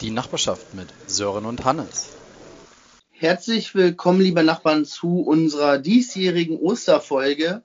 Die 0.00 0.10
Nachbarschaft 0.12 0.74
mit 0.74 0.86
Sören 1.08 1.44
und 1.44 1.64
Hannes. 1.64 2.10
Herzlich 3.10 3.74
willkommen, 3.74 4.20
liebe 4.20 4.44
Nachbarn, 4.44 4.84
zu 4.84 5.22
unserer 5.22 5.78
diesjährigen 5.78 6.56
Osterfolge. 6.56 7.64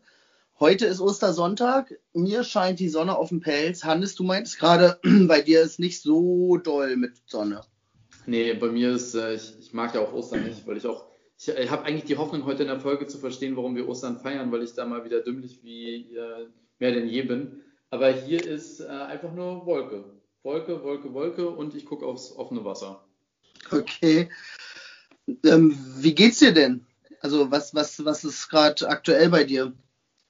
Heute 0.60 0.88
ist 0.88 0.99
Ostersonntag. 0.99 1.94
Mir 2.13 2.44
scheint 2.44 2.79
die 2.79 2.90
Sonne 2.90 3.17
auf 3.17 3.29
dem 3.29 3.40
Pelz. 3.40 3.83
Hannes, 3.83 4.15
du 4.15 4.24
meinst 4.24 4.58
gerade, 4.58 4.99
bei 5.28 5.42
dir 5.42 5.62
ist 5.62 5.79
nicht 5.79 6.01
so 6.01 6.58
doll 6.58 6.96
mit 6.96 7.22
Sonne. 7.28 7.62
Nee, 8.26 8.54
bei 8.56 8.70
mir 8.70 8.94
ist, 8.94 9.13
äh, 9.13 9.36
ich, 9.36 9.54
ich 9.60 9.74
mag 9.74 9.94
ja 9.94 10.02
auch 10.02 10.13
Ostern 10.13 10.44
nicht, 10.44 10.65
weil 10.65 10.78
ich 10.78 10.88
auch, 10.88 11.06
ich, 11.38 11.50
ich 11.50 11.70
habe 11.70 11.84
eigentlich 11.84 12.06
die 12.06 12.18
Hoffnung, 12.18 12.46
heute 12.46 12.63
in 12.63 12.70
der 12.70 12.79
Folge 12.79 13.06
zu 13.06 13.20
verstehen, 13.20 13.56
warum 13.58 13.76
wir 13.76 13.88
Ostern 13.88 14.18
feiern, 14.18 14.52
weil 14.52 14.63
ich 14.63 14.74
da 14.74 14.86
mal 14.86 15.06
wieder 15.06 15.22
dümmlich 15.22 15.60
wie 15.62 16.16
äh, 16.16 16.48
mehr 16.80 16.94
denn 16.94 17.08
je 17.08 17.22
bin. 17.22 17.62
Aber 17.91 18.09
hier 18.09 18.43
ist 18.43 18.79
äh, 18.79 18.88
einfach 18.88 19.34
nur 19.34 19.67
Wolke. 19.67 20.03
Wolke, 20.43 20.83
Wolke, 20.83 21.13
Wolke 21.13 21.49
und 21.49 21.73
ich 21.73 21.85
gucke 21.85 22.05
aufs 22.05 22.31
offene 22.33 22.63
Wasser. 22.65 23.03
Okay. 23.71 24.29
Ähm, 25.45 25.77
wie 25.97 26.13
geht's 26.13 26.39
dir 26.39 26.53
denn? 26.53 26.85
Also 27.21 27.49
was, 27.49 27.73
was, 27.73 28.03
was 28.03 28.25
ist 28.25 28.49
gerade 28.49 28.87
aktuell 28.87 29.29
bei 29.29 29.45
dir? 29.45 29.73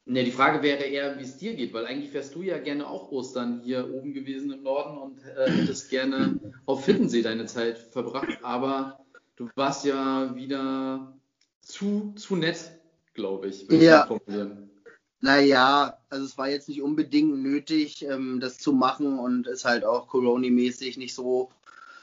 Ne, 0.05 0.23
die 0.25 0.31
Frage 0.31 0.61
wäre 0.61 0.83
eher, 0.83 1.17
wie 1.17 1.23
es 1.23 1.37
dir 1.37 1.55
geht, 1.55 1.73
weil 1.73 1.85
eigentlich 1.85 2.13
wärst 2.13 2.35
du 2.35 2.41
ja 2.41 2.57
gerne 2.57 2.87
auch 2.87 3.09
Ostern 3.11 3.61
hier 3.63 3.89
oben 3.91 4.13
gewesen 4.13 4.51
im 4.51 4.61
Norden 4.61 4.97
und 4.97 5.19
äh, 5.25 5.49
hättest 5.49 5.89
gerne 5.89 6.39
auf 6.65 6.85
Hiddensee 6.85 7.21
deine 7.21 7.45
Zeit 7.45 7.77
verbracht, 7.77 8.37
aber 8.41 8.99
du 9.37 9.49
warst 9.55 9.85
ja 9.85 10.35
wieder 10.35 11.17
zu, 11.61 12.13
zu 12.17 12.35
nett, 12.35 12.71
glaube 13.13 13.47
ich, 13.47 13.69
würde 13.69 13.85
ja. 13.85 14.01
ich 14.01 14.07
formulieren. 14.07 14.69
Naja, 15.23 15.97
also 16.09 16.25
es 16.25 16.37
war 16.37 16.49
jetzt 16.49 16.67
nicht 16.67 16.81
unbedingt 16.81 17.41
nötig, 17.41 18.03
ähm, 18.03 18.41
das 18.41 18.57
zu 18.57 18.73
machen 18.73 19.19
und 19.19 19.47
ist 19.47 19.63
halt 19.63 19.85
auch 19.85 20.09
Corona-mäßig 20.09 20.97
nicht 20.97 21.15
so 21.15 21.49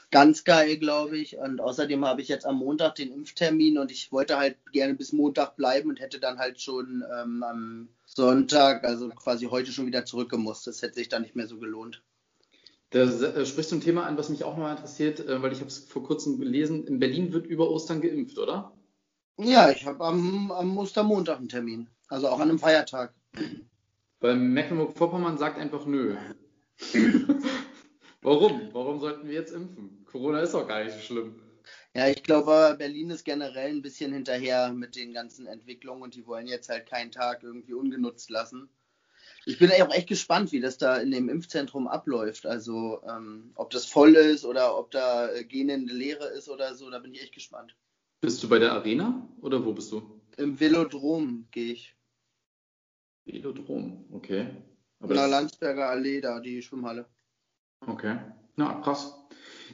ganz 0.09 0.43
geil, 0.43 0.77
glaube 0.77 1.19
ich. 1.19 1.37
Und 1.37 1.61
außerdem 1.61 2.03
habe 2.03 2.23
ich 2.23 2.29
jetzt 2.29 2.47
am 2.47 2.57
Montag 2.57 2.95
den 2.95 3.13
Impftermin 3.13 3.77
und 3.77 3.91
ich 3.91 4.11
wollte 4.11 4.39
halt 4.39 4.57
gerne 4.71 4.95
bis 4.95 5.13
Montag 5.13 5.55
bleiben 5.55 5.89
und 5.89 5.99
hätte 5.99 6.19
dann 6.19 6.39
halt 6.39 6.59
schon 6.61 7.03
ähm, 7.15 7.43
am 7.43 7.89
Sonntag, 8.07 8.83
also 8.85 9.09
quasi 9.09 9.45
heute 9.45 9.71
schon 9.71 9.85
wieder 9.85 10.03
zurückgemusst. 10.03 10.65
Das 10.65 10.81
hätte 10.81 10.95
sich 10.95 11.07
dann 11.07 11.21
nicht 11.21 11.35
mehr 11.35 11.45
so 11.45 11.59
gelohnt. 11.59 12.01
Da 12.89 13.01
äh, 13.01 13.45
sprichst 13.45 13.71
du 13.71 13.75
ein 13.75 13.81
Thema 13.81 14.07
an, 14.07 14.17
was 14.17 14.29
mich 14.29 14.43
auch 14.43 14.57
noch 14.57 14.71
interessiert, 14.71 15.19
äh, 15.19 15.43
weil 15.43 15.51
ich 15.51 15.59
habe 15.59 15.69
es 15.69 15.77
vor 15.77 16.03
kurzem 16.03 16.39
gelesen. 16.39 16.87
In 16.87 16.97
Berlin 16.97 17.33
wird 17.33 17.45
über 17.45 17.69
Ostern 17.69 18.01
geimpft, 18.01 18.39
oder? 18.39 18.71
Ja, 19.37 19.69
ich 19.69 19.85
habe 19.85 20.03
am, 20.03 20.51
am 20.51 20.75
Ostermontag 20.75 21.37
einen 21.37 21.49
Termin. 21.49 21.87
Also 22.11 22.27
auch 22.27 22.41
an 22.41 22.49
einem 22.49 22.59
Feiertag. 22.59 23.13
Weil 24.19 24.35
Mecklenburg-Vorpommern 24.35 25.37
sagt 25.37 25.57
einfach 25.57 25.85
nö. 25.85 26.17
Warum? 28.21 28.69
Warum 28.73 28.99
sollten 28.99 29.29
wir 29.29 29.33
jetzt 29.33 29.53
impfen? 29.53 30.05
Corona 30.11 30.41
ist 30.41 30.53
doch 30.53 30.67
gar 30.67 30.83
nicht 30.83 30.93
so 30.93 30.99
schlimm. 30.99 31.41
Ja, 31.95 32.09
ich 32.09 32.21
glaube, 32.23 32.75
Berlin 32.77 33.11
ist 33.11 33.23
generell 33.23 33.69
ein 33.69 33.81
bisschen 33.81 34.11
hinterher 34.11 34.73
mit 34.73 34.97
den 34.97 35.13
ganzen 35.13 35.47
Entwicklungen 35.47 36.03
und 36.03 36.13
die 36.13 36.27
wollen 36.27 36.47
jetzt 36.47 36.67
halt 36.67 36.85
keinen 36.85 37.11
Tag 37.11 37.43
irgendwie 37.43 37.73
ungenutzt 37.73 38.29
lassen. 38.29 38.67
Ich 39.45 39.57
bin 39.57 39.71
auch 39.71 39.93
echt 39.93 40.09
gespannt, 40.09 40.51
wie 40.51 40.59
das 40.59 40.77
da 40.77 40.97
in 40.97 41.11
dem 41.11 41.29
Impfzentrum 41.29 41.87
abläuft. 41.87 42.45
Also, 42.45 43.01
ähm, 43.07 43.53
ob 43.55 43.69
das 43.69 43.85
voll 43.85 44.15
ist 44.15 44.43
oder 44.43 44.77
ob 44.77 44.91
da 44.91 45.31
äh, 45.31 45.45
gähnende 45.45 45.93
Leere 45.93 46.25
ist 46.25 46.49
oder 46.49 46.75
so, 46.75 46.89
da 46.89 46.99
bin 46.99 47.13
ich 47.13 47.21
echt 47.21 47.35
gespannt. 47.35 47.73
Bist 48.19 48.43
du 48.43 48.49
bei 48.49 48.59
der 48.59 48.73
Arena 48.73 49.29
oder 49.39 49.65
wo 49.65 49.71
bist 49.71 49.93
du? 49.93 50.19
Im 50.35 50.59
Velodrom 50.59 51.47
gehe 51.51 51.71
ich. 51.71 51.95
Velodrom, 53.31 54.05
okay. 54.11 54.47
Aber 54.99 55.11
in 55.11 55.19
der 55.19 55.27
Landsberger 55.27 55.89
Allee 55.89 56.21
da, 56.21 56.39
die 56.39 56.61
Schwimmhalle. 56.61 57.05
Okay. 57.87 58.17
Na, 58.55 58.81
krass. 58.81 59.15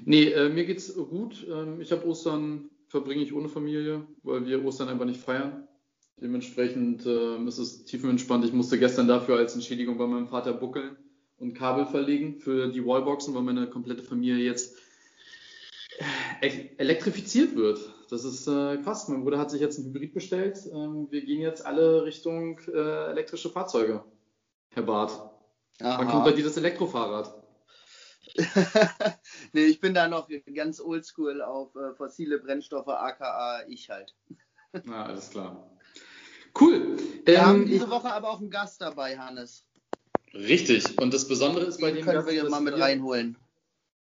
Nee, 0.05 0.25
äh, 0.25 0.49
mir 0.49 0.65
geht's 0.65 0.93
gut. 0.95 1.45
Ähm, 1.49 1.81
ich 1.81 1.91
habe 1.91 2.07
Ostern 2.07 2.69
verbringe 2.87 3.23
ich 3.23 3.33
ohne 3.33 3.49
Familie, 3.49 4.05
weil 4.23 4.45
wir 4.45 4.63
Ostern 4.63 4.89
einfach 4.89 5.05
nicht 5.05 5.19
feiern. 5.19 5.67
Dementsprechend 6.21 7.05
äh, 7.05 7.43
ist 7.45 7.57
es 7.57 7.85
tiefenentspannt. 7.85 8.45
Ich 8.45 8.53
musste 8.53 8.79
gestern 8.79 9.07
dafür 9.07 9.37
als 9.37 9.53
Entschädigung 9.53 9.97
bei 9.97 10.07
meinem 10.07 10.27
Vater 10.27 10.53
buckeln 10.53 10.95
und 11.37 11.53
Kabel 11.53 11.85
verlegen 11.85 12.39
für 12.39 12.69
die 12.69 12.85
Wallboxen, 12.85 13.35
weil 13.35 13.43
meine 13.43 13.67
komplette 13.67 14.03
Familie 14.03 14.43
jetzt 14.43 14.77
äh, 16.41 16.69
elektrifiziert 16.77 17.55
wird. 17.55 17.79
Das 18.09 18.23
ist 18.23 18.47
äh, 18.47 18.77
krass. 18.77 19.07
Mein 19.07 19.23
Bruder 19.23 19.37
hat 19.37 19.51
sich 19.51 19.61
jetzt 19.61 19.77
ein 19.77 19.85
Hybrid 19.85 20.13
bestellt. 20.13 20.59
Ähm, 20.71 21.07
wir 21.09 21.21
gehen 21.21 21.41
jetzt 21.41 21.65
alle 21.65 22.03
Richtung 22.05 22.59
äh, 22.67 23.09
elektrische 23.09 23.49
Fahrzeuge. 23.49 24.03
Herr 24.69 24.83
Barth. 24.83 25.11
Aha. 25.81 25.99
Wann 25.99 26.07
kommt 26.07 26.25
bei 26.25 26.31
dir 26.31 26.43
das 26.43 26.57
Elektrofahrrad? 26.57 27.43
nee, 29.53 29.65
ich 29.65 29.79
bin 29.79 29.93
da 29.93 30.07
noch 30.07 30.29
ganz 30.53 30.79
oldschool 30.79 31.41
auf 31.41 31.75
äh, 31.75 31.93
fossile 31.95 32.39
Brennstoffe, 32.39 32.87
aka 32.87 33.63
ich 33.67 33.89
halt. 33.89 34.13
Na, 34.83 35.05
alles 35.05 35.29
klar. 35.29 35.71
Cool. 36.59 36.97
Wir 37.25 37.35
ähm, 37.35 37.45
haben 37.45 37.65
diese 37.65 37.89
Woche 37.89 38.11
aber 38.11 38.29
auch 38.29 38.39
einen 38.39 38.49
Gast 38.49 38.81
dabei, 38.81 39.17
Hannes. 39.17 39.65
Richtig. 40.33 40.99
Und 40.99 41.13
das 41.13 41.27
Besondere 41.27 41.65
ist 41.65 41.79
bei 41.79 41.91
dem 41.91 42.03
können 42.03 42.25
Gast, 42.25 42.29
wir 42.29 42.49
mal 42.49 42.61
mit 42.61 42.79
reinholen. 42.79 43.37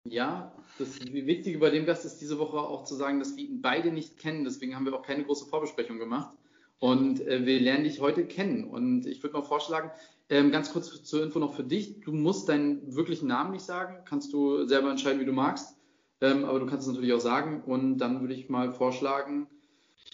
Ja, 0.07 0.53
das 0.79 1.01
Wichtige 1.01 1.59
bei 1.59 1.71
dem 1.71 1.87
Gast 1.87 2.05
ist 2.05 2.19
diese 2.21 2.39
Woche 2.39 2.59
auch 2.59 2.85
zu 2.85 2.95
sagen, 2.95 3.19
dass 3.19 3.37
wir 3.37 3.45
ihn 3.45 3.63
beide 3.63 3.91
nicht 3.91 4.19
kennen. 4.19 4.45
Deswegen 4.45 4.77
haben 4.77 4.85
wir 4.85 4.95
auch 4.95 5.03
keine 5.03 5.25
große 5.25 5.47
Vorbesprechung 5.47 5.99
gemacht. 5.99 6.37
Und 6.79 7.27
äh, 7.27 7.47
wir 7.47 7.59
lernen 7.61 7.85
dich 7.85 8.01
heute 8.01 8.27
kennen. 8.27 8.65
Und 8.65 9.07
ich 9.07 9.23
würde 9.23 9.39
mal 9.39 9.43
vorschlagen, 9.43 9.91
ähm, 10.29 10.51
ganz 10.51 10.73
kurz 10.73 11.03
zur 11.05 11.23
Info 11.23 11.39
noch 11.39 11.55
für 11.55 11.65
dich. 11.65 12.01
Du 12.03 12.13
musst 12.13 12.51
deinen 12.51 12.95
wirklichen 12.95 13.29
Namen 13.29 13.53
nicht 13.53 13.65
sagen. 13.65 14.05
Kannst 14.05 14.33
du 14.35 14.67
selber 14.67 14.91
entscheiden, 14.91 15.21
wie 15.21 15.25
du 15.25 15.33
magst. 15.33 15.77
Ähm, 16.21 16.45
aber 16.45 16.61
du 16.61 16.67
kannst 16.67 16.87
es 16.87 16.93
natürlich 16.93 17.15
auch 17.15 17.21
sagen. 17.21 17.63
Und 17.65 17.97
dann 17.99 18.21
würde 18.21 18.35
ich 18.35 18.51
mal 18.51 18.73
vorschlagen, 18.73 19.47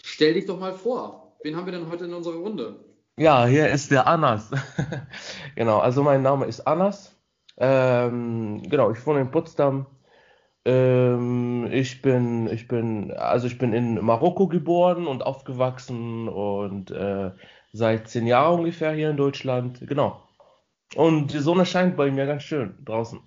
stell 0.05 0.35
dich 0.35 0.47
doch 0.47 0.61
mal 0.61 0.73
vor. 0.73 1.37
Wen 1.43 1.57
haben 1.57 1.67
wir 1.67 1.73
denn 1.73 1.91
heute 1.91 2.05
in 2.05 2.15
unserer 2.15 2.37
Runde? 2.37 2.85
Ja, 3.19 3.45
hier 3.47 3.69
ist 3.71 3.91
der 3.91 4.07
Anas. 4.07 4.51
genau, 5.57 5.79
also 5.79 6.05
mein 6.05 6.23
Name 6.23 6.47
ist 6.47 6.61
Anas. 6.61 7.20
Ähm, 7.61 8.63
genau, 8.63 8.91
ich 8.91 9.07
wohne 9.07 9.21
in 9.21 9.31
Potsdam. 9.31 9.87
Ähm, 10.65 11.69
ich 11.71 12.03
bin, 12.03 12.49
ich 12.49 12.67
bin, 12.69 13.13
also 13.13 13.47
ich 13.47 13.59
bin 13.59 13.73
in 13.73 14.03
Marokko 14.05 14.49
geboren 14.49 15.07
und 15.07 15.23
aufgewachsen 15.23 16.29
und 16.29 16.91
äh, 16.91 17.31
seit 17.73 18.09
zehn 18.09 18.27
Jahren 18.27 18.61
ungefähr 18.61 18.93
hier 18.93 19.11
in 19.11 19.17
Deutschland. 19.17 19.87
Genau. 19.87 20.23
Und 20.97 21.33
die 21.33 21.39
Sonne 21.39 21.67
scheint 21.67 21.97
bei 21.97 22.11
mir 22.11 22.27
ganz 22.27 22.43
schön 22.43 22.75
draußen. 22.85 23.21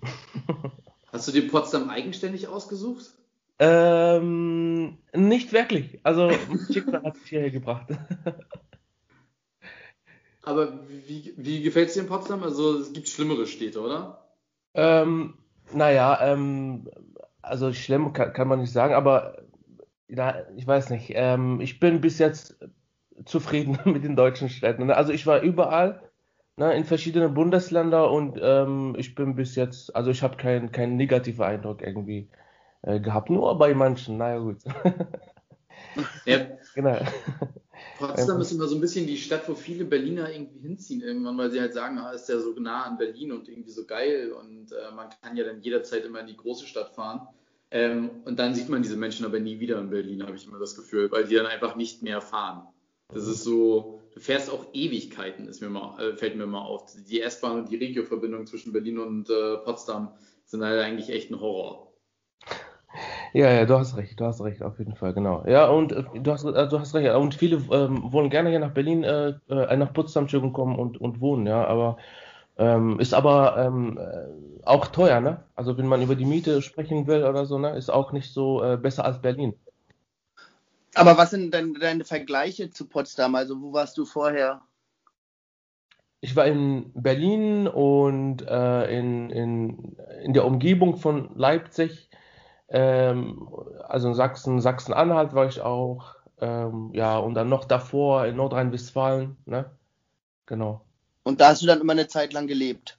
Hast 1.12 1.28
du 1.28 1.32
dir 1.32 1.48
Potsdam 1.48 1.88
eigenständig 1.88 2.48
ausgesucht? 2.48 3.12
Ähm, 3.60 4.98
nicht 5.14 5.52
wirklich. 5.52 6.00
Also, 6.02 6.30
Schicksal 6.72 7.04
hat 7.04 7.14
mich 7.14 7.28
hierher 7.28 7.52
gebracht. 7.52 7.86
Aber 10.42 10.80
wie, 10.88 11.32
wie 11.36 11.62
gefällt 11.62 11.88
es 11.88 11.94
dir 11.94 12.00
in 12.00 12.08
Potsdam? 12.08 12.42
Also, 12.42 12.78
es 12.78 12.92
gibt 12.92 13.08
schlimmere 13.08 13.46
Städte, 13.46 13.80
oder? 13.80 14.23
Ähm, 14.74 15.34
naja, 15.72 16.18
ähm, 16.22 16.88
also 17.42 17.72
schlimm 17.72 18.12
kann, 18.12 18.32
kann, 18.32 18.48
man 18.48 18.60
nicht 18.60 18.72
sagen, 18.72 18.94
aber 18.94 19.38
na, 20.08 20.48
ich 20.56 20.66
weiß 20.66 20.90
nicht. 20.90 21.12
Ähm, 21.14 21.60
ich 21.60 21.80
bin 21.80 22.00
bis 22.00 22.18
jetzt 22.18 22.56
zufrieden 23.24 23.78
mit 23.84 24.04
den 24.04 24.16
deutschen 24.16 24.48
Städten. 24.48 24.90
Also 24.90 25.12
ich 25.12 25.26
war 25.26 25.40
überall 25.40 26.02
ne, 26.56 26.74
in 26.74 26.84
verschiedenen 26.84 27.34
Bundesländern 27.34 28.10
und 28.10 28.38
ähm, 28.42 28.94
ich 28.98 29.14
bin 29.14 29.34
bis 29.34 29.56
jetzt, 29.56 29.94
also 29.94 30.10
ich 30.10 30.22
habe 30.22 30.36
keinen 30.36 30.72
kein 30.72 30.96
negativen 30.96 31.44
Eindruck 31.44 31.82
irgendwie 31.82 32.28
äh, 32.82 33.00
gehabt, 33.00 33.30
nur 33.30 33.56
bei 33.58 33.74
manchen, 33.74 34.18
naja 34.18 34.38
gut. 34.38 34.58
Ja. 36.26 36.38
genau. 36.74 36.98
Potsdam 37.98 38.40
ist 38.40 38.52
immer 38.52 38.66
so 38.66 38.74
ein 38.74 38.80
bisschen 38.80 39.06
die 39.06 39.16
Stadt, 39.16 39.48
wo 39.48 39.54
viele 39.54 39.84
Berliner 39.84 40.32
irgendwie 40.32 40.58
hinziehen 40.58 41.00
irgendwann, 41.02 41.38
weil 41.38 41.50
sie 41.50 41.60
halt 41.60 41.74
sagen, 41.74 41.98
ah, 41.98 42.10
ist 42.10 42.28
ja 42.28 42.38
so 42.38 42.52
nah 42.58 42.84
an 42.84 42.98
Berlin 42.98 43.32
und 43.32 43.48
irgendwie 43.48 43.70
so 43.70 43.84
geil 43.84 44.32
und 44.32 44.72
äh, 44.72 44.94
man 44.94 45.08
kann 45.22 45.36
ja 45.36 45.44
dann 45.44 45.60
jederzeit 45.60 46.04
immer 46.04 46.20
in 46.20 46.26
die 46.26 46.36
große 46.36 46.66
Stadt 46.66 46.94
fahren. 46.94 47.28
Ähm, 47.70 48.10
und 48.24 48.38
dann 48.38 48.54
sieht 48.54 48.68
man 48.68 48.82
diese 48.82 48.96
Menschen 48.96 49.26
aber 49.26 49.40
nie 49.40 49.60
wieder 49.60 49.78
in 49.80 49.90
Berlin, 49.90 50.22
habe 50.22 50.36
ich 50.36 50.46
immer 50.46 50.58
das 50.58 50.76
Gefühl, 50.76 51.10
weil 51.10 51.26
die 51.26 51.34
dann 51.34 51.46
einfach 51.46 51.76
nicht 51.76 52.02
mehr 52.02 52.20
fahren. 52.20 52.68
Das 53.08 53.26
ist 53.26 53.44
so, 53.44 54.00
du 54.12 54.20
fährst 54.20 54.50
auch 54.50 54.66
Ewigkeiten, 54.72 55.48
ist 55.48 55.60
mir 55.60 55.70
mal, 55.70 55.98
äh, 56.00 56.16
fällt 56.16 56.36
mir 56.36 56.46
mal 56.46 56.62
auf. 56.62 56.86
Die 57.08 57.20
S-Bahn 57.20 57.60
und 57.60 57.70
die 57.70 57.76
Regio-Verbindung 57.76 58.46
zwischen 58.46 58.72
Berlin 58.72 58.98
und 58.98 59.30
äh, 59.30 59.56
Potsdam 59.58 60.12
sind 60.44 60.62
halt 60.62 60.80
eigentlich 60.80 61.10
echt 61.10 61.30
ein 61.30 61.40
Horror. 61.40 61.93
Ja, 63.34 63.50
ja, 63.50 63.66
du 63.66 63.76
hast 63.76 63.96
recht, 63.96 64.20
du 64.20 64.26
hast 64.26 64.40
recht, 64.42 64.62
auf 64.62 64.78
jeden 64.78 64.94
Fall, 64.94 65.12
genau. 65.12 65.44
Ja, 65.44 65.66
und 65.66 65.90
äh, 65.90 66.04
du, 66.14 66.30
hast, 66.30 66.44
äh, 66.44 66.68
du 66.68 66.78
hast 66.78 66.94
recht, 66.94 67.12
und 67.16 67.34
viele 67.34 67.56
ähm, 67.72 68.12
wollen 68.12 68.30
gerne 68.30 68.50
hier 68.50 68.60
nach 68.60 68.70
Berlin, 68.70 69.02
äh, 69.02 69.34
äh 69.48 69.76
nach 69.76 69.92
Potsdam 69.92 70.28
kommen 70.52 70.78
und, 70.78 71.00
und 71.00 71.20
wohnen, 71.20 71.48
ja, 71.48 71.66
aber 71.66 71.96
ähm, 72.56 73.00
ist 73.00 73.12
aber 73.12 73.56
ähm, 73.58 73.98
auch 74.62 74.86
teuer, 74.86 75.20
ne? 75.20 75.42
Also 75.56 75.76
wenn 75.76 75.88
man 75.88 76.00
über 76.00 76.14
die 76.14 76.24
Miete 76.24 76.62
sprechen 76.62 77.08
will 77.08 77.24
oder 77.24 77.44
so, 77.44 77.58
ne, 77.58 77.76
ist 77.76 77.90
auch 77.90 78.12
nicht 78.12 78.32
so 78.32 78.62
besser 78.80 79.04
als 79.04 79.20
Berlin. 79.20 79.54
Aber 80.94 81.18
was 81.18 81.30
sind 81.30 81.52
denn 81.52 81.74
deine 81.74 82.04
Vergleiche 82.04 82.70
zu 82.70 82.86
Potsdam? 82.86 83.34
Also 83.34 83.60
wo 83.60 83.72
warst 83.72 83.98
du 83.98 84.04
vorher? 84.04 84.60
Ich 86.20 86.36
war 86.36 86.46
in 86.46 86.92
Berlin 86.94 87.66
und 87.66 88.42
äh, 88.46 88.96
in, 88.96 89.30
in, 89.30 89.96
in 90.22 90.32
der 90.32 90.46
Umgebung 90.46 90.96
von 90.96 91.30
Leipzig. 91.34 92.08
Ähm, 92.68 93.48
also 93.86 94.08
in 94.08 94.14
Sachsen, 94.14 94.60
Sachsen-Anhalt 94.60 95.34
war 95.34 95.46
ich 95.46 95.60
auch. 95.60 96.16
Ähm, 96.40 96.90
ja, 96.94 97.18
und 97.18 97.34
dann 97.34 97.48
noch 97.48 97.64
davor 97.64 98.26
in 98.26 98.36
Nordrhein-Westfalen. 98.36 99.36
Ne? 99.46 99.70
Genau. 100.46 100.82
Und 101.22 101.40
da 101.40 101.48
hast 101.48 101.62
du 101.62 101.66
dann 101.66 101.80
immer 101.80 101.92
eine 101.92 102.08
Zeit 102.08 102.32
lang 102.32 102.46
gelebt? 102.46 102.98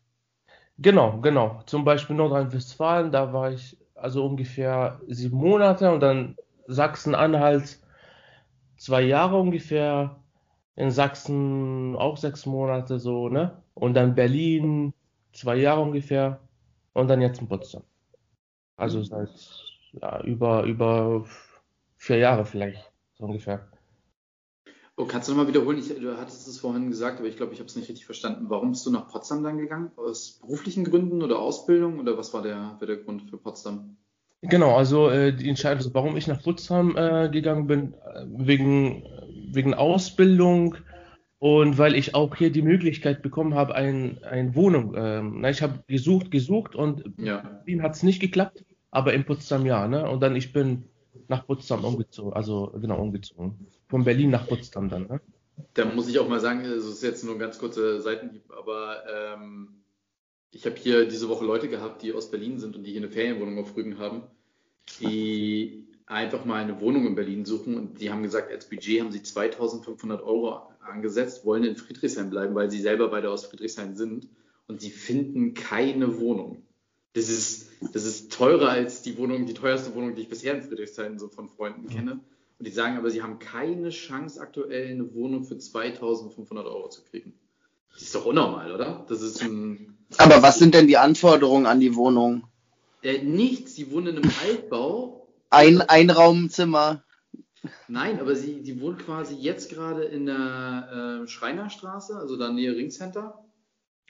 Genau, 0.77 1.19
genau. 1.21 1.61
Zum 1.65 1.85
Beispiel 1.85 2.15
Nordrhein-Westfalen, 2.15 3.11
da 3.11 3.33
war 3.33 3.51
ich 3.51 3.77
also 3.95 4.25
ungefähr 4.25 4.99
sieben 5.07 5.37
Monate 5.37 5.91
und 5.91 6.01
dann 6.01 6.35
Sachsen-Anhalt 6.67 7.79
zwei 8.77 9.01
Jahre 9.01 9.37
ungefähr, 9.37 10.17
in 10.75 10.91
Sachsen 10.91 11.95
auch 11.95 12.17
sechs 12.17 12.45
Monate 12.45 12.99
so, 12.99 13.29
ne? 13.29 13.61
Und 13.73 13.93
dann 13.93 14.15
Berlin 14.15 14.93
zwei 15.31 15.55
Jahre 15.55 15.81
ungefähr 15.81 16.39
und 16.93 17.07
dann 17.07 17.21
jetzt 17.21 17.39
in 17.39 17.47
Potsdam. 17.47 17.83
Also 18.77 19.03
seit 19.03 19.29
ja, 19.93 20.21
über, 20.23 20.63
über 20.63 21.25
vier 21.97 22.17
Jahre 22.17 22.45
vielleicht, 22.45 22.91
so 23.13 23.25
ungefähr. 23.25 23.67
Oh, 24.97 25.05
kannst 25.05 25.27
du 25.27 25.33
nochmal 25.33 25.47
wiederholen? 25.47 25.77
Ich, 25.77 25.89
du 25.89 26.17
hattest 26.17 26.47
es 26.47 26.59
vorhin 26.59 26.89
gesagt, 26.89 27.19
aber 27.19 27.27
ich 27.27 27.35
glaube, 27.35 27.53
ich 27.53 27.59
habe 27.59 27.67
es 27.67 27.75
nicht 27.75 27.89
richtig 27.89 28.05
verstanden. 28.05 28.49
Warum 28.49 28.71
bist 28.71 28.85
du 28.85 28.91
nach 28.91 29.09
Potsdam 29.09 29.43
dann 29.43 29.57
gegangen? 29.57 29.91
Aus 29.97 30.39
beruflichen 30.41 30.85
Gründen 30.85 31.21
oder 31.21 31.39
Ausbildung? 31.39 31.99
Oder 31.99 32.17
was 32.17 32.33
war 32.33 32.41
der, 32.41 32.77
war 32.79 32.87
der 32.87 32.97
Grund 32.97 33.23
für 33.29 33.37
Potsdam? 33.37 33.97
Genau, 34.41 34.75
also 34.75 35.09
äh, 35.09 35.33
die 35.33 35.49
Entscheidung, 35.49 35.93
warum 35.93 36.17
ich 36.17 36.27
nach 36.27 36.41
Potsdam 36.41 36.95
äh, 36.95 37.29
gegangen 37.29 37.67
bin, 37.67 37.93
äh, 37.93 38.25
wegen, 38.27 39.03
wegen 39.51 39.73
Ausbildung 39.73 40.75
und 41.39 41.77
weil 41.77 41.95
ich 41.95 42.15
auch 42.15 42.35
hier 42.35 42.51
die 42.51 42.61
Möglichkeit 42.61 43.21
bekommen 43.21 43.55
habe, 43.55 43.75
ein, 43.75 44.23
eine 44.23 44.55
Wohnung. 44.55 44.93
Ähm, 44.95 45.41
na, 45.41 45.49
ich 45.49 45.61
habe 45.61 45.83
gesucht, 45.87 46.31
gesucht 46.31 46.75
und 46.75 47.03
Ja. 47.17 47.39
in 47.39 47.49
Berlin 47.65 47.83
hat 47.83 47.95
es 47.95 48.03
nicht 48.03 48.21
geklappt, 48.21 48.64
aber 48.95 49.13
in 49.13 49.25
Potsdam 49.25 49.65
ja. 49.65 49.87
Ne? 49.87 50.09
Und 50.09 50.21
dann 50.21 50.35
ich 50.35 50.53
bin 50.53 50.85
nach 51.27 51.45
Potsdam 51.45 51.83
umgezogen, 51.83 52.33
also 52.33 52.71
genau 52.79 53.01
umgezogen. 53.01 53.67
Von 53.87 54.03
Berlin 54.03 54.29
nach 54.29 54.47
Potsdam 54.47 54.89
dann. 54.89 55.07
Ne? 55.07 55.21
Da 55.73 55.85
muss 55.85 56.07
ich 56.07 56.19
auch 56.19 56.29
mal 56.29 56.39
sagen, 56.39 56.61
es 56.61 56.85
ist 56.85 57.03
jetzt 57.03 57.23
nur 57.23 57.35
ein 57.35 57.39
ganz 57.39 57.59
kurzer 57.59 58.01
Seitenhieb, 58.01 58.43
aber 58.51 59.03
ähm, 59.13 59.83
ich 60.51 60.65
habe 60.65 60.75
hier 60.77 61.07
diese 61.07 61.29
Woche 61.29 61.45
Leute 61.45 61.67
gehabt, 61.67 62.01
die 62.01 62.13
aus 62.13 62.31
Berlin 62.31 62.59
sind 62.59 62.75
und 62.75 62.83
die 62.83 62.91
hier 62.91 63.01
eine 63.01 63.11
Ferienwohnung 63.11 63.59
auf 63.59 63.75
Rügen 63.75 63.99
haben, 63.99 64.23
die 64.99 65.87
einfach 66.05 66.45
mal 66.45 66.61
eine 66.61 66.79
Wohnung 66.79 67.07
in 67.07 67.15
Berlin 67.15 67.45
suchen 67.45 67.75
und 67.75 67.99
die 67.99 68.11
haben 68.11 68.23
gesagt, 68.23 68.51
als 68.51 68.69
Budget 68.69 69.01
haben 69.01 69.11
sie 69.11 69.23
2500 69.23 70.21
Euro 70.21 70.61
angesetzt, 70.81 71.45
wollen 71.45 71.63
in 71.63 71.75
Friedrichshain 71.75 72.29
bleiben, 72.29 72.55
weil 72.55 72.69
sie 72.69 72.79
selber 72.79 73.09
beide 73.09 73.29
aus 73.29 73.45
Friedrichshain 73.45 73.95
sind 73.95 74.29
und 74.67 74.81
sie 74.81 74.91
finden 74.91 75.53
keine 75.53 76.19
Wohnung. 76.19 76.64
Das 77.15 77.29
ist, 77.29 77.69
das 77.93 78.03
ist 78.05 78.31
teurer 78.31 78.69
als 78.69 79.01
die 79.01 79.17
Wohnung, 79.17 79.45
die 79.45 79.53
teuerste 79.53 79.95
Wohnung, 79.95 80.15
die 80.15 80.23
ich 80.23 80.29
bisher 80.29 80.53
in 80.53 80.61
Friedrichshain 80.61 81.17
so 81.17 81.29
von 81.29 81.47
Freunden 81.49 81.87
kenne. 81.87 82.19
Und 82.59 82.67
die 82.67 82.71
sagen 82.71 82.97
aber, 82.97 83.09
sie 83.09 83.23
haben 83.23 83.39
keine 83.39 83.89
Chance, 83.89 84.39
aktuell 84.41 84.91
eine 84.91 85.13
Wohnung 85.13 85.45
für 85.45 85.57
2500 85.57 86.65
Euro 86.65 86.89
zu 86.89 87.03
kriegen. 87.03 87.33
Das 87.93 88.01
ist 88.01 88.15
doch 88.15 88.25
unnormal, 88.25 88.73
oder? 88.73 89.05
Das 89.07 89.21
ist 89.21 89.41
ein, 89.41 89.97
Aber 90.17 90.43
was 90.43 90.59
sind 90.59 90.75
denn 90.75 90.87
die 90.87 90.97
Anforderungen 90.97 91.65
an 91.65 91.79
die 91.79 91.95
Wohnung? 91.95 92.43
äh, 93.01 93.23
nichts. 93.23 93.75
Sie 93.75 93.91
wohnen 93.91 94.17
in 94.17 94.23
einem 94.23 94.31
Altbau. 94.43 95.27
Ein 95.49 95.81
Einraumzimmer. 95.81 97.03
Nein, 97.87 98.19
aber 98.19 98.35
sie, 98.35 98.61
die 98.61 98.81
wohnt 98.81 98.99
quasi 98.99 99.35
jetzt 99.35 99.69
gerade 99.69 100.03
in 100.03 100.25
der 100.25 101.21
äh, 101.23 101.27
Schreinerstraße, 101.27 102.17
also 102.17 102.35
da 102.35 102.51
Nähe 102.51 102.75
Ringcenter. 102.75 103.45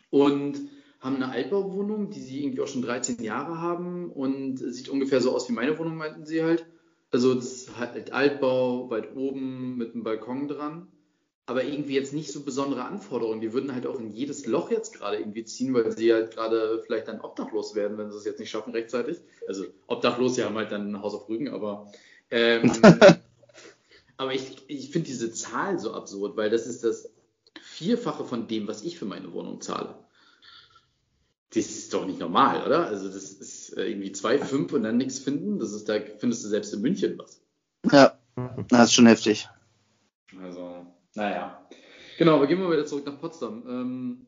Und 0.10 0.58
haben 1.06 1.18
eine 1.18 1.30
Altbauwohnung, 1.30 2.10
die 2.10 2.20
sie 2.20 2.44
irgendwie 2.44 2.62
auch 2.62 2.68
schon 2.68 2.82
13 2.82 3.22
Jahre 3.24 3.62
haben 3.62 4.12
und 4.12 4.58
sieht 4.58 4.90
ungefähr 4.90 5.22
so 5.22 5.34
aus 5.34 5.48
wie 5.48 5.54
meine 5.54 5.78
Wohnung, 5.78 5.96
meinten 5.96 6.26
sie 6.26 6.44
halt. 6.44 6.66
Also 7.12 7.36
das 7.36 7.46
ist 7.46 7.78
halt 7.78 8.12
Altbau, 8.12 8.90
weit 8.90 9.16
oben 9.16 9.78
mit 9.78 9.94
einem 9.94 10.04
Balkon 10.04 10.48
dran. 10.48 10.88
Aber 11.46 11.64
irgendwie 11.64 11.94
jetzt 11.94 12.12
nicht 12.12 12.32
so 12.32 12.44
besondere 12.44 12.86
Anforderungen. 12.86 13.40
Die 13.40 13.54
würden 13.54 13.76
halt 13.76 13.86
auch 13.86 14.00
in 14.00 14.10
jedes 14.10 14.48
Loch 14.48 14.72
jetzt 14.72 14.96
gerade 14.96 15.18
irgendwie 15.18 15.44
ziehen, 15.44 15.76
weil 15.76 15.96
sie 15.96 16.12
halt 16.12 16.32
gerade 16.32 16.82
vielleicht 16.84 17.08
dann 17.08 17.22
obdachlos 17.22 17.76
werden, 17.76 18.00
wenn 18.00 18.10
sie 18.10 18.18
es 18.18 18.26
jetzt 18.26 18.40
nicht 18.40 18.50
schaffen 18.50 18.74
rechtzeitig. 18.74 19.22
Also 19.48 19.66
obdachlos, 19.86 20.36
sie 20.36 20.44
haben 20.44 20.56
halt 20.56 20.72
dann 20.72 20.90
ein 20.90 21.02
Haus 21.04 21.14
auf 21.14 21.30
Rügen, 21.30 21.50
aber 21.50 21.92
ähm, 22.32 22.72
aber 24.18 24.34
ich, 24.34 24.64
ich 24.68 24.90
finde 24.90 25.06
diese 25.06 25.32
Zahl 25.32 25.78
so 25.78 25.94
absurd, 25.94 26.36
weil 26.36 26.50
das 26.50 26.66
ist 26.66 26.84
das 26.84 27.12
Vierfache 27.62 28.26
von 28.26 28.48
dem, 28.48 28.68
was 28.68 28.82
ich 28.82 28.98
für 28.98 29.06
meine 29.06 29.32
Wohnung 29.32 29.62
zahle. 29.62 30.05
Das 31.56 31.66
ist 31.66 31.94
doch 31.94 32.06
nicht 32.06 32.20
normal, 32.20 32.66
oder? 32.66 32.88
Also 32.88 33.08
das 33.08 33.32
ist 33.32 33.78
äh, 33.78 33.90
irgendwie 33.90 34.12
2,5 34.12 34.74
und 34.74 34.84
dann 34.84 34.98
nichts 34.98 35.20
finden. 35.20 35.58
Das 35.58 35.72
ist, 35.72 35.88
da 35.88 36.00
findest 36.18 36.44
du 36.44 36.50
selbst 36.50 36.74
in 36.74 36.82
München 36.82 37.18
was. 37.18 37.42
Ja, 37.90 38.20
das 38.68 38.90
ist 38.90 38.94
schon 38.94 39.06
heftig. 39.06 39.48
Also, 40.42 40.86
naja. 41.14 41.66
Genau, 42.18 42.36
aber 42.36 42.48
gehen 42.48 42.60
wir 42.60 42.70
wieder 42.70 42.86
zurück 42.86 43.06
nach 43.06 43.20
Potsdam. 43.22 43.64
Ähm, 43.70 44.28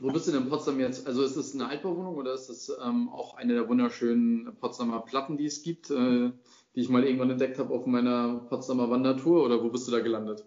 wo 0.00 0.10
bist 0.10 0.28
du 0.28 0.32
denn 0.32 0.42
in 0.42 0.48
Potsdam 0.50 0.78
jetzt? 0.78 1.06
Also 1.06 1.22
ist 1.22 1.36
es 1.36 1.54
eine 1.54 1.66
Altbauwohnung 1.66 2.16
oder 2.16 2.34
ist 2.34 2.50
es 2.50 2.70
ähm, 2.84 3.08
auch 3.08 3.36
eine 3.36 3.54
der 3.54 3.68
wunderschönen 3.68 4.54
Potsdamer 4.60 5.00
Platten, 5.00 5.38
die 5.38 5.46
es 5.46 5.62
gibt, 5.62 5.90
äh, 5.90 6.30
die 6.74 6.80
ich 6.80 6.90
mal 6.90 7.04
irgendwann 7.04 7.30
entdeckt 7.30 7.58
habe 7.58 7.72
auf 7.72 7.86
meiner 7.86 8.46
Potsdamer 8.50 8.90
Wandertour? 8.90 9.44
Oder 9.44 9.62
wo 9.64 9.70
bist 9.70 9.88
du 9.88 9.92
da 9.92 10.00
gelandet? 10.00 10.44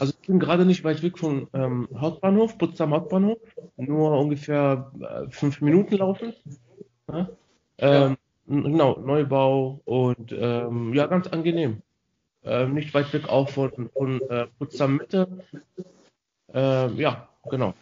Also 0.00 0.14
ich 0.20 0.26
bin 0.26 0.38
gerade 0.40 0.64
nicht 0.64 0.84
weit 0.84 1.02
weg 1.02 1.18
vom 1.18 1.48
ähm, 1.52 1.88
Hauptbahnhof, 1.96 2.58
Potsdam 2.58 2.92
Hauptbahnhof, 2.92 3.38
nur 3.76 4.18
ungefähr 4.18 4.90
äh, 5.00 5.30
fünf 5.30 5.60
Minuten 5.60 5.96
laufen. 5.96 6.32
Ja? 7.08 7.28
Ähm, 7.78 8.16
Genau, 8.46 8.98
Neubau 9.00 9.80
und 9.84 10.32
ähm, 10.32 10.92
ja, 10.92 11.06
ganz 11.06 11.26
angenehm. 11.28 11.80
Ähm, 12.44 12.74
nicht 12.74 12.92
weit 12.92 13.10
weg 13.14 13.28
auch 13.28 13.48
von, 13.48 13.88
von 13.96 14.20
äh, 14.28 14.46
Potsdam 14.58 14.96
Mitte. 14.98 15.26
Ähm, 16.52 16.96
ja, 16.98 17.26
genau. 17.48 17.72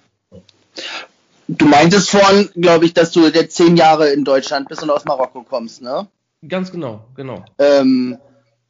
Du 1.49 1.67
meintest 1.67 2.11
vorhin, 2.11 2.49
glaube 2.55 2.85
ich, 2.85 2.95
dass 2.95 3.11
du 3.11 3.27
jetzt 3.27 3.57
zehn 3.57 3.77
Jahre 3.77 4.11
in 4.11 4.25
Deutschland 4.25 4.69
bist 4.69 4.83
und 4.85 4.91
aus 4.91 5.05
Marokko 5.05 5.43
kommst, 5.43 5.83
ne? 5.83 6.07
Ganz 6.49 6.71
genau, 6.71 7.05
genau. 7.17 7.45
Ähm, 7.59 8.19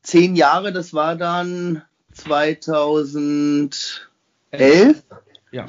zehn 0.03 0.35
Jahre, 0.35 0.73
das 0.73 0.95
war 0.95 1.15
dann 1.17 1.83
2011? 2.13 5.03
Ja. 5.51 5.67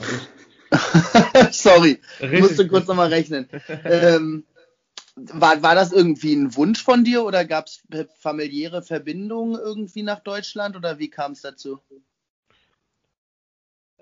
Sorry, 1.52 2.00
ich 2.18 2.22
Richtig. 2.22 2.42
musste 2.42 2.68
kurz 2.68 2.88
nochmal 2.88 3.10
rechnen. 3.10 3.48
ähm, 3.86 4.46
war, 5.16 5.62
war 5.62 5.76
das 5.76 5.92
irgendwie 5.92 6.34
ein 6.34 6.56
Wunsch 6.56 6.84
von 6.84 7.04
dir 7.04 7.24
oder 7.24 7.46
gab 7.46 7.68
es 7.68 7.84
familiäre 8.16 8.82
Verbindungen 8.82 9.60
irgendwie 9.60 10.04
nach 10.04 10.20
Deutschland 10.20 10.76
oder 10.76 11.00
wie 11.00 11.10
kam 11.10 11.34
es 11.34 11.42
dazu? 11.42 11.80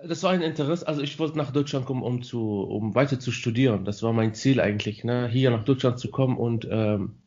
Das 0.03 0.23
war 0.23 0.31
ein 0.31 0.41
Interesse, 0.41 0.87
also 0.87 1.01
ich 1.01 1.19
wollte 1.19 1.37
nach 1.37 1.51
Deutschland 1.51 1.85
kommen, 1.85 2.01
um 2.01 2.23
zu, 2.23 2.61
um 2.61 2.95
weiter 2.95 3.19
zu 3.19 3.31
studieren. 3.31 3.85
Das 3.85 4.01
war 4.01 4.13
mein 4.13 4.33
Ziel 4.33 4.59
eigentlich, 4.59 5.03
ne? 5.03 5.27
Hier 5.27 5.51
nach 5.51 5.63
Deutschland 5.63 5.99
zu 5.99 6.09
kommen 6.09 6.37
und 6.37 6.67
ähm, 6.69 7.20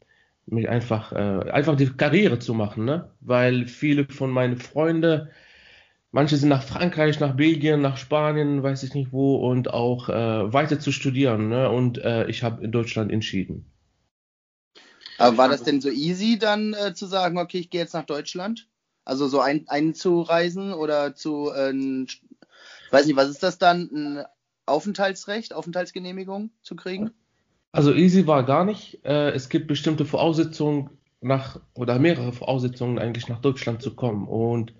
mich 0.46 0.68
einfach, 0.68 1.12
äh, 1.12 1.50
einfach 1.50 1.76
die 1.76 1.90
Karriere 1.90 2.38
zu 2.38 2.54
machen, 2.54 2.84
ne? 2.84 3.10
Weil 3.20 3.66
viele 3.66 4.06
von 4.06 4.30
meinen 4.30 4.58
Freunden, 4.58 5.28
manche 6.12 6.36
sind 6.36 6.48
nach 6.48 6.62
Frankreich, 6.62 7.20
nach 7.20 7.34
Belgien, 7.34 7.80
nach 7.80 7.96
Spanien, 7.96 8.62
weiß 8.62 8.82
ich 8.82 8.94
nicht 8.94 9.12
wo, 9.12 9.36
und 9.36 9.72
auch 9.72 10.08
äh, 10.08 10.52
weiter 10.52 10.78
zu 10.78 10.92
studieren, 10.92 11.48
ne? 11.48 11.70
Und 11.70 11.98
äh, 11.98 12.26
ich 12.26 12.42
habe 12.42 12.62
in 12.62 12.72
Deutschland 12.72 13.10
entschieden. 13.10 13.66
Aber 15.18 15.36
war 15.36 15.48
das 15.48 15.62
denn 15.62 15.80
so 15.80 15.90
easy 15.90 16.38
dann 16.38 16.74
äh, 16.74 16.92
zu 16.92 17.06
sagen, 17.06 17.38
okay, 17.38 17.58
ich 17.58 17.70
gehe 17.70 17.80
jetzt 17.80 17.94
nach 17.94 18.04
Deutschland? 18.04 18.68
Also 19.04 19.28
so 19.28 19.40
ein, 19.40 19.64
einzureisen 19.68 20.72
oder 20.72 21.14
zu, 21.14 21.52
ich 21.54 22.22
weiß 22.90 23.04
nicht, 23.04 23.16
was 23.16 23.28
ist 23.28 23.42
das 23.42 23.58
dann, 23.58 23.90
ein 23.92 24.24
Aufenthaltsrecht, 24.66 25.52
Aufenthaltsgenehmigung 25.52 26.50
zu 26.62 26.74
kriegen? 26.74 27.10
Also 27.74 27.92
easy 27.92 28.28
war 28.28 28.44
gar 28.44 28.64
nicht. 28.64 29.04
Äh, 29.04 29.30
es 29.30 29.48
gibt 29.48 29.66
bestimmte 29.66 30.04
Voraussetzungen 30.04 30.90
nach 31.20 31.58
oder 31.74 31.98
mehrere 31.98 32.32
Voraussetzungen 32.32 33.00
eigentlich 33.00 33.28
nach 33.28 33.40
Deutschland 33.40 33.82
zu 33.82 33.96
kommen. 33.96 34.28
Und 34.28 34.72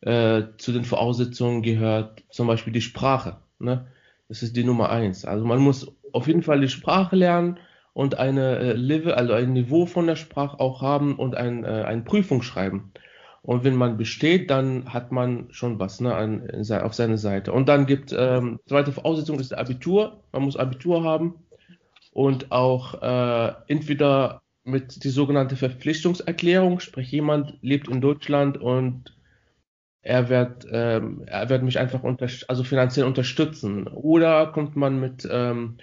äh, 0.00 0.44
zu 0.56 0.72
den 0.72 0.86
Voraussetzungen 0.86 1.60
gehört 1.60 2.24
zum 2.30 2.46
Beispiel 2.46 2.72
die 2.72 2.80
Sprache. 2.80 3.36
Ne? 3.58 3.86
Das 4.30 4.42
ist 4.42 4.56
die 4.56 4.64
Nummer 4.64 4.88
eins. 4.88 5.26
Also 5.26 5.44
man 5.44 5.58
muss 5.58 5.92
auf 6.12 6.26
jeden 6.26 6.42
Fall 6.42 6.62
die 6.62 6.70
Sprache 6.70 7.16
lernen 7.16 7.58
und 7.92 8.18
eine 8.18 8.56
äh, 8.60 8.72
Level, 8.72 9.12
also 9.12 9.34
ein 9.34 9.52
Niveau 9.52 9.84
von 9.84 10.06
der 10.06 10.16
Sprache 10.16 10.58
auch 10.58 10.80
haben 10.80 11.16
und 11.16 11.34
ein, 11.34 11.66
eine 11.66 12.00
Prüfung 12.00 12.40
schreiben. 12.40 12.92
Und 13.42 13.62
wenn 13.62 13.76
man 13.76 13.98
besteht, 13.98 14.50
dann 14.50 14.94
hat 14.94 15.12
man 15.12 15.48
schon 15.50 15.78
was 15.78 16.00
ne, 16.00 16.14
an, 16.14 16.48
auf 16.80 16.94
seiner 16.94 17.18
Seite. 17.18 17.52
Und 17.52 17.68
dann 17.68 17.84
gibt 17.84 18.14
ähm, 18.16 18.58
zweite 18.64 18.92
Voraussetzung 18.92 19.38
ist 19.38 19.52
Abitur. 19.52 20.22
Man 20.32 20.44
muss 20.44 20.56
Abitur 20.56 21.04
haben 21.04 21.34
und 22.12 22.52
auch 22.52 23.02
äh, 23.02 23.52
entweder 23.68 24.42
mit 24.64 25.02
die 25.02 25.08
sogenannte 25.10 25.56
Verpflichtungserklärung, 25.56 26.78
sprich 26.80 27.10
jemand 27.10 27.58
lebt 27.62 27.88
in 27.88 28.00
Deutschland 28.00 28.58
und 28.58 29.16
er 30.02 30.28
wird, 30.28 30.66
ähm, 30.70 31.22
er 31.26 31.48
wird 31.48 31.62
mich 31.62 31.78
einfach 31.78 32.02
unter, 32.02 32.28
also 32.48 32.64
finanziell 32.64 33.06
unterstützen. 33.06 33.86
Oder 33.88 34.46
kommt 34.48 34.76
man 34.76 35.00
mit, 35.00 35.26
ähm, 35.30 35.78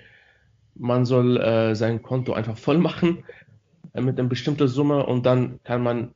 man 0.75 1.05
soll 1.05 1.37
äh, 1.37 1.75
sein 1.75 2.01
Konto 2.01 2.33
einfach 2.33 2.57
voll 2.57 2.77
machen 2.77 3.23
äh, 3.93 4.01
mit 4.01 4.19
einer 4.19 4.29
bestimmten 4.29 4.67
Summe 4.67 5.05
und 5.05 5.25
dann 5.25 5.59
kann 5.63 5.83
man 5.83 6.13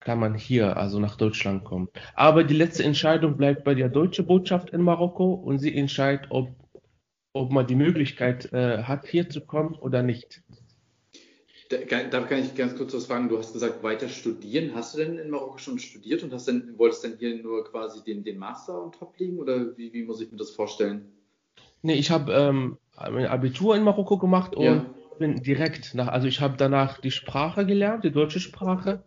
kann 0.00 0.20
man 0.20 0.34
hier, 0.34 0.76
also 0.76 1.00
nach 1.00 1.16
Deutschland 1.16 1.64
kommen. 1.64 1.88
Aber 2.14 2.44
die 2.44 2.54
letzte 2.54 2.84
Entscheidung 2.84 3.38
bleibt 3.38 3.64
bei 3.64 3.74
der 3.74 3.88
deutschen 3.88 4.26
Botschaft 4.26 4.68
in 4.70 4.82
Marokko 4.82 5.32
und 5.32 5.58
sie 5.58 5.74
entscheidet, 5.74 6.26
ob, 6.28 6.50
ob 7.34 7.50
man 7.50 7.66
die 7.66 7.74
Möglichkeit 7.74 8.50
äh, 8.52 8.84
hat, 8.84 9.06
hier 9.06 9.28
zu 9.28 9.42
kommen 9.42 9.74
oder 9.74 10.02
nicht. 10.02 10.42
Da, 11.68 12.20
kann 12.20 12.38
ich 12.38 12.54
ganz 12.54 12.76
kurz 12.76 12.94
was 12.94 13.06
fragen. 13.06 13.28
Du 13.28 13.36
hast 13.36 13.52
gesagt, 13.52 13.82
weiter 13.82 14.08
studieren. 14.08 14.72
Hast 14.74 14.94
du 14.94 14.98
denn 14.98 15.18
in 15.18 15.30
Marokko 15.30 15.58
schon 15.58 15.78
studiert 15.78 16.22
und 16.22 16.32
hast 16.32 16.46
denn, 16.46 16.78
wolltest 16.78 17.02
denn 17.02 17.16
hier 17.18 17.42
nur 17.42 17.64
quasi 17.64 18.04
den, 18.04 18.22
den 18.22 18.38
Master 18.38 18.80
on 18.80 18.92
top 18.92 19.18
liegen 19.18 19.38
oder 19.38 19.76
wie, 19.76 19.92
wie 19.92 20.04
muss 20.04 20.20
ich 20.20 20.30
mir 20.30 20.36
das 20.36 20.50
vorstellen? 20.50 21.10
Nee, 21.82 21.94
ich 21.94 22.10
habe 22.10 22.32
ähm, 22.32 22.78
mein 22.96 23.26
Abitur 23.26 23.74
in 23.74 23.82
Marokko 23.82 24.18
gemacht 24.18 24.54
und 24.54 24.64
ja. 24.64 24.86
bin 25.18 25.42
direkt 25.42 25.94
nach, 25.94 26.08
also 26.08 26.28
ich 26.28 26.40
habe 26.40 26.56
danach 26.56 27.00
die 27.00 27.10
Sprache 27.10 27.66
gelernt, 27.66 28.04
die 28.04 28.12
deutsche 28.12 28.40
Sprache 28.40 29.02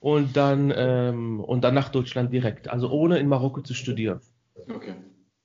und 0.00 0.36
dann 0.36 0.72
ähm, 0.76 1.40
und 1.40 1.64
dann 1.64 1.74
nach 1.74 1.88
Deutschland 1.88 2.32
direkt, 2.32 2.68
also 2.68 2.90
ohne 2.90 3.18
in 3.18 3.28
Marokko 3.28 3.62
zu 3.62 3.72
studieren. 3.72 4.20
Okay. 4.68 4.94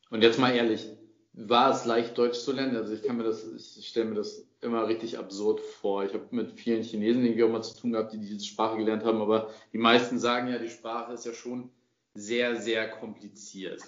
Und 0.09 0.23
jetzt 0.23 0.39
mal 0.39 0.51
ehrlich, 0.51 0.89
war 1.33 1.71
es 1.71 1.85
leicht 1.85 2.17
Deutsch 2.17 2.39
zu 2.39 2.51
lernen? 2.51 2.75
Also 2.75 2.93
ich 2.93 3.03
kann 3.03 3.17
mir 3.17 3.23
das, 3.23 3.45
ich 3.77 3.87
stelle 3.87 4.09
mir 4.09 4.15
das 4.15 4.47
immer 4.61 4.87
richtig 4.87 5.17
absurd 5.17 5.61
vor. 5.61 6.03
Ich 6.03 6.13
habe 6.13 6.27
mit 6.31 6.51
vielen 6.51 6.83
Chinesen 6.83 7.23
irgendwie 7.23 7.43
auch 7.43 7.49
mal 7.51 7.61
zu 7.61 7.79
tun 7.79 7.91
gehabt, 7.93 8.13
die 8.13 8.19
diese 8.19 8.45
Sprache 8.45 8.77
gelernt 8.77 9.03
haben, 9.03 9.21
aber 9.21 9.49
die 9.71 9.77
meisten 9.77 10.19
sagen 10.19 10.49
ja, 10.49 10.57
die 10.57 10.69
Sprache 10.69 11.13
ist 11.13 11.25
ja 11.25 11.33
schon 11.33 11.69
sehr, 12.13 12.57
sehr 12.57 12.89
kompliziert. 12.89 13.81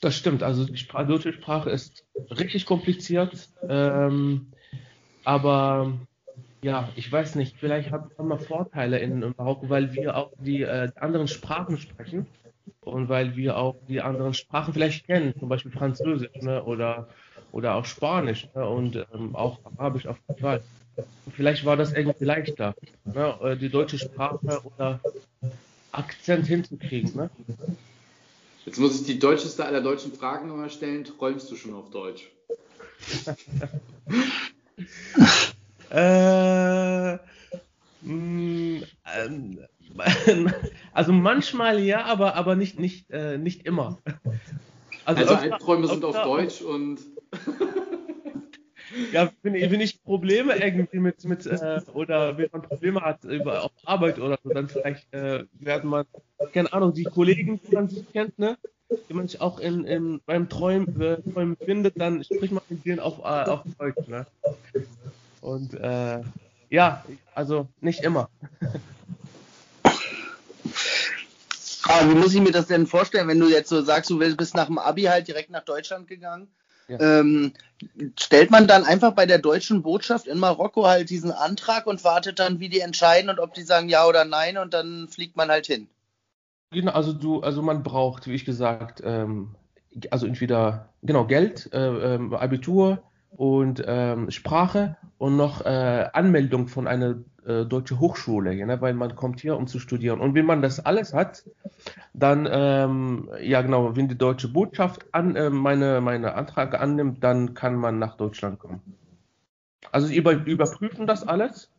Das 0.00 0.14
stimmt, 0.14 0.42
also 0.42 0.64
die 0.64 0.86
deutsche 1.06 1.34
Sprache 1.34 1.68
ist 1.70 2.06
richtig 2.30 2.64
kompliziert, 2.64 3.50
ähm, 3.68 4.52
aber 5.24 5.98
ja, 6.62 6.88
ich 6.94 7.10
weiß 7.10 7.36
nicht, 7.36 7.56
vielleicht 7.58 7.90
haben 7.90 8.10
wir 8.16 8.38
Vorteile 8.38 8.98
in 8.98 9.20
Marokko, 9.36 9.68
weil 9.70 9.94
wir 9.94 10.16
auch 10.16 10.30
die 10.38 10.62
äh, 10.62 10.90
anderen 10.96 11.28
Sprachen 11.28 11.78
sprechen 11.78 12.26
und 12.82 13.08
weil 13.08 13.36
wir 13.36 13.56
auch 13.56 13.76
die 13.88 14.00
anderen 14.00 14.34
Sprachen 14.34 14.74
vielleicht 14.74 15.06
kennen, 15.06 15.34
zum 15.38 15.48
Beispiel 15.48 15.72
Französisch 15.72 16.34
ne, 16.42 16.62
oder, 16.62 17.08
oder 17.52 17.76
auch 17.76 17.86
Spanisch 17.86 18.48
ne, 18.54 18.68
und 18.68 18.96
ähm, 19.14 19.34
auch 19.34 19.58
Arabisch 19.64 20.06
auf 20.06 20.18
jeden 20.28 20.40
Fall. 20.40 20.62
Vielleicht 21.34 21.64
war 21.64 21.76
das 21.76 21.94
irgendwie 21.94 22.24
leichter, 22.24 22.74
ne, 23.04 23.38
äh, 23.42 23.56
die 23.56 23.70
deutsche 23.70 23.98
Sprache 23.98 24.60
oder 24.64 25.00
Akzent 25.92 26.46
hinzukriegen. 26.46 27.14
Ne? 27.16 27.30
Jetzt 28.66 28.78
muss 28.78 29.00
ich 29.00 29.06
die 29.06 29.18
deutscheste 29.18 29.64
aller 29.64 29.80
deutschen 29.80 30.12
Fragen 30.12 30.48
nochmal 30.48 30.70
stellen. 30.70 31.04
Träumst 31.04 31.50
du 31.50 31.56
schon 31.56 31.72
auf 31.72 31.90
Deutsch? 31.90 32.30
Äh, 35.90 36.19
also 40.92 41.12
manchmal 41.12 41.80
ja, 41.80 42.04
aber, 42.04 42.34
aber 42.34 42.56
nicht, 42.56 42.78
nicht, 42.78 43.10
äh, 43.10 43.38
nicht 43.38 43.66
immer. 43.66 43.98
Also, 45.04 45.22
also 45.22 45.34
Albträume 45.34 45.86
sind 45.88 46.04
auf 46.04 46.22
Deutsch 46.22 46.62
und. 46.62 47.00
ja, 49.12 49.30
wenn, 49.42 49.54
wenn 49.54 49.80
ich 49.80 50.02
Probleme 50.02 50.56
irgendwie 50.56 50.98
mit, 50.98 51.24
mit 51.24 51.46
äh, 51.46 51.80
oder 51.94 52.36
wenn 52.38 52.48
man 52.52 52.62
Probleme 52.62 53.00
hat 53.00 53.24
über 53.24 53.64
auf 53.64 53.72
Arbeit 53.84 54.18
oder 54.18 54.38
so, 54.42 54.50
dann 54.50 54.68
vielleicht 54.68 55.12
äh, 55.12 55.44
werden 55.58 55.90
man, 55.90 56.06
keine 56.52 56.72
Ahnung, 56.72 56.92
die 56.92 57.04
Kollegen, 57.04 57.60
die 57.68 57.74
man 57.74 57.88
sich 57.88 58.10
kennt, 58.12 58.38
ne? 58.38 58.56
Die 59.08 59.14
man 59.14 59.28
sich 59.28 59.40
auch 59.40 59.60
in, 59.60 59.84
in 59.84 60.20
beim 60.26 60.48
Träumen, 60.48 61.00
äh, 61.00 61.22
Träumen 61.32 61.56
findet, 61.56 62.00
dann 62.00 62.24
spricht 62.24 62.52
man 62.52 62.62
mit 62.68 62.84
denen 62.84 63.00
auf, 63.00 63.18
äh, 63.20 63.48
auf 63.48 63.62
Deutsch, 63.78 64.08
ne? 64.08 64.26
Und 65.40 65.74
äh, 65.74 66.20
ja, 66.68 67.04
also 67.34 67.68
nicht 67.80 68.02
immer. 68.02 68.28
Aber 71.90 72.10
wie 72.10 72.14
muss 72.14 72.34
ich 72.34 72.40
mir 72.40 72.52
das 72.52 72.66
denn 72.66 72.86
vorstellen, 72.86 73.28
wenn 73.28 73.40
du 73.40 73.48
jetzt 73.48 73.68
so 73.68 73.82
sagst, 73.82 74.10
du 74.10 74.18
bist 74.18 74.54
nach 74.54 74.66
dem 74.66 74.78
Abi 74.78 75.02
halt 75.02 75.28
direkt 75.28 75.50
nach 75.50 75.64
Deutschland 75.64 76.06
gegangen? 76.06 76.48
Ja. 76.88 76.98
Ähm, 77.00 77.52
stellt 78.18 78.50
man 78.50 78.66
dann 78.66 78.84
einfach 78.84 79.12
bei 79.12 79.26
der 79.26 79.38
deutschen 79.38 79.82
Botschaft 79.82 80.26
in 80.26 80.38
Marokko 80.38 80.86
halt 80.86 81.10
diesen 81.10 81.30
Antrag 81.30 81.86
und 81.86 82.02
wartet 82.02 82.38
dann, 82.38 82.58
wie 82.58 82.68
die 82.68 82.80
entscheiden 82.80 83.30
und 83.30 83.38
ob 83.38 83.54
die 83.54 83.62
sagen 83.62 83.88
ja 83.88 84.06
oder 84.06 84.24
nein 84.24 84.58
und 84.58 84.74
dann 84.74 85.08
fliegt 85.08 85.36
man 85.36 85.50
halt 85.50 85.66
hin. 85.66 85.88
Genau, 86.72 86.92
also 86.92 87.12
du, 87.12 87.40
also 87.40 87.62
man 87.62 87.82
braucht, 87.82 88.26
wie 88.26 88.34
ich 88.34 88.44
gesagt, 88.44 89.02
ähm, 89.04 89.54
also 90.10 90.26
entweder 90.26 90.88
genau 91.02 91.26
Geld, 91.26 91.70
äh, 91.72 92.14
äh, 92.14 92.34
Abitur, 92.34 93.02
und 93.30 93.82
ähm, 93.86 94.30
Sprache 94.30 94.96
und 95.20 95.36
noch 95.36 95.66
äh, 95.66 96.08
Anmeldung 96.14 96.66
von 96.66 96.86
einer 96.86 97.16
äh, 97.44 97.66
deutschen 97.66 98.00
Hochschule, 98.00 98.54
ja, 98.54 98.64
ne? 98.64 98.80
weil 98.80 98.94
man 98.94 99.14
kommt 99.14 99.42
hier, 99.42 99.54
um 99.54 99.66
zu 99.66 99.78
studieren. 99.78 100.18
Und 100.18 100.34
wenn 100.34 100.46
man 100.46 100.62
das 100.62 100.80
alles 100.80 101.12
hat, 101.12 101.44
dann, 102.14 102.48
ähm, 102.50 103.28
ja 103.38 103.60
genau, 103.60 103.94
wenn 103.96 104.08
die 104.08 104.16
deutsche 104.16 104.48
Botschaft 104.48 105.04
an, 105.12 105.36
äh, 105.36 105.50
meine, 105.50 106.00
meine 106.00 106.36
Anträge 106.36 106.80
annimmt, 106.80 107.22
dann 107.22 107.52
kann 107.52 107.74
man 107.74 107.98
nach 107.98 108.16
Deutschland 108.16 108.58
kommen. 108.60 108.80
Also 109.92 110.06
sie 110.06 110.16
über, 110.16 110.32
überprüfen 110.32 111.06
das 111.06 111.28
alles 111.28 111.70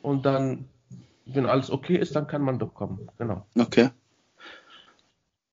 und 0.00 0.24
dann, 0.24 0.64
wenn 1.26 1.44
alles 1.44 1.70
okay 1.70 1.98
ist, 1.98 2.16
dann 2.16 2.26
kann 2.26 2.40
man 2.40 2.58
doch 2.58 2.72
kommen. 2.72 3.10
Genau. 3.18 3.44
Okay. 3.58 3.90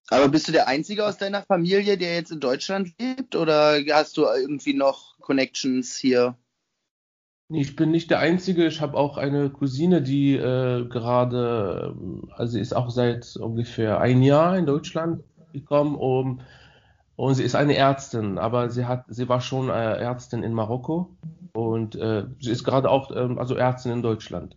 Aber 0.07 0.29
bist 0.29 0.47
du 0.47 0.53
der 0.53 0.69
Einzige 0.69 1.05
aus 1.05 1.17
deiner 1.17 1.41
Familie, 1.41 1.97
der 1.97 2.15
jetzt 2.15 2.31
in 2.31 2.39
Deutschland 2.39 2.93
lebt? 2.97 3.35
Oder 3.35 3.77
hast 3.91 4.15
du 4.15 4.23
irgendwie 4.23 4.73
noch 4.73 5.19
Connections 5.19 5.97
hier? 5.97 6.37
Ich 7.51 7.75
bin 7.75 7.89
nicht 7.91 8.11
der 8.11 8.19
Einzige. 8.19 8.67
Ich 8.67 8.79
habe 8.79 8.95
auch 8.95 9.17
eine 9.17 9.49
Cousine, 9.49 10.01
die 10.03 10.35
äh, 10.35 10.85
gerade, 10.87 11.95
also 12.31 12.53
sie 12.53 12.61
ist 12.61 12.73
auch 12.73 12.91
seit 12.91 13.35
ungefähr 13.37 13.99
ein 13.99 14.21
Jahr 14.21 14.55
in 14.57 14.67
Deutschland 14.67 15.23
gekommen, 15.51 15.95
um, 15.95 16.41
und 17.15 17.33
sie 17.35 17.43
ist 17.43 17.55
eine 17.55 17.75
Ärztin, 17.75 18.37
aber 18.37 18.69
sie 18.69 18.85
hat, 18.85 19.05
sie 19.09 19.27
war 19.27 19.41
schon 19.41 19.69
äh, 19.69 19.97
Ärztin 19.97 20.43
in 20.43 20.53
Marokko 20.53 21.09
und 21.53 21.95
äh, 21.95 22.25
sie 22.39 22.51
ist 22.51 22.63
gerade 22.63 22.89
auch, 22.89 23.11
ähm, 23.15 23.39
also 23.39 23.55
Ärztin 23.55 23.93
in 23.93 24.03
Deutschland. 24.03 24.55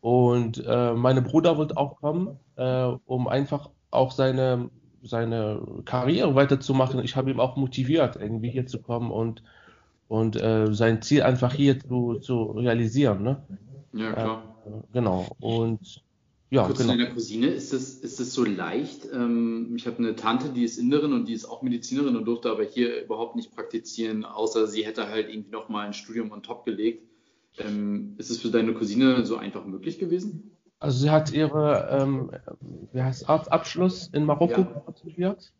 Und 0.00 0.64
äh, 0.66 0.94
meine 0.94 1.22
Bruder 1.22 1.58
wird 1.58 1.76
auch 1.76 1.96
kommen, 2.00 2.38
äh, 2.56 2.84
um 3.06 3.28
einfach 3.28 3.70
auch 3.90 4.10
seine 4.10 4.70
seine 5.02 5.60
Karriere 5.84 6.34
weiterzumachen. 6.34 7.02
Ich 7.04 7.16
habe 7.16 7.30
ihn 7.30 7.40
auch 7.40 7.56
motiviert, 7.56 8.16
irgendwie 8.16 8.50
hier 8.50 8.66
zu 8.66 8.80
kommen 8.80 9.10
und, 9.10 9.42
und 10.12 10.36
äh, 10.36 10.74
sein 10.74 11.00
Ziel 11.00 11.22
einfach 11.22 11.54
hier 11.54 11.80
zu, 11.80 12.16
zu 12.16 12.42
realisieren. 12.42 13.22
Ne? 13.22 13.42
Ja, 13.94 14.12
klar. 14.12 14.56
Äh, 14.66 14.70
genau. 14.92 15.26
Und 15.40 16.04
ja, 16.50 16.66
Kurz 16.66 16.80
genau. 16.80 16.92
zu 16.92 16.98
deiner 16.98 17.10
Cousine, 17.10 17.46
ist 17.46 17.72
das, 17.72 17.94
ist 17.94 18.20
das 18.20 18.34
so 18.34 18.44
leicht? 18.44 19.08
Ähm, 19.10 19.72
ich 19.74 19.86
habe 19.86 19.96
eine 19.96 20.14
Tante, 20.14 20.50
die 20.50 20.64
ist 20.64 20.76
Inderin 20.76 21.14
und 21.14 21.28
die 21.28 21.32
ist 21.32 21.46
auch 21.46 21.62
Medizinerin 21.62 22.14
und 22.14 22.26
durfte 22.26 22.50
aber 22.50 22.62
hier 22.62 23.02
überhaupt 23.02 23.36
nicht 23.36 23.54
praktizieren, 23.54 24.26
außer 24.26 24.66
sie 24.66 24.84
hätte 24.84 25.08
halt 25.08 25.30
irgendwie 25.30 25.50
nochmal 25.50 25.86
ein 25.86 25.94
Studium 25.94 26.30
on 26.30 26.42
top 26.42 26.66
gelegt. 26.66 27.08
Ähm, 27.56 28.14
ist 28.18 28.30
es 28.30 28.38
für 28.38 28.50
deine 28.50 28.74
Cousine 28.74 29.24
so 29.24 29.36
einfach 29.36 29.64
möglich 29.64 29.98
gewesen? 29.98 30.50
Also 30.78 30.98
sie 30.98 31.10
hat 31.10 31.32
ihre 31.32 31.88
ähm, 31.90 32.30
wie 32.92 33.00
heißt 33.00 33.30
Arztabschluss 33.30 34.10
in 34.12 34.26
Marokko 34.26 34.60
ja. 34.60 34.82
absolviert 34.86 35.54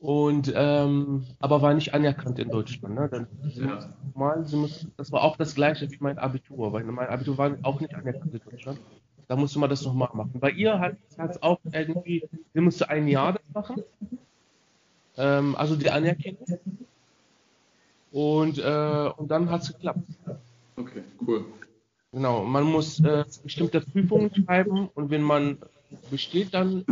und 0.00 0.52
ähm, 0.54 1.24
aber 1.40 1.60
war 1.60 1.74
nicht 1.74 1.92
anerkannt 1.92 2.38
in 2.38 2.50
Deutschland. 2.50 2.94
Ne? 2.94 3.08
Dann, 3.10 3.26
ja. 3.54 3.92
mal, 4.14 4.44
sie 4.46 4.56
muss, 4.56 4.86
das 4.96 5.10
war 5.10 5.22
auch 5.22 5.36
das 5.36 5.54
gleiche 5.54 5.90
wie 5.90 5.96
mein 6.00 6.18
Abitur, 6.18 6.72
weil 6.72 6.84
mein 6.84 7.08
Abitur 7.08 7.36
war 7.36 7.56
auch 7.62 7.80
nicht 7.80 7.94
anerkannt 7.94 8.32
in 8.32 8.40
Deutschland. 8.48 8.80
Da 9.26 9.36
musste 9.36 9.58
man 9.58 9.68
das 9.68 9.82
nochmal 9.82 10.08
machen. 10.14 10.40
Bei 10.40 10.50
ihr 10.50 10.78
hat 10.78 10.96
es 11.16 11.42
auch 11.42 11.58
irgendwie, 11.72 12.26
sie 12.54 12.60
musste 12.60 12.88
ein 12.88 13.08
Jahr 13.08 13.34
das 13.34 13.42
machen, 13.52 13.82
ähm, 15.16 15.56
also 15.56 15.76
die 15.76 15.90
Anerkennung. 15.90 16.46
Und, 18.10 18.58
äh, 18.58 19.10
und 19.16 19.30
dann 19.30 19.50
hat 19.50 19.62
es 19.62 19.72
geklappt. 19.72 20.00
Okay, 20.76 21.02
cool. 21.26 21.44
Genau, 22.12 22.44
man 22.44 22.64
muss 22.64 23.00
äh, 23.00 23.24
bestimmte 23.42 23.82
Prüfungen 23.82 24.34
schreiben 24.34 24.88
und 24.94 25.10
wenn 25.10 25.22
man 25.22 25.58
besteht, 26.10 26.54
dann, 26.54 26.86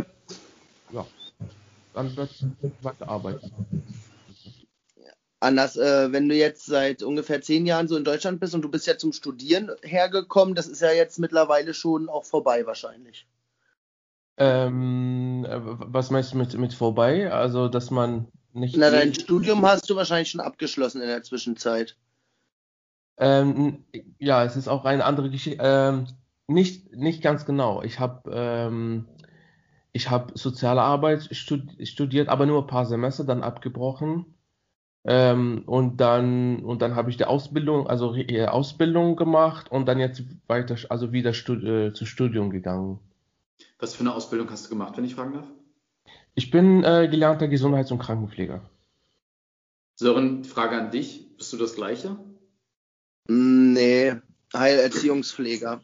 ja, 0.91 1.05
dann 1.97 2.15
wird 2.15 2.31
weiter 2.81 3.09
arbeiten. 3.09 3.51
Anders, 5.39 5.77
äh, 5.77 6.11
wenn 6.11 6.29
du 6.29 6.35
jetzt 6.35 6.65
seit 6.65 7.03
ungefähr 7.03 7.41
zehn 7.41 7.65
Jahren 7.65 7.87
so 7.87 7.95
in 7.95 8.03
Deutschland 8.03 8.39
bist 8.39 8.55
und 8.55 8.63
du 8.63 8.69
bist 8.69 8.87
ja 8.87 8.97
zum 8.97 9.13
Studieren 9.13 9.71
hergekommen, 9.83 10.55
das 10.55 10.67
ist 10.67 10.81
ja 10.81 10.91
jetzt 10.91 11.19
mittlerweile 11.19 11.73
schon 11.73 12.09
auch 12.09 12.25
vorbei 12.25 12.65
wahrscheinlich. 12.65 13.27
Ähm, 14.37 15.45
was 15.49 16.09
meinst 16.09 16.33
du 16.33 16.37
mit, 16.37 16.57
mit 16.57 16.73
vorbei? 16.73 17.31
Also, 17.31 17.67
dass 17.67 17.91
man 17.91 18.27
nicht. 18.53 18.77
Na, 18.77 18.89
dein 18.89 19.13
Studium 19.13 19.63
hast 19.65 19.89
du 19.89 19.95
wahrscheinlich 19.95 20.29
schon 20.29 20.41
abgeschlossen 20.41 21.01
in 21.01 21.07
der 21.07 21.23
Zwischenzeit. 21.23 21.95
Ähm, 23.17 23.85
ja, 24.19 24.43
es 24.43 24.55
ist 24.55 24.67
auch 24.67 24.85
eine 24.85 25.05
andere 25.05 25.29
Geschichte. 25.29 25.59
Ähm, 25.63 26.07
nicht, 26.47 26.95
nicht 26.95 27.21
ganz 27.21 27.45
genau. 27.45 27.81
Ich 27.83 27.99
habe 27.99 28.31
ähm, 28.31 29.07
ich 29.97 30.11
hab 30.11 30.37
soziale 30.37 30.81
Arbeit 30.81 31.27
studiert, 31.35 32.29
aber 32.29 32.45
nur 32.45 32.61
ein 32.61 32.67
paar 32.67 32.85
Semester, 32.85 33.23
dann 33.23 33.41
abgebrochen. 33.43 34.25
Ähm, 35.03 35.63
und 35.65 35.97
dann, 35.97 36.63
und 36.63 36.81
dann 36.81 36.95
habe 36.95 37.09
ich 37.09 37.17
die 37.17 37.25
Ausbildung, 37.25 37.87
also 37.87 38.13
äh, 38.13 38.45
Ausbildung 38.45 39.15
gemacht 39.15 39.71
und 39.71 39.87
dann 39.87 39.99
jetzt 39.99 40.23
weiter, 40.47 40.75
also 40.89 41.13
wieder 41.13 41.33
Stud 41.33 41.63
äh, 41.63 41.93
zu 41.93 42.05
Studium 42.05 42.49
gegangen. 42.51 42.99
Was 43.79 43.95
für 43.95 44.01
eine 44.01 44.13
Ausbildung 44.13 44.49
hast 44.51 44.65
du 44.65 44.69
gemacht, 44.69 44.97
wenn 44.97 45.05
ich 45.05 45.15
fragen 45.15 45.33
darf? 45.33 45.47
Ich 46.35 46.51
bin 46.51 46.83
äh, 46.83 47.07
gelernter 47.09 47.47
Gesundheits- 47.47 47.91
und 47.91 47.99
Krankenpfleger. 47.99 48.61
Sören, 49.95 50.43
Frage 50.43 50.77
an 50.77 50.91
dich. 50.91 51.35
Bist 51.37 51.53
du 51.53 51.57
das 51.57 51.75
Gleiche? 51.75 52.17
Nee, 53.27 54.13
Heilerziehungspfleger. 54.53 55.81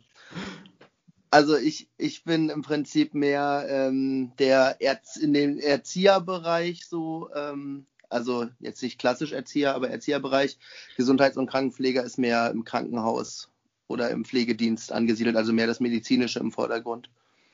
Also 1.33 1.57
ich, 1.57 1.89
ich 1.97 2.23
bin 2.23 2.51
im 2.51 2.61
Prinzip 2.61 3.15
mehr 3.15 3.65
ähm, 3.67 4.33
der 4.37 4.79
Erz 4.81 5.15
in 5.15 5.33
dem 5.33 5.57
Erzieherbereich 5.57 6.85
so, 6.85 7.27
ähm, 7.33 7.87
also 8.07 8.45
jetzt 8.59 8.83
nicht 8.83 8.99
klassisch 8.99 9.31
Erzieher, 9.31 9.73
aber 9.73 9.89
Erzieherbereich. 9.89 10.59
Gesundheits- 10.95 11.35
und 11.35 11.49
Krankenpfleger 11.49 12.03
ist 12.03 12.19
mehr 12.19 12.51
im 12.51 12.63
Krankenhaus 12.65 13.49
oder 13.87 14.11
im 14.11 14.25
Pflegedienst 14.25 14.91
angesiedelt, 14.91 15.35
also 15.35 15.53
mehr 15.53 15.65
das 15.65 15.79
Medizinische 15.79 16.37
im 16.37 16.51
Vordergrund. 16.51 17.09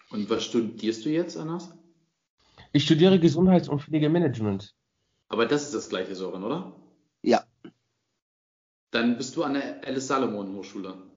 Und 0.10 0.30
was 0.30 0.44
studierst 0.44 1.06
du 1.06 1.10
jetzt, 1.10 1.38
Anas? 1.38 1.72
Ich 2.74 2.84
studiere 2.84 3.18
Gesundheits- 3.18 3.70
und 3.70 3.82
Pflegemanagement. 3.82 4.76
Aber 5.30 5.46
das 5.46 5.64
ist 5.64 5.74
das 5.74 5.88
gleiche, 5.88 6.16
Sören, 6.16 6.44
oder? 6.44 6.76
Ja. 7.22 7.46
Dann 8.92 9.16
bist 9.16 9.38
du 9.38 9.44
an 9.44 9.54
der 9.54 9.88
Alice 9.88 10.08
Salomon 10.08 10.54
Hochschule. 10.54 11.09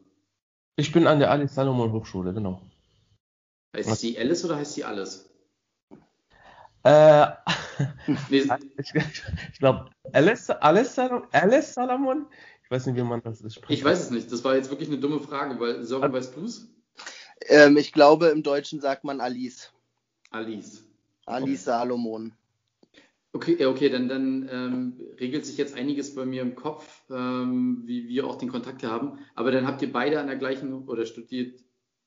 Ich 0.77 0.93
bin 0.93 1.07
an 1.07 1.19
der 1.19 1.31
Alice 1.31 1.55
Salomon 1.55 1.93
Hochschule, 1.93 2.33
genau. 2.33 2.63
Heißt 3.77 3.91
Was? 3.91 4.01
sie 4.01 4.19
Alice 4.19 4.45
oder 4.45 4.57
heißt 4.57 4.75
sie 4.75 4.85
alles? 4.85 5.29
Äh, 6.85 7.27
Nee, 8.29 8.45
ich, 8.79 8.95
ich 8.95 9.59
glaube, 9.59 9.91
Alice, 10.13 10.51
Alice, 10.51 10.99
Alice 10.99 11.75
Salomon? 11.75 12.27
Ich 12.65 12.71
weiß 12.71 12.87
nicht, 12.87 12.97
wie 12.97 13.03
man 13.03 13.23
das 13.23 13.39
spricht. 13.39 13.71
ich 13.71 13.85
weiß 13.85 14.01
es 14.01 14.11
nicht. 14.11 14.31
Das 14.33 14.45
war 14.45 14.55
jetzt 14.57 14.71
wirklich 14.71 14.89
eine 14.89 14.99
dumme 14.99 15.21
Frage, 15.21 15.59
weil 15.61 15.85
Sören, 15.85 16.13
weißt 16.13 16.37
du 16.37 16.45
es? 16.45 16.69
Ähm, 17.49 17.77
ich 17.77 17.93
glaube, 17.93 18.29
im 18.29 18.43
Deutschen 18.43 18.81
sagt 18.81 19.05
man 19.05 19.21
Alice. 19.21 19.73
Alice. 20.31 20.85
Alice 21.27 21.65
Salomon. 21.65 22.33
Okay, 23.35 23.65
okay, 23.65 23.89
dann, 23.89 24.09
dann 24.09 24.49
ähm, 24.53 25.01
regelt 25.19 25.47
sich 25.47 25.57
jetzt 25.57 25.75
einiges 25.75 26.15
bei 26.15 26.27
mir 26.27 26.43
im 26.43 26.55
Kopf, 26.55 27.03
ähm, 27.11 27.83
wie 27.87 28.07
wir 28.09 28.27
auch 28.27 28.37
den 28.37 28.51
Kontakt 28.51 28.83
haben. 28.85 29.19
Aber 29.35 29.51
dann 29.51 29.67
habt 29.67 29.81
ihr 29.81 29.91
beide 29.91 30.21
an 30.21 30.27
der 30.27 30.37
gleichen 30.37 30.87
oder 30.87 31.07
studiert 31.07 31.61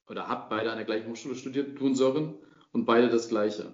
oder 0.07 0.27
habt 0.27 0.49
beide 0.49 0.69
an 0.69 0.77
der 0.77 0.85
gleichen 0.85 1.09
Hochschule 1.09 1.35
studiert, 1.35 1.79
du 1.79 1.85
und 1.87 1.95
Sören, 1.95 2.35
und 2.73 2.85
beide 2.85 3.09
das 3.09 3.29
Gleiche. 3.29 3.73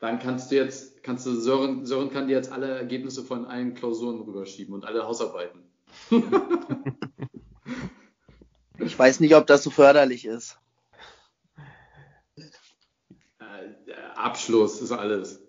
Dann 0.00 0.18
kannst 0.18 0.50
du 0.50 0.56
jetzt, 0.56 1.02
kannst 1.04 1.26
du 1.26 1.32
Sören, 1.32 1.86
Sören 1.86 2.10
kann 2.10 2.26
dir 2.26 2.34
jetzt 2.34 2.50
alle 2.50 2.68
Ergebnisse 2.68 3.22
von 3.22 3.44
allen 3.44 3.74
Klausuren 3.74 4.20
rüberschieben 4.20 4.74
und 4.74 4.84
alle 4.84 5.04
Hausarbeiten. 5.04 5.62
Ich 8.78 8.98
weiß 8.98 9.20
nicht, 9.20 9.34
ob 9.34 9.46
das 9.46 9.62
so 9.62 9.70
förderlich 9.70 10.26
ist. 10.26 10.58
Äh, 13.38 13.92
Abschluss 14.14 14.80
ist 14.80 14.92
alles. 14.92 15.45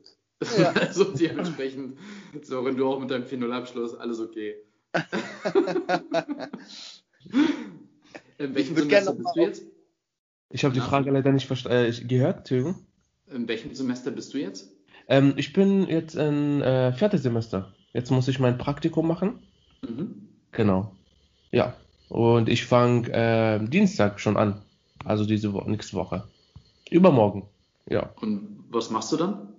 Ja. 0.58 0.74
Also 0.80 1.06
dementsprechend, 1.06 1.98
Sören, 2.44 2.78
du 2.78 2.88
auch 2.88 3.00
mit 3.00 3.10
deinem 3.10 3.24
4-0-Abschluss, 3.24 3.96
alles 3.96 4.20
okay. 4.20 4.56
In 8.38 8.54
welchem 8.56 8.76
Semester 8.76 9.14
noch 9.14 9.18
bist 9.18 9.36
du 9.36 9.42
jetzt? 9.42 9.64
Ich 10.50 10.64
habe 10.64 10.74
die 10.74 10.80
Frage 10.80 11.12
leider 11.12 11.32
nicht 11.32 11.50
äh, 11.66 11.92
gehört, 11.92 12.38
Entschuldigung. 12.40 12.76
In 13.28 13.48
welchem 13.48 13.74
Semester 13.74 14.12
bist 14.12 14.34
du 14.34 14.38
jetzt? 14.38 14.72
Ähm, 15.08 15.34
ich 15.38 15.54
bin 15.54 15.88
jetzt 15.88 16.16
im 16.16 16.62
äh, 16.62 16.94
viertes 16.94 17.24
Semester. 17.24 17.74
Jetzt 17.94 18.12
muss 18.12 18.28
ich 18.28 18.40
mein 18.40 18.58
Praktikum 18.58 19.08
machen. 19.08 19.40
Mhm. 19.82 20.30
Genau. 20.52 20.96
Ja. 21.52 21.76
Und 22.10 22.48
ich 22.48 22.66
fange 22.66 23.10
äh, 23.12 23.60
Dienstag 23.68 24.20
schon 24.20 24.38
an. 24.38 24.62
Also 25.04 25.26
diese 25.26 25.54
Woche, 25.54 25.70
nächste 25.70 25.98
Woche. 25.98 26.24
Übermorgen. 26.90 27.48
Ja. 27.90 28.14
Und 28.22 28.66
was 28.70 28.90
machst 28.90 29.12
du 29.12 29.18
dann? 29.18 29.57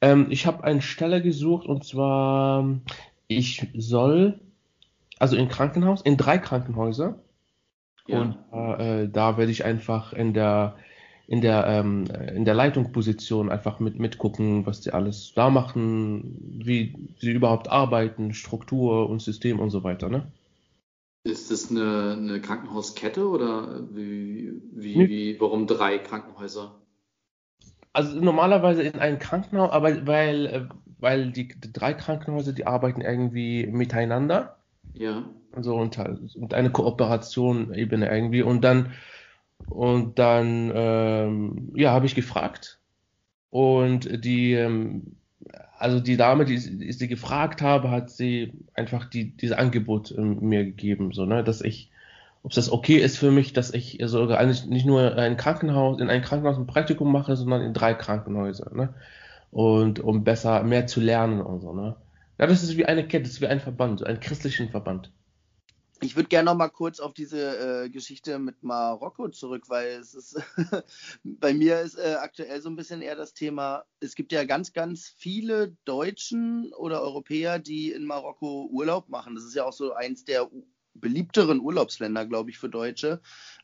Ähm, 0.00 0.26
ich 0.30 0.46
habe 0.46 0.64
eine 0.64 0.82
Stelle 0.82 1.22
gesucht 1.22 1.66
und 1.66 1.84
zwar, 1.84 2.80
ich 3.28 3.68
soll, 3.76 4.40
also 5.18 5.36
in 5.36 5.48
Krankenhaus, 5.48 6.02
in 6.02 6.16
drei 6.16 6.38
Krankenhäuser. 6.38 7.18
Ja. 8.06 8.20
Und 8.20 8.36
äh, 8.52 9.08
da 9.08 9.36
werde 9.36 9.50
ich 9.50 9.64
einfach 9.64 10.12
in 10.12 10.32
der 10.34 10.76
in 11.28 11.40
der 11.40 11.66
ähm, 11.66 12.04
in 12.36 12.44
der 12.44 12.54
Leitungsposition 12.54 13.50
einfach 13.50 13.80
mit 13.80 13.98
mitgucken, 13.98 14.64
was 14.64 14.80
die 14.80 14.92
alles 14.92 15.32
da 15.34 15.50
machen, 15.50 16.36
wie 16.64 16.94
sie 17.18 17.32
überhaupt 17.32 17.68
arbeiten, 17.68 18.32
Struktur 18.32 19.08
und 19.10 19.20
System 19.22 19.58
und 19.58 19.70
so 19.70 19.82
weiter, 19.82 20.08
ne? 20.08 20.30
Ist 21.24 21.50
das 21.50 21.70
eine, 21.70 22.12
eine 22.16 22.40
Krankenhauskette 22.40 23.28
oder 23.28 23.84
wie, 23.92 24.62
wie, 24.72 24.96
Nee. 24.96 25.08
wie, 25.08 25.40
warum 25.40 25.66
drei 25.66 25.98
Krankenhäuser? 25.98 26.80
Also 27.96 28.20
normalerweise 28.20 28.82
in 28.82 28.98
einem 28.98 29.18
Krankenhaus, 29.18 29.72
aber 29.72 30.06
weil 30.06 30.46
äh, 30.46 30.60
weil 30.98 31.30
die, 31.32 31.48
die 31.48 31.72
drei 31.72 31.94
Krankenhäuser, 31.94 32.52
die 32.52 32.66
arbeiten 32.66 33.00
irgendwie 33.00 33.66
miteinander. 33.66 34.56
Ja. 34.92 35.24
so 35.58 35.76
und, 35.76 35.96
halt- 35.96 36.36
und 36.36 36.52
eine 36.52 36.70
Kooperation 36.70 37.72
Ebene 37.72 38.10
irgendwie 38.10 38.42
und 38.42 38.62
dann 38.62 38.92
und 39.70 40.18
dann 40.18 40.70
ähm, 40.74 41.72
ja 41.74 41.90
habe 41.92 42.04
ich 42.06 42.14
gefragt 42.14 42.78
und 43.50 44.24
die 44.24 44.52
ähm, 44.52 45.16
also 45.78 46.00
die 46.00 46.18
Dame 46.18 46.44
die, 46.44 46.58
die 46.58 46.84
ich 46.84 46.98
sie 46.98 47.08
gefragt 47.08 47.62
habe 47.62 47.90
hat 47.90 48.10
sie 48.10 48.52
einfach 48.74 49.06
die 49.06 49.36
dieses 49.36 49.56
Angebot 49.56 50.14
ähm, 50.16 50.40
mir 50.40 50.64
gegeben 50.64 51.12
so 51.12 51.24
ne 51.24 51.42
dass 51.42 51.62
ich 51.62 51.90
ob 52.46 52.52
das 52.52 52.70
okay 52.70 52.98
ist 52.98 53.18
für 53.18 53.32
mich 53.32 53.52
dass 53.54 53.74
ich 53.74 53.98
sogar 54.04 54.38
eigentlich 54.38 54.66
nicht 54.66 54.86
nur 54.86 55.16
ein 55.16 55.36
Krankenhaus 55.36 55.98
in 56.00 56.08
ein 56.08 56.22
Krankenhaus 56.22 56.56
ein 56.56 56.68
Praktikum 56.68 57.10
mache 57.10 57.34
sondern 57.34 57.60
in 57.62 57.74
drei 57.74 57.92
Krankenhäuser 57.92 58.72
ne? 58.72 58.94
Und 59.50 59.98
um 59.98 60.22
besser 60.22 60.62
mehr 60.62 60.86
zu 60.86 61.00
lernen 61.00 61.40
und 61.40 61.60
so 61.60 61.72
ne? 61.72 61.96
Ja 62.38 62.46
das 62.46 62.62
ist 62.62 62.76
wie 62.76 62.84
eine 62.86 63.08
Kette 63.08 63.24
das 63.24 63.32
ist 63.32 63.40
wie 63.40 63.48
ein 63.48 63.58
Verband 63.58 64.06
ein 64.06 64.20
christlichen 64.20 64.68
Verband. 64.68 65.10
Ich 66.02 66.14
würde 66.14 66.28
gerne 66.28 66.44
noch 66.44 66.56
mal 66.56 66.68
kurz 66.68 67.00
auf 67.00 67.14
diese 67.14 67.84
äh, 67.84 67.88
Geschichte 67.88 68.38
mit 68.38 68.62
Marokko 68.62 69.28
zurück, 69.30 69.64
weil 69.68 69.88
es 69.88 70.14
ist 70.14 70.40
bei 71.24 71.52
mir 71.52 71.80
ist 71.80 71.98
äh, 71.98 72.16
aktuell 72.20 72.60
so 72.60 72.68
ein 72.68 72.76
bisschen 72.76 73.02
eher 73.02 73.16
das 73.16 73.32
Thema, 73.32 73.84
es 73.98 74.14
gibt 74.14 74.30
ja 74.30 74.44
ganz, 74.44 74.72
ganz 74.72 75.08
viele 75.08 75.74
Deutschen 75.84 76.72
oder 76.74 77.00
Europäer, 77.00 77.58
die 77.58 77.90
in 77.92 78.04
Marokko 78.04 78.68
Urlaub 78.70 79.08
machen. 79.08 79.34
Das 79.34 79.44
ist 79.44 79.54
ja 79.54 79.64
auch 79.64 79.72
so 79.72 79.94
eins 79.94 80.24
der 80.24 80.48
beliebteren 81.00 81.60
Urlaubsländer, 81.60 82.26
glaube 82.26 82.50
ich, 82.50 82.58
für 82.58 82.68
Deutsche. 82.68 83.20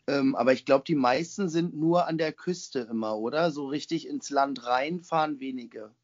Ähm, 0.07 0.35
aber 0.35 0.53
ich 0.53 0.65
glaube, 0.65 0.85
die 0.87 0.95
meisten 0.95 1.49
sind 1.49 1.75
nur 1.75 2.07
an 2.07 2.19
der 2.19 2.33
Küste 2.33 2.81
immer, 2.81 3.17
oder? 3.17 3.51
So 3.51 3.67
richtig 3.67 4.09
ins 4.09 4.31
Land 4.31 4.67
reinfahren 4.67 5.41
wenige. 5.41 5.95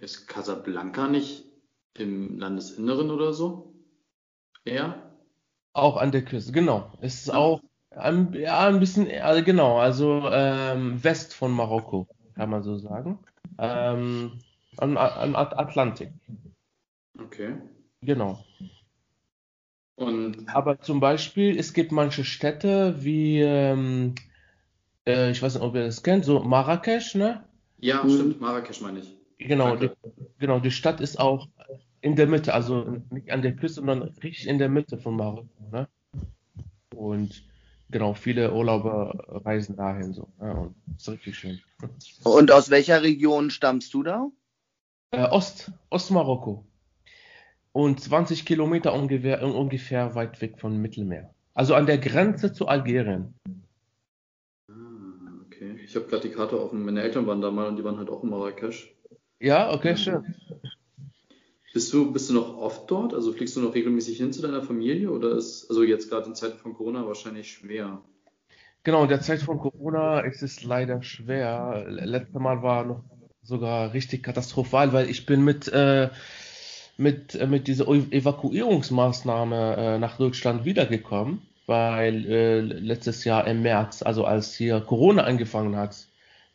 Ist 0.00 0.26
Casablanca 0.26 1.08
nicht 1.08 1.46
im 1.94 2.38
Landesinneren 2.38 3.10
oder 3.10 3.32
so? 3.32 3.74
Ja. 4.64 5.10
Auch 5.72 5.96
an 5.96 6.12
der 6.12 6.24
Küste, 6.24 6.52
genau. 6.52 6.92
Es 7.00 7.20
ist 7.20 7.28
Ja. 7.28 7.34
auch 7.34 7.62
ein, 7.90 8.32
ja, 8.34 8.68
ein 8.68 8.80
bisschen, 8.80 9.10
also 9.20 9.42
genau, 9.42 9.78
also 9.78 10.28
ähm, 10.30 11.02
West 11.02 11.34
von 11.34 11.52
Marokko, 11.52 12.06
kann 12.34 12.50
man 12.50 12.62
so 12.62 12.76
sagen. 12.76 13.18
Ähm, 13.58 14.38
am, 14.76 14.96
am 14.98 15.36
At- 15.36 15.58
Atlantik, 15.58 16.12
Okay. 17.18 17.56
genau. 18.02 18.44
Und 19.96 20.46
Aber 20.54 20.80
zum 20.80 21.00
Beispiel, 21.00 21.58
es 21.58 21.72
gibt 21.72 21.90
manche 21.90 22.24
Städte 22.24 23.02
wie, 23.02 23.40
ähm, 23.40 24.14
äh, 25.06 25.30
ich 25.30 25.42
weiß 25.42 25.54
nicht, 25.54 25.62
ob 25.62 25.74
ihr 25.74 25.84
das 25.84 26.02
kennt, 26.02 26.24
so 26.24 26.40
Marrakesch, 26.40 27.14
ne? 27.14 27.44
ja, 27.78 28.04
Mhm. 28.04 28.10
stimmt, 28.10 28.40
Marrakesch 28.40 28.80
meine 28.80 29.00
ich. 29.00 29.16
Genau, 29.38 29.76
die, 29.76 29.90
genau, 30.38 30.60
die 30.60 30.70
Stadt 30.70 31.00
ist 31.00 31.18
auch 31.18 31.48
in 32.00 32.16
der 32.16 32.26
Mitte, 32.26 32.54
also 32.54 33.02
nicht 33.10 33.30
an 33.30 33.42
der 33.42 33.54
Küste, 33.56 33.76
sondern 33.76 34.02
richtig 34.02 34.46
in 34.46 34.58
der 34.58 34.68
Mitte 34.68 34.98
von 34.98 35.16
Marokko, 35.16 35.48
ne? 35.72 35.88
Und 36.94 37.42
genau, 37.90 38.14
viele 38.14 38.52
Urlauber 38.52 39.42
reisen 39.44 39.76
dahin 39.76 40.12
so, 40.12 40.28
ne? 40.40 40.54
Und 40.54 40.74
das 40.86 41.02
ist 41.02 41.08
richtig 41.10 41.38
schön. 41.38 41.60
Und 42.24 42.50
aus 42.50 42.70
welcher 42.70 43.02
Region 43.02 43.50
stammst 43.50 43.92
du 43.92 44.02
da? 44.02 44.30
Äh, 45.10 45.28
Ost, 45.28 45.70
Ostmarokko. 45.90 46.64
Und 47.76 48.00
20 48.00 48.46
Kilometer 48.46 48.94
ungefähr, 48.94 49.42
ungefähr 49.42 50.14
weit 50.14 50.40
weg 50.40 50.58
vom 50.58 50.80
Mittelmeer. 50.80 51.34
Also 51.52 51.74
an 51.74 51.84
der 51.84 51.98
Grenze 51.98 52.54
zu 52.54 52.68
Algerien. 52.68 53.34
Ah, 54.66 54.72
okay. 55.44 55.78
Ich 55.84 55.94
habe 55.94 56.06
gerade 56.06 56.26
die 56.26 56.34
Karte 56.34 56.58
offen. 56.58 56.82
Meine 56.86 57.02
Eltern 57.02 57.26
waren 57.26 57.42
da 57.42 57.50
mal 57.50 57.68
und 57.68 57.76
die 57.76 57.84
waren 57.84 57.98
halt 57.98 58.08
auch 58.08 58.22
in 58.24 58.30
Marrakesch. 58.30 58.96
Ja, 59.40 59.74
okay, 59.74 59.94
schön. 59.94 60.24
Bist 61.74 61.92
du, 61.92 62.10
bist 62.14 62.30
du 62.30 62.32
noch 62.32 62.56
oft 62.56 62.90
dort? 62.90 63.12
Also 63.12 63.34
fliegst 63.34 63.56
du 63.56 63.60
noch 63.60 63.74
regelmäßig 63.74 64.16
hin 64.16 64.32
zu 64.32 64.40
deiner 64.40 64.62
Familie 64.62 65.10
oder 65.10 65.36
ist, 65.36 65.68
also 65.68 65.82
jetzt 65.82 66.08
gerade 66.08 66.28
in 66.28 66.34
Zeiten 66.34 66.56
von 66.56 66.72
Corona 66.72 67.06
wahrscheinlich 67.06 67.52
schwer? 67.52 68.00
Genau, 68.84 69.02
in 69.02 69.10
der 69.10 69.20
Zeit 69.20 69.42
von 69.42 69.58
Corona 69.58 70.20
ist 70.20 70.42
es 70.42 70.64
leider 70.64 71.02
schwer. 71.02 71.84
Letztes 71.88 72.40
Mal 72.40 72.62
war 72.62 72.86
noch 72.86 73.04
sogar 73.42 73.92
richtig 73.92 74.22
katastrophal, 74.22 74.94
weil 74.94 75.10
ich 75.10 75.26
bin 75.26 75.44
mit, 75.44 75.68
äh, 75.68 76.08
mit, 76.96 77.34
äh, 77.34 77.46
mit 77.46 77.68
dieser 77.68 77.88
Evakuierungsmaßnahme 77.88 79.76
äh, 79.76 79.98
nach 79.98 80.16
Deutschland 80.16 80.64
wiedergekommen, 80.64 81.42
weil 81.66 82.26
äh, 82.26 82.60
letztes 82.60 83.24
Jahr 83.24 83.46
im 83.46 83.62
März, 83.62 84.02
also 84.02 84.24
als 84.24 84.54
hier 84.54 84.80
Corona 84.80 85.24
angefangen 85.24 85.76
hat, 85.76 85.96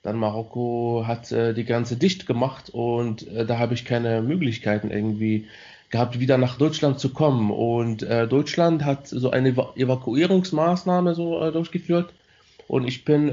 dann 0.04 0.17
Marokko 0.17 1.04
hat 1.06 1.32
äh, 1.32 1.54
die 1.54 1.65
Grenze 1.65 1.95
dicht 1.95 2.25
gemacht 2.25 2.69
und 2.71 3.27
äh, 3.27 3.45
da 3.45 3.60
habe 3.60 3.75
ich 3.75 3.86
keine 3.86 4.21
Möglichkeiten 4.21 4.89
irgendwie 4.89 5.47
gehabt, 5.91 6.19
wieder 6.19 6.38
nach 6.38 6.58
Deutschland 6.58 6.99
zu 6.99 7.13
kommen. 7.13 7.51
Und 7.51 8.01
äh, 8.01 8.27
Deutschland 8.27 8.84
hat 8.84 9.08
so 9.08 9.30
eine 9.30 9.49
Evakuierungsmaßnahme 9.49 11.13
so 11.13 11.51
durchgeführt 11.51 12.13
und 12.67 12.88
ich 12.88 13.04
bin 13.04 13.25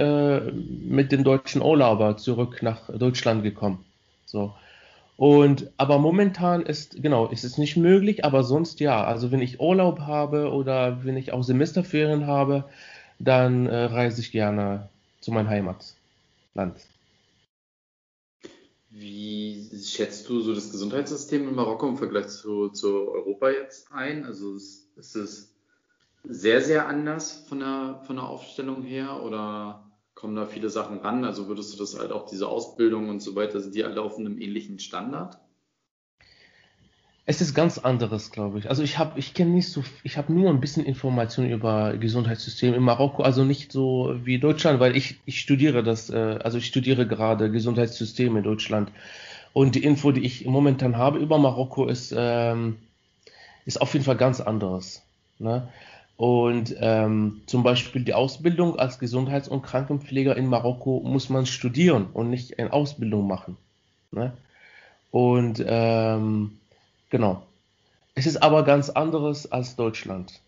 mit 0.89 1.13
dem 1.13 1.23
deutschen 1.23 1.63
Urlauber 1.63 2.17
zurück 2.17 2.59
nach 2.63 2.91
Deutschland 2.93 3.45
gekommen. 3.45 3.85
So. 4.27 4.53
Und 5.19 5.73
aber 5.79 5.99
momentan 5.99 6.63
ist, 6.63 7.03
genau, 7.03 7.27
ist 7.27 7.43
es 7.43 7.59
nicht 7.59 7.77
möglich, 7.77 8.25
aber 8.25 8.45
sonst 8.45 8.79
ja. 8.79 9.03
Also 9.03 9.33
wenn 9.33 9.43
ich 9.43 9.59
Urlaub 9.59 9.99
habe 9.99 10.53
oder 10.53 11.05
wenn 11.05 11.17
ich 11.17 11.33
auch 11.33 11.43
Semesterferien 11.43 12.29
habe, 12.29 12.67
dann 13.19 13.67
äh, 13.67 13.87
reise 13.87 14.21
ich 14.21 14.31
gerne 14.31 14.89
zu 15.21 15.33
meinem 15.33 15.49
Heimatland. 15.49 16.77
Wie 18.91 19.69
schätzt 19.85 20.29
du 20.29 20.41
so 20.41 20.55
das 20.55 20.71
Gesundheitssystem 20.71 21.49
in 21.49 21.55
Marokko 21.57 21.89
im 21.89 21.97
Vergleich 21.97 22.29
zu, 22.29 22.69
zu 22.69 23.11
Europa 23.11 23.51
jetzt 23.51 23.91
ein? 23.91 24.25
Also 24.25 24.55
ist, 24.55 24.97
ist 24.97 25.17
es 25.17 25.53
sehr, 26.23 26.61
sehr 26.61 26.87
anders 26.87 27.45
von 27.49 27.59
der, 27.59 28.03
von 28.07 28.15
der 28.15 28.25
Aufstellung 28.27 28.85
her 28.85 29.21
oder 29.25 29.88
kommen 30.19 30.35
da 30.35 30.47
viele 30.47 30.69
Sachen 30.69 30.99
ran? 30.99 31.25
Also 31.25 31.47
würdest 31.47 31.73
du 31.73 31.79
das 31.79 31.97
halt 31.97 32.11
auch 32.11 32.27
diese 32.27 32.49
Ausbildung 32.49 33.09
und 33.09 33.23
so 33.23 33.37
weiter, 33.37 33.61
sind 33.61 33.77
die 33.77 33.85
alle 33.85 34.03
auf 34.03 34.19
einem 34.19 34.41
ähnlichen 34.41 34.81
Standard? 34.81 35.39
Es 37.25 37.41
ist 37.41 37.55
ganz 37.55 37.79
anderes, 37.79 38.33
glaube 38.33 38.59
ich. 38.59 38.69
Also 38.69 38.83
ich 38.83 38.99
habe, 38.99 39.17
ich 39.19 39.33
kenne 39.33 39.53
nicht 39.53 39.69
so, 39.69 39.85
ich 40.03 40.17
habe 40.17 40.33
nur 40.33 40.51
ein 40.51 40.61
bisschen 40.61 40.85
Informationen 40.85 41.53
über 41.53 41.97
Gesundheitssystem 41.97 42.75
in 42.75 42.83
Marokko, 42.83 43.23
also 43.23 43.45
nicht 43.45 43.71
so 43.71 44.17
wie 44.25 44.41
Deutschland, 44.41 44.81
weil 44.81 44.97
ich, 44.97 45.21
ich 45.25 45.39
studiere 45.39 45.85
das, 45.85 46.11
äh, 46.11 46.39
also 46.43 46.59
ich 46.59 46.67
studiere 46.67 47.07
gerade 47.07 47.51
Gesundheitssystem 47.53 48.37
in 48.37 48.43
Deutschland. 48.43 48.91
Und 49.53 49.77
die 49.77 49.85
Info, 49.85 50.11
die 50.11 50.25
ich 50.25 50.47
momentan 50.47 50.97
habe 50.97 51.19
über 51.19 51.39
Marokko, 51.39 51.87
ist, 51.87 52.13
ähm, 52.17 52.79
ist 53.67 53.81
auf 53.81 53.93
jeden 53.93 54.05
Fall 54.05 54.17
ganz 54.17 54.41
anderes. 54.41 55.05
Ne? 55.39 55.69
Und 56.19 56.75
ähm, 56.81 57.43
zum 57.47 57.63
Beispiel 57.63 58.03
die 58.03 58.13
Ausbildung 58.13 58.77
als 58.77 58.99
Gesundheits- 58.99 59.47
und 59.47 59.63
Krankenpfleger 59.63 60.37
in 60.37 60.47
Marokko 60.47 61.01
muss 61.05 61.29
man 61.29 61.47
studieren 61.47 62.09
und 62.13 62.29
nicht 62.29 62.59
eine 62.59 62.73
Ausbildung 62.73 63.29
machen. 63.29 63.57
Ne? 64.11 64.37
Und 65.13 65.65
ähm, 65.65 66.59
genau. 67.09 67.47
Es 68.17 68.27
ist 68.27 68.43
aber 68.43 68.65
ganz 68.65 68.91
anderes 68.91 69.53
als 69.53 69.77
Deutschland. 69.77 70.41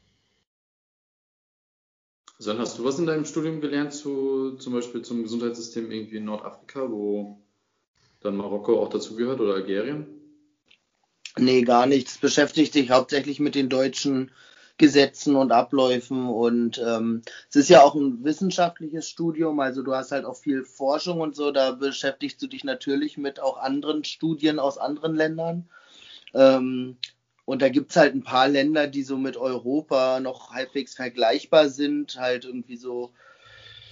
Son, 2.41 2.59
hast 2.59 2.77
du 2.81 2.85
was 2.85 2.99
in 2.99 3.07
deinem 3.07 3.25
Studium 3.25 3.61
gelernt 3.61 3.93
zu 3.93 4.57
zum 4.57 4.73
Beispiel 4.73 5.03
zum 5.03 5.23
Gesundheitssystem 5.23 5.93
irgendwie 5.93 6.17
in 6.17 6.25
Nordafrika, 6.25 6.91
wo 6.91 7.39
dann 8.23 8.37
Marokko 8.37 8.83
auch 8.83 8.89
dazugehört 8.89 9.41
oder 9.41 9.55
Algerien? 9.55 10.05
Nee, 11.39 11.63
gar 11.63 11.87
nichts. 11.87 12.19
Beschäftigt 12.19 12.73
sich 12.73 12.91
hauptsächlich 12.91 13.39
mit 13.39 13.55
den 13.55 13.69
deutschen 13.69 14.33
Gesetzen 14.81 15.37
und 15.37 15.53
Abläufen. 15.53 16.27
Und 16.27 16.79
ähm, 16.79 17.21
es 17.51 17.57
ist 17.57 17.69
ja 17.69 17.83
auch 17.83 17.95
ein 17.95 18.25
wissenschaftliches 18.25 19.11
Studium, 19.11 19.61
also 19.61 19.83
du 19.83 19.95
hast 19.95 20.11
halt 20.11 20.25
auch 20.25 20.37
viel 20.37 20.65
Forschung 20.65 21.21
und 21.21 21.37
so, 21.37 21.51
da 21.51 21.73
beschäftigst 21.73 22.41
du 22.41 22.47
dich 22.47 22.65
natürlich 22.65 23.19
mit 23.19 23.41
auch 23.41 23.59
anderen 23.59 24.05
Studien 24.05 24.59
aus 24.59 24.79
anderen 24.79 25.15
Ländern. 25.15 25.69
Ähm, 26.33 26.97
und 27.45 27.61
da 27.61 27.69
gibt 27.69 27.91
es 27.91 27.97
halt 27.99 28.15
ein 28.15 28.23
paar 28.23 28.49
Länder, 28.49 28.87
die 28.87 29.03
so 29.03 29.19
mit 29.19 29.37
Europa 29.37 30.19
noch 30.19 30.51
halbwegs 30.53 30.95
vergleichbar 30.95 31.69
sind, 31.69 32.17
halt 32.19 32.47
irgendwie 32.47 32.77
so 32.77 33.11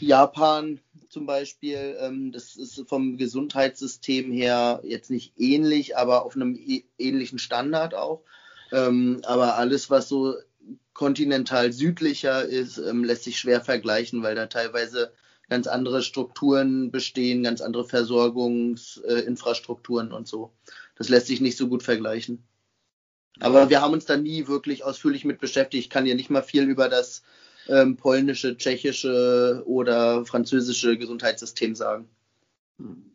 Japan 0.00 0.80
zum 1.10 1.26
Beispiel, 1.26 1.98
ähm, 2.00 2.32
das 2.32 2.56
ist 2.56 2.82
vom 2.88 3.18
Gesundheitssystem 3.18 4.32
her 4.32 4.80
jetzt 4.84 5.10
nicht 5.10 5.34
ähnlich, 5.36 5.98
aber 5.98 6.24
auf 6.24 6.34
einem 6.34 6.58
ähnlichen 6.96 7.38
Standard 7.38 7.94
auch. 7.94 8.22
Ähm, 8.72 9.20
aber 9.24 9.56
alles, 9.56 9.90
was 9.90 10.08
so 10.08 10.34
kontinental 10.98 11.72
südlicher 11.72 12.44
ist, 12.44 12.76
ähm, 12.78 13.04
lässt 13.04 13.22
sich 13.22 13.38
schwer 13.38 13.60
vergleichen, 13.60 14.24
weil 14.24 14.34
da 14.34 14.46
teilweise 14.46 15.12
ganz 15.48 15.68
andere 15.68 16.02
Strukturen 16.02 16.90
bestehen, 16.90 17.44
ganz 17.44 17.60
andere 17.60 17.84
Versorgungsinfrastrukturen 17.84 20.10
äh, 20.10 20.14
und 20.14 20.26
so. 20.26 20.50
Das 20.96 21.08
lässt 21.08 21.28
sich 21.28 21.40
nicht 21.40 21.56
so 21.56 21.68
gut 21.68 21.84
vergleichen. 21.84 22.42
Aber 23.38 23.70
wir 23.70 23.80
haben 23.80 23.92
uns 23.92 24.06
da 24.06 24.16
nie 24.16 24.48
wirklich 24.48 24.82
ausführlich 24.82 25.24
mit 25.24 25.38
beschäftigt. 25.38 25.84
Ich 25.84 25.90
kann 25.90 26.04
ja 26.04 26.16
nicht 26.16 26.30
mal 26.30 26.42
viel 26.42 26.64
über 26.64 26.88
das 26.88 27.22
ähm, 27.68 27.96
polnische, 27.96 28.56
tschechische 28.56 29.62
oder 29.66 30.26
französische 30.26 30.98
Gesundheitssystem 30.98 31.76
sagen. 31.76 32.08
Hm. 32.80 33.07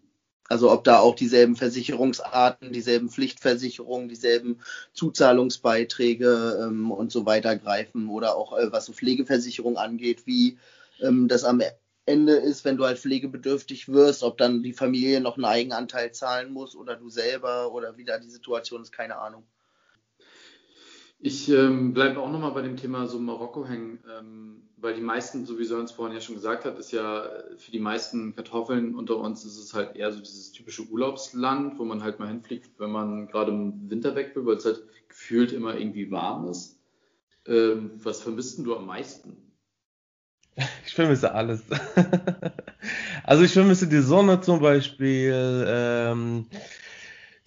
Also 0.53 0.69
ob 0.69 0.83
da 0.83 0.99
auch 0.99 1.15
dieselben 1.15 1.55
Versicherungsarten, 1.55 2.71
dieselben 2.71 3.09
Pflichtversicherungen, 3.09 4.07
dieselben 4.07 4.59
Zuzahlungsbeiträge 4.93 6.59
ähm, 6.61 6.91
und 6.91 7.11
so 7.11 7.25
weiter 7.25 7.55
greifen 7.55 8.07
oder 8.07 8.37
auch 8.37 8.55
äh, 8.55 8.71
was 8.71 8.85
so 8.85 8.93
Pflegeversicherung 8.93 9.77
angeht, 9.77 10.27
wie 10.27 10.59
ähm, 11.01 11.27
das 11.27 11.43
am 11.43 11.63
Ende 12.05 12.33
ist, 12.33 12.65
wenn 12.65 12.77
du 12.77 12.85
halt 12.85 12.99
pflegebedürftig 12.99 13.89
wirst, 13.89 14.21
ob 14.21 14.37
dann 14.37 14.61
die 14.61 14.73
Familie 14.73 15.21
noch 15.21 15.37
einen 15.37 15.45
Eigenanteil 15.45 16.11
zahlen 16.11 16.53
muss 16.53 16.75
oder 16.75 16.95
du 16.97 17.09
selber 17.09 17.73
oder 17.73 17.97
wie 17.97 18.05
da 18.05 18.19
die 18.19 18.29
Situation 18.29 18.83
ist, 18.83 18.91
keine 18.91 19.17
Ahnung. 19.17 19.47
Ich 21.25 21.47
ähm, 21.47 21.93
bleibe 21.93 22.19
auch 22.19 22.29
nochmal 22.29 22.51
bei 22.51 22.61
dem 22.61 22.75
Thema 22.75 23.07
so 23.07 23.17
Marokko 23.17 23.65
hängen, 23.65 23.97
ähm, 24.13 24.63
weil 24.75 24.93
die 24.93 24.99
meisten, 24.99 25.45
so 25.45 25.57
wie 25.57 25.63
Sörens 25.63 25.93
vorhin 25.93 26.13
ja 26.13 26.19
schon 26.19 26.35
gesagt 26.35 26.65
hat, 26.65 26.77
ist 26.77 26.91
ja 26.91 27.29
für 27.55 27.71
die 27.71 27.79
meisten 27.79 28.35
Kartoffeln 28.35 28.93
unter 28.93 29.15
uns 29.15 29.45
ist 29.45 29.57
es 29.57 29.73
halt 29.73 29.95
eher 29.95 30.11
so 30.11 30.19
dieses 30.19 30.51
typische 30.51 30.83
Urlaubsland, 30.83 31.79
wo 31.79 31.85
man 31.85 32.03
halt 32.03 32.19
mal 32.19 32.27
hinfliegt, 32.27 32.77
wenn 32.77 32.91
man 32.91 33.27
gerade 33.27 33.53
im 33.53 33.89
Winter 33.89 34.15
weg 34.15 34.35
will, 34.35 34.45
weil 34.45 34.57
es 34.57 34.65
halt 34.65 34.83
gefühlt 35.07 35.53
immer 35.53 35.77
irgendwie 35.77 36.11
warm 36.11 36.49
ist. 36.49 36.77
Ähm, 37.47 37.91
was 38.03 38.19
vermisst 38.19 38.59
du 38.59 38.75
am 38.75 38.85
meisten? 38.85 39.37
Ich 40.85 40.93
vermisse 40.93 41.33
alles. 41.33 41.63
also 43.23 43.43
ich 43.43 43.53
vermisse 43.53 43.87
die 43.87 44.01
Sonne 44.01 44.41
zum 44.41 44.59
Beispiel. 44.59 45.65
Ähm, 45.67 46.47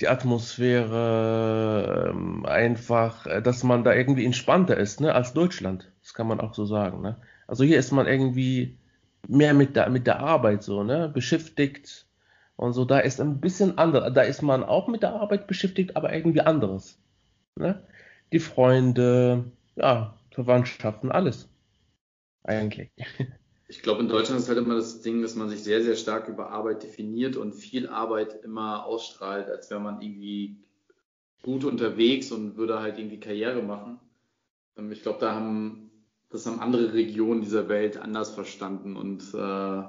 die 0.00 0.08
Atmosphäre 0.08 2.10
ähm, 2.10 2.44
einfach, 2.46 3.26
äh, 3.26 3.42
dass 3.42 3.62
man 3.62 3.84
da 3.84 3.94
irgendwie 3.94 4.24
entspannter 4.24 4.76
ist, 4.76 5.00
ne, 5.00 5.14
als 5.14 5.32
Deutschland. 5.32 5.90
Das 6.02 6.14
kann 6.14 6.26
man 6.28 6.40
auch 6.40 6.54
so 6.54 6.66
sagen, 6.66 7.00
ne. 7.02 7.16
Also 7.46 7.64
hier 7.64 7.78
ist 7.78 7.92
man 7.92 8.06
irgendwie 8.06 8.78
mehr 9.28 9.54
mit 9.54 9.76
der, 9.76 9.88
mit 9.90 10.06
der 10.06 10.20
Arbeit 10.20 10.62
so, 10.62 10.82
ne, 10.84 11.08
beschäftigt 11.08 12.06
und 12.56 12.72
so. 12.74 12.84
Da 12.84 12.98
ist 13.00 13.20
ein 13.20 13.40
bisschen 13.40 13.78
anders. 13.78 14.12
Da 14.14 14.22
ist 14.22 14.42
man 14.42 14.64
auch 14.64 14.88
mit 14.88 15.02
der 15.02 15.14
Arbeit 15.14 15.46
beschäftigt, 15.46 15.96
aber 15.96 16.12
irgendwie 16.12 16.40
anderes, 16.42 16.98
ne. 17.56 17.82
Die 18.32 18.40
Freunde, 18.40 19.44
ja, 19.76 20.14
Verwandtschaften, 20.32 21.12
alles. 21.12 21.48
Eigentlich. 22.44 22.90
Ich 23.68 23.82
glaube, 23.82 24.00
in 24.00 24.08
Deutschland 24.08 24.40
ist 24.40 24.48
halt 24.48 24.58
immer 24.58 24.76
das 24.76 25.00
Ding, 25.02 25.22
dass 25.22 25.34
man 25.34 25.48
sich 25.48 25.62
sehr, 25.62 25.82
sehr 25.82 25.96
stark 25.96 26.28
über 26.28 26.50
Arbeit 26.50 26.84
definiert 26.84 27.36
und 27.36 27.52
viel 27.52 27.88
Arbeit 27.88 28.44
immer 28.44 28.86
ausstrahlt, 28.86 29.48
als 29.48 29.70
wäre 29.70 29.80
man 29.80 30.00
irgendwie 30.00 30.56
gut 31.42 31.64
unterwegs 31.64 32.30
und 32.30 32.56
würde 32.56 32.80
halt 32.80 32.98
irgendwie 32.98 33.20
Karriere 33.20 33.62
machen. 33.62 33.98
Ähm, 34.76 34.92
ich 34.92 35.02
glaube, 35.02 35.18
da 35.20 35.34
haben, 35.34 35.90
das 36.30 36.46
haben 36.46 36.60
andere 36.60 36.92
Regionen 36.92 37.40
dieser 37.40 37.68
Welt 37.68 37.96
anders 37.96 38.30
verstanden 38.30 38.96
und 38.96 39.22
äh, 39.34 39.82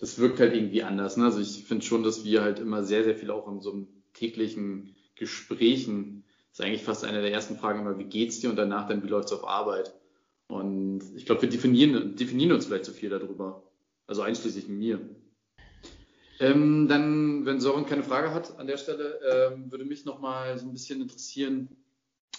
das 0.00 0.18
wirkt 0.18 0.40
halt 0.40 0.54
irgendwie 0.54 0.82
anders. 0.82 1.16
Ne? 1.16 1.26
Also 1.26 1.40
ich 1.40 1.64
finde 1.64 1.84
schon, 1.84 2.02
dass 2.02 2.24
wir 2.24 2.42
halt 2.42 2.58
immer 2.58 2.82
sehr, 2.82 3.04
sehr 3.04 3.14
viel 3.14 3.30
auch 3.30 3.46
in 3.48 3.60
so 3.60 3.72
einem 3.72 3.88
täglichen 4.14 4.96
Gesprächen, 5.14 6.24
ist 6.50 6.60
eigentlich 6.60 6.82
fast 6.82 7.04
eine 7.04 7.20
der 7.20 7.32
ersten 7.32 7.56
Fragen 7.56 7.80
immer, 7.80 7.98
wie 7.98 8.04
geht's 8.04 8.40
dir 8.40 8.50
und 8.50 8.56
danach 8.56 8.88
dann, 8.88 9.04
wie 9.04 9.08
läuft's 9.08 9.32
auf 9.32 9.46
Arbeit? 9.46 9.94
Und 10.50 11.02
ich 11.14 11.26
glaube, 11.26 11.42
wir 11.42 11.48
definieren, 11.48 12.16
definieren 12.16 12.52
uns 12.52 12.66
vielleicht 12.66 12.84
zu 12.84 12.92
viel 12.92 13.10
darüber. 13.10 13.62
Also 14.06 14.22
einschließlich 14.22 14.68
mir. 14.68 15.00
Ähm, 16.40 16.88
dann, 16.88 17.44
wenn 17.46 17.60
Sören 17.60 17.86
keine 17.86 18.02
Frage 18.02 18.34
hat 18.34 18.58
an 18.58 18.66
der 18.66 18.78
Stelle, 18.78 19.20
ähm, 19.30 19.70
würde 19.70 19.84
mich 19.84 20.04
nochmal 20.04 20.58
so 20.58 20.66
ein 20.66 20.72
bisschen 20.72 21.00
interessieren, 21.02 21.68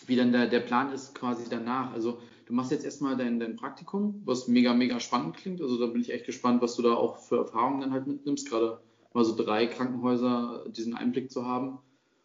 wie 0.08 0.16
dann 0.16 0.32
der, 0.32 0.48
der 0.48 0.60
Plan 0.60 0.92
ist 0.92 1.16
quasi 1.16 1.44
danach. 1.50 1.94
Also 1.94 2.20
du 2.48 2.54
machst 2.54 2.72
jetzt 2.72 2.84
erstmal 2.84 3.16
dein, 3.16 3.40
dein 3.40 3.56
Praktikum, 3.56 4.22
was 4.26 4.48
mega, 4.48 4.74
mega 4.74 5.00
spannend 5.00 5.38
klingt. 5.38 5.62
Also 5.62 5.80
da 5.80 5.86
bin 5.86 6.02
ich 6.02 6.12
echt 6.12 6.26
gespannt, 6.26 6.62
was 6.62 6.76
du 6.76 6.82
da 6.82 6.96
auch 6.96 7.18
für 7.18 7.38
Erfahrungen 7.38 7.82
dann 7.82 7.94
halt 7.94 8.08
mitnimmst, 8.08 8.50
gerade 8.50 8.82
mal 9.14 9.24
so 9.24 9.36
drei 9.36 9.68
Krankenhäuser, 9.68 10.66
diesen 10.68 10.96
Einblick 10.96 11.32
zu 11.32 11.46
haben 11.46 11.80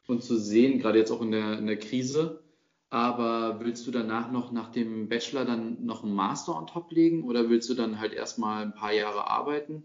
und 0.07 0.23
zu 0.23 0.37
sehen, 0.39 0.79
gerade 0.79 0.99
jetzt 0.99 1.11
auch 1.11 1.21
in 1.21 1.31
der, 1.31 1.59
in 1.59 1.67
der 1.67 1.79
Krise. 1.79 2.43
Aber 2.91 3.61
willst 3.61 3.87
du 3.87 3.91
danach 3.91 4.31
noch 4.31 4.53
nach 4.53 4.71
dem 4.71 5.09
Bachelor 5.09 5.45
dann 5.45 5.85
noch 5.85 6.05
einen 6.05 6.15
Master 6.15 6.57
on 6.57 6.67
top 6.67 6.93
legen 6.93 7.25
oder 7.25 7.51
willst 7.51 7.69
du 7.69 7.75
dann 7.75 7.99
halt 7.99 8.13
erstmal 8.13 8.65
ein 8.65 8.75
paar 8.75 8.93
Jahre 8.93 9.29
arbeiten? 9.29 9.85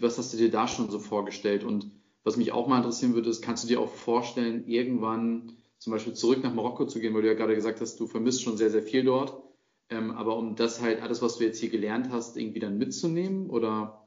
Was 0.00 0.18
hast 0.18 0.32
du 0.32 0.38
dir 0.38 0.50
da 0.50 0.66
schon 0.66 0.90
so 0.90 0.98
vorgestellt? 0.98 1.62
Und 1.62 1.90
was 2.24 2.36
mich 2.36 2.52
auch 2.52 2.66
mal 2.68 2.78
interessieren 2.78 3.14
würde, 3.14 3.30
ist, 3.30 3.42
kannst 3.42 3.64
du 3.64 3.68
dir 3.68 3.80
auch 3.80 3.90
vorstellen, 3.90 4.66
irgendwann 4.66 5.52
zum 5.78 5.92
Beispiel 5.92 6.14
zurück 6.14 6.42
nach 6.42 6.54
Marokko 6.54 6.86
zu 6.86 7.00
gehen, 7.00 7.14
weil 7.14 7.22
du 7.22 7.28
ja 7.28 7.34
gerade 7.34 7.54
gesagt 7.54 7.80
hast, 7.80 8.00
du 8.00 8.06
vermisst 8.06 8.42
schon 8.42 8.56
sehr, 8.56 8.70
sehr 8.70 8.82
viel 8.82 9.04
dort. 9.04 9.42
Ähm, 9.88 10.10
aber 10.10 10.36
um 10.36 10.56
das 10.56 10.80
halt, 10.80 11.02
alles, 11.02 11.22
was 11.22 11.38
du 11.38 11.44
jetzt 11.44 11.60
hier 11.60 11.70
gelernt 11.70 12.08
hast, 12.10 12.36
irgendwie 12.36 12.58
dann 12.58 12.78
mitzunehmen? 12.78 13.50
Oder 13.50 14.02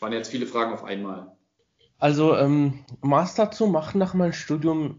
waren 0.00 0.12
jetzt 0.12 0.30
viele 0.30 0.46
Fragen 0.46 0.72
auf 0.72 0.82
einmal? 0.82 1.36
Also 1.98 2.34
ähm, 2.34 2.80
Master 3.02 3.50
zu 3.50 3.66
machen 3.66 3.98
nach 3.98 4.14
meinem 4.14 4.32
Studium, 4.32 4.98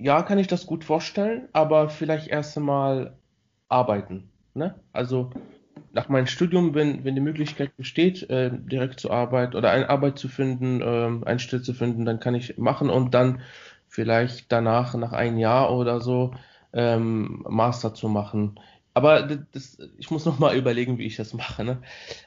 ja, 0.00 0.22
kann 0.22 0.38
ich 0.38 0.46
das 0.46 0.66
gut 0.66 0.84
vorstellen, 0.84 1.48
aber 1.52 1.88
vielleicht 1.88 2.28
erst 2.28 2.56
einmal 2.56 3.14
arbeiten. 3.68 4.30
Ne? 4.54 4.74
Also 4.92 5.30
nach 5.92 6.08
meinem 6.08 6.26
Studium, 6.26 6.74
wenn, 6.74 7.04
wenn 7.04 7.14
die 7.14 7.20
Möglichkeit 7.20 7.76
besteht, 7.76 8.28
äh, 8.30 8.50
direkt 8.52 9.00
zur 9.00 9.12
Arbeit 9.12 9.54
oder 9.54 9.70
eine 9.70 9.88
Arbeit 9.88 10.18
zu 10.18 10.28
finden, 10.28 10.80
äh, 10.80 11.26
eine 11.26 11.38
Stelle 11.38 11.62
zu 11.62 11.74
finden, 11.74 12.04
dann 12.04 12.20
kann 12.20 12.34
ich 12.34 12.58
machen 12.58 12.90
und 12.90 13.14
dann 13.14 13.40
vielleicht 13.88 14.52
danach, 14.52 14.94
nach 14.94 15.12
einem 15.12 15.38
Jahr 15.38 15.76
oder 15.76 16.00
so, 16.00 16.32
ähm, 16.72 17.44
Master 17.48 17.94
zu 17.94 18.08
machen. 18.08 18.58
Aber 18.94 19.22
das, 19.22 19.78
ich 19.98 20.10
muss 20.10 20.24
noch 20.24 20.38
mal 20.38 20.56
überlegen, 20.56 20.98
wie 20.98 21.06
ich 21.06 21.16
das 21.16 21.34
mache. 21.34 21.64
Ne? 21.64 21.82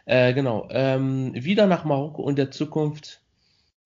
Äh, 0.05 0.33
genau. 0.33 0.67
Ähm, 0.71 1.31
wieder 1.33 1.67
nach 1.67 1.85
Marokko 1.85 2.29
in 2.29 2.35
der 2.35 2.51
Zukunft. 2.51 3.22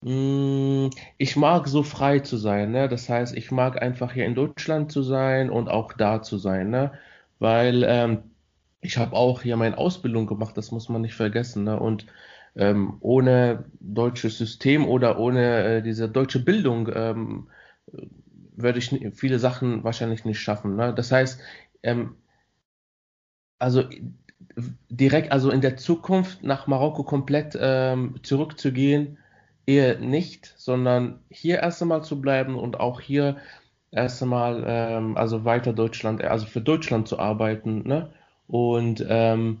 Mh, 0.02 0.10
hm, 0.10 0.90
ich 1.18 1.36
mag 1.36 1.66
so 1.68 1.82
frei 1.82 2.20
zu 2.20 2.36
sein. 2.36 2.70
Ne? 2.72 2.88
Das 2.88 3.08
heißt, 3.08 3.36
ich 3.36 3.50
mag 3.50 3.80
einfach 3.82 4.12
hier 4.12 4.26
in 4.26 4.34
Deutschland 4.34 4.92
zu 4.92 5.02
sein 5.02 5.50
und 5.50 5.68
auch 5.68 5.92
da 5.92 6.22
zu 6.22 6.38
sein. 6.38 6.70
Ne? 6.70 6.92
Weil 7.38 7.84
ähm, 7.86 8.22
ich 8.80 8.96
habe 8.98 9.14
auch 9.16 9.42
hier 9.42 9.56
meine 9.56 9.76
Ausbildung 9.78 10.26
gemacht, 10.26 10.56
das 10.56 10.70
muss 10.72 10.88
man 10.88 11.02
nicht 11.02 11.14
vergessen. 11.14 11.64
Ne? 11.64 11.78
Und 11.80 12.06
ähm, 12.56 12.96
ohne 13.00 13.64
deutsches 13.80 14.38
System 14.38 14.86
oder 14.86 15.18
ohne 15.18 15.64
äh, 15.78 15.82
diese 15.82 16.08
deutsche 16.08 16.44
Bildung 16.44 16.88
ähm, 16.94 17.48
würde 18.56 18.78
ich 18.78 18.90
viele 19.14 19.38
Sachen 19.38 19.84
wahrscheinlich 19.84 20.24
nicht 20.24 20.40
schaffen. 20.40 20.76
Ne? 20.76 20.94
Das 20.94 21.12
heißt, 21.12 21.40
ähm, 21.82 22.16
also 23.58 23.84
direkt, 24.88 25.32
also 25.32 25.50
in 25.50 25.60
der 25.60 25.76
Zukunft 25.76 26.42
nach 26.42 26.66
Marokko 26.66 27.04
komplett 27.04 27.56
ähm, 27.60 28.16
zurückzugehen, 28.22 29.18
eher 29.68 29.98
nicht, 29.98 30.54
sondern 30.56 31.20
hier 31.30 31.58
erst 31.58 31.82
einmal 31.82 32.02
zu 32.02 32.22
bleiben 32.22 32.56
und 32.56 32.80
auch 32.80 33.02
hier 33.02 33.36
erst 33.90 34.22
einmal, 34.22 34.64
ähm, 34.66 35.18
also 35.18 35.44
weiter 35.44 35.74
Deutschland, 35.74 36.24
also 36.24 36.46
für 36.46 36.62
Deutschland 36.62 37.06
zu 37.06 37.18
arbeiten, 37.18 37.86
ne? 37.86 38.10
Und, 38.46 39.04
ähm, 39.06 39.58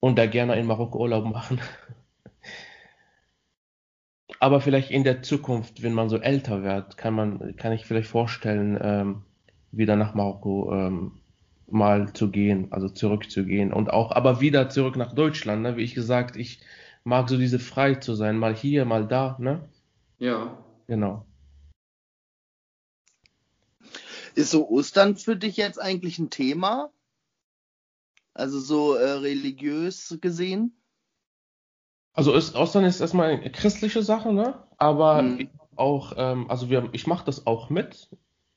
und 0.00 0.18
da 0.18 0.24
gerne 0.26 0.58
in 0.58 0.66
Marokko 0.66 1.00
Urlaub 1.00 1.26
machen. 1.26 1.60
Aber 4.40 4.62
vielleicht 4.62 4.90
in 4.90 5.04
der 5.04 5.22
Zukunft, 5.22 5.82
wenn 5.82 5.92
man 5.92 6.08
so 6.08 6.18
älter 6.18 6.62
wird, 6.62 6.96
kann 6.96 7.12
man, 7.14 7.56
kann 7.56 7.72
ich 7.72 7.84
vielleicht 7.84 8.08
vorstellen, 8.08 8.78
ähm, 8.82 9.24
wieder 9.72 9.96
nach 9.96 10.14
Marokko 10.14 10.72
ähm, 10.72 11.12
mal 11.68 12.14
zu 12.14 12.30
gehen, 12.30 12.72
also 12.72 12.88
zurückzugehen 12.88 13.74
und 13.74 13.92
auch, 13.92 14.12
aber 14.12 14.40
wieder 14.40 14.70
zurück 14.70 14.96
nach 14.96 15.12
Deutschland, 15.12 15.60
ne? 15.62 15.76
Wie 15.76 15.82
ich 15.82 15.94
gesagt, 15.94 16.36
ich 16.36 16.60
mag 17.04 17.28
so 17.28 17.36
diese 17.36 17.58
frei 17.58 17.94
zu 17.94 18.14
sein, 18.14 18.38
mal 18.38 18.54
hier, 18.54 18.84
mal 18.84 19.06
da, 19.06 19.36
ne? 19.38 19.68
Ja. 20.18 20.58
Genau. 20.86 21.26
Ist 24.34 24.50
so 24.50 24.68
Ostern 24.68 25.16
für 25.16 25.36
dich 25.36 25.56
jetzt 25.56 25.80
eigentlich 25.80 26.18
ein 26.18 26.30
Thema? 26.30 26.90
Also 28.32 28.58
so 28.58 28.94
äh, 28.94 29.10
religiös 29.10 30.18
gesehen? 30.20 30.76
Also 32.14 32.32
ist, 32.34 32.56
Ostern 32.56 32.84
ist 32.84 33.00
erstmal 33.00 33.30
eine 33.30 33.50
christliche 33.52 34.02
Sache, 34.02 34.32
ne? 34.32 34.54
Aber 34.76 35.22
mhm. 35.22 35.50
auch, 35.76 36.14
ähm, 36.16 36.50
also 36.50 36.70
wir, 36.70 36.88
ich 36.92 37.06
mache 37.06 37.24
das 37.24 37.46
auch 37.46 37.70
mit. 37.70 38.08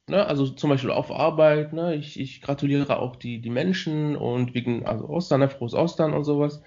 Ne? 0.07 0.25
Also 0.25 0.47
zum 0.47 0.69
Beispiel 0.69 0.91
auf 0.91 1.12
Arbeit, 1.12 1.73
ne? 1.73 1.95
Ich, 1.95 2.19
ich 2.19 2.41
gratuliere 2.41 2.99
auch 2.99 3.15
die, 3.15 3.39
die 3.39 3.49
Menschen 3.49 4.15
und 4.15 4.53
wegen, 4.53 4.86
also 4.86 5.05
Ostern, 5.10 5.41
ne? 5.41 5.49
frohes 5.49 5.73
Ostern 5.73 6.13
und 6.13 6.23
sowas. 6.23 6.63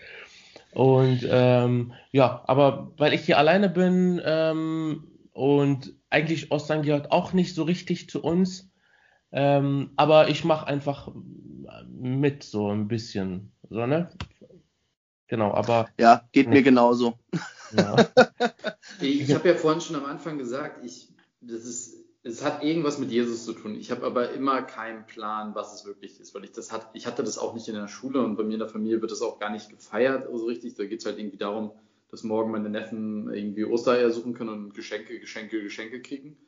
Und 0.72 1.26
ähm, 1.28 1.92
ja, 2.12 2.42
aber 2.46 2.92
weil 2.96 3.12
ich 3.12 3.22
hier 3.22 3.38
alleine 3.38 3.68
bin 3.68 4.20
ähm, 4.24 5.08
und 5.32 5.94
eigentlich 6.10 6.52
Ostern 6.52 6.82
gehört 6.82 7.10
auch 7.10 7.32
nicht 7.32 7.54
so 7.54 7.64
richtig 7.64 8.08
zu 8.08 8.22
uns, 8.22 8.70
ähm, 9.32 9.90
aber 9.96 10.28
ich 10.28 10.44
mache 10.44 10.66
einfach 10.66 11.08
mit 11.88 12.44
so 12.44 12.70
ein 12.70 12.88
bisschen, 12.88 13.52
so 13.68 13.86
ne? 13.86 14.10
Genau, 15.26 15.52
aber 15.52 15.88
ja, 15.98 16.28
geht 16.32 16.48
mir 16.48 16.62
genauso. 16.62 17.18
Ja. 17.72 17.96
ich 19.00 19.32
habe 19.32 19.48
ja 19.48 19.54
vorhin 19.54 19.80
schon 19.80 19.96
am 19.96 20.04
Anfang 20.04 20.38
gesagt, 20.38 20.84
ich 20.84 21.08
das 21.40 21.64
ist 21.64 21.99
es 22.40 22.46
hat 22.46 22.64
irgendwas 22.64 22.98
mit 22.98 23.10
Jesus 23.10 23.44
zu 23.44 23.52
tun. 23.52 23.76
Ich 23.78 23.90
habe 23.90 24.06
aber 24.06 24.32
immer 24.32 24.62
keinen 24.62 25.06
Plan, 25.06 25.54
was 25.54 25.74
es 25.74 25.84
wirklich 25.84 26.18
ist, 26.20 26.34
weil 26.34 26.44
ich 26.44 26.52
das 26.52 26.72
hat, 26.72 26.88
ich 26.94 27.06
hatte 27.06 27.22
das 27.22 27.36
auch 27.36 27.52
nicht 27.52 27.68
in 27.68 27.74
der 27.74 27.86
Schule 27.86 28.22
und 28.24 28.36
bei 28.36 28.44
mir 28.44 28.54
in 28.54 28.60
der 28.60 28.68
Familie 28.68 29.02
wird 29.02 29.10
das 29.12 29.20
auch 29.20 29.38
gar 29.38 29.50
nicht 29.50 29.68
gefeiert 29.68 30.26
so 30.32 30.46
richtig. 30.46 30.74
Da 30.74 30.86
geht 30.86 31.00
es 31.00 31.06
halt 31.06 31.18
irgendwie 31.18 31.36
darum, 31.36 31.72
dass 32.10 32.22
morgen 32.22 32.50
meine 32.50 32.70
Neffen 32.70 33.30
irgendwie 33.30 33.66
Ostereier 33.66 34.10
suchen 34.10 34.32
können 34.32 34.48
und 34.48 34.74
Geschenke, 34.74 35.20
Geschenke, 35.20 35.62
Geschenke 35.62 36.00
kriegen. 36.00 36.38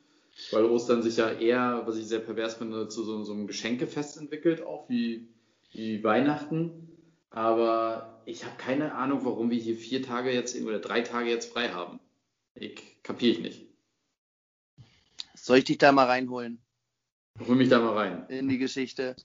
Weil 0.51 0.65
Ostern 0.65 1.03
sich 1.03 1.17
ja 1.17 1.29
eher, 1.29 1.83
was 1.85 1.95
ich 1.95 2.07
sehr 2.07 2.19
pervers 2.19 2.55
finde, 2.55 2.87
zu 2.87 3.03
so, 3.03 3.23
so 3.23 3.33
einem 3.33 3.45
Geschenkefest 3.45 4.17
entwickelt, 4.17 4.65
auch 4.65 4.89
wie, 4.89 5.27
wie 5.73 6.03
Weihnachten. 6.03 6.89
Aber 7.29 8.23
ich 8.25 8.45
habe 8.45 8.55
keine 8.57 8.95
Ahnung, 8.95 9.25
warum 9.25 9.51
wir 9.51 9.59
hier 9.59 9.75
vier 9.75 10.01
Tage 10.01 10.31
jetzt 10.31 10.59
oder 10.59 10.79
drei 10.79 11.01
Tage 11.01 11.29
jetzt 11.29 11.53
frei 11.53 11.69
haben. 11.69 11.99
Ich 12.55 12.81
kapiere 13.03 13.33
ich 13.33 13.39
nicht. 13.41 13.72
Soll 15.43 15.57
ich 15.57 15.65
dich 15.65 15.77
da 15.77 15.91
mal 15.91 16.05
reinholen? 16.05 16.61
Hol 17.45 17.57
mich 17.57 17.67
da 17.67 17.81
mal 17.81 17.97
rein. 17.97 18.25
In 18.29 18.47
die 18.47 18.57
Geschichte. 18.57 19.17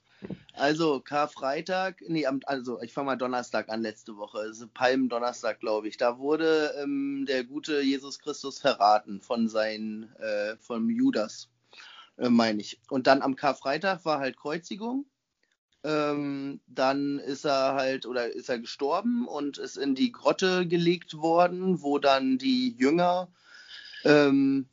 Also, 0.53 0.99
Karfreitag, 0.99 2.03
nee, 2.09 2.27
also 2.27 2.83
ich 2.83 2.93
fange 2.93 3.07
mal 3.07 3.17
Donnerstag 3.17 3.69
an 3.69 3.83
letzte 3.83 4.17
Woche, 4.17 4.39
also 4.39 4.67
Palmdonnerstag, 4.67 5.61
glaube 5.61 5.87
ich. 5.87 5.97
Da 5.97 6.19
wurde 6.19 6.75
ähm, 6.83 7.25
der 7.29 7.45
gute 7.45 7.83
Jesus 7.83 8.19
Christus 8.19 8.59
verraten 8.59 9.21
von 9.21 9.49
seinen, 9.49 10.13
äh, 10.17 10.57
vom 10.57 10.91
Judas, 10.91 11.51
äh, 12.17 12.29
meine 12.29 12.63
ich. 12.63 12.81
Und 12.91 13.07
dann 13.07 13.23
am 13.23 13.37
Karfreitag 13.37 14.05
war 14.05 14.19
halt 14.19 14.37
Kreuzigung. 14.37 15.07
Ähm, 15.85 16.61
dann 16.67 17.21
ist 17.21 17.47
er 17.47 17.75
halt 17.75 18.07
oder 18.07 18.29
ist 18.35 18.49
er 18.49 18.59
gestorben 18.59 19.29
und 19.29 19.59
ist 19.59 19.77
in 19.77 19.95
die 19.95 20.11
Grotte 20.11 20.67
gelegt 20.67 21.15
worden, 21.19 21.81
wo 21.81 22.01
dann 22.01 22.39
die 22.39 22.75
Jünger 22.77 23.29
ähm, 24.05 24.69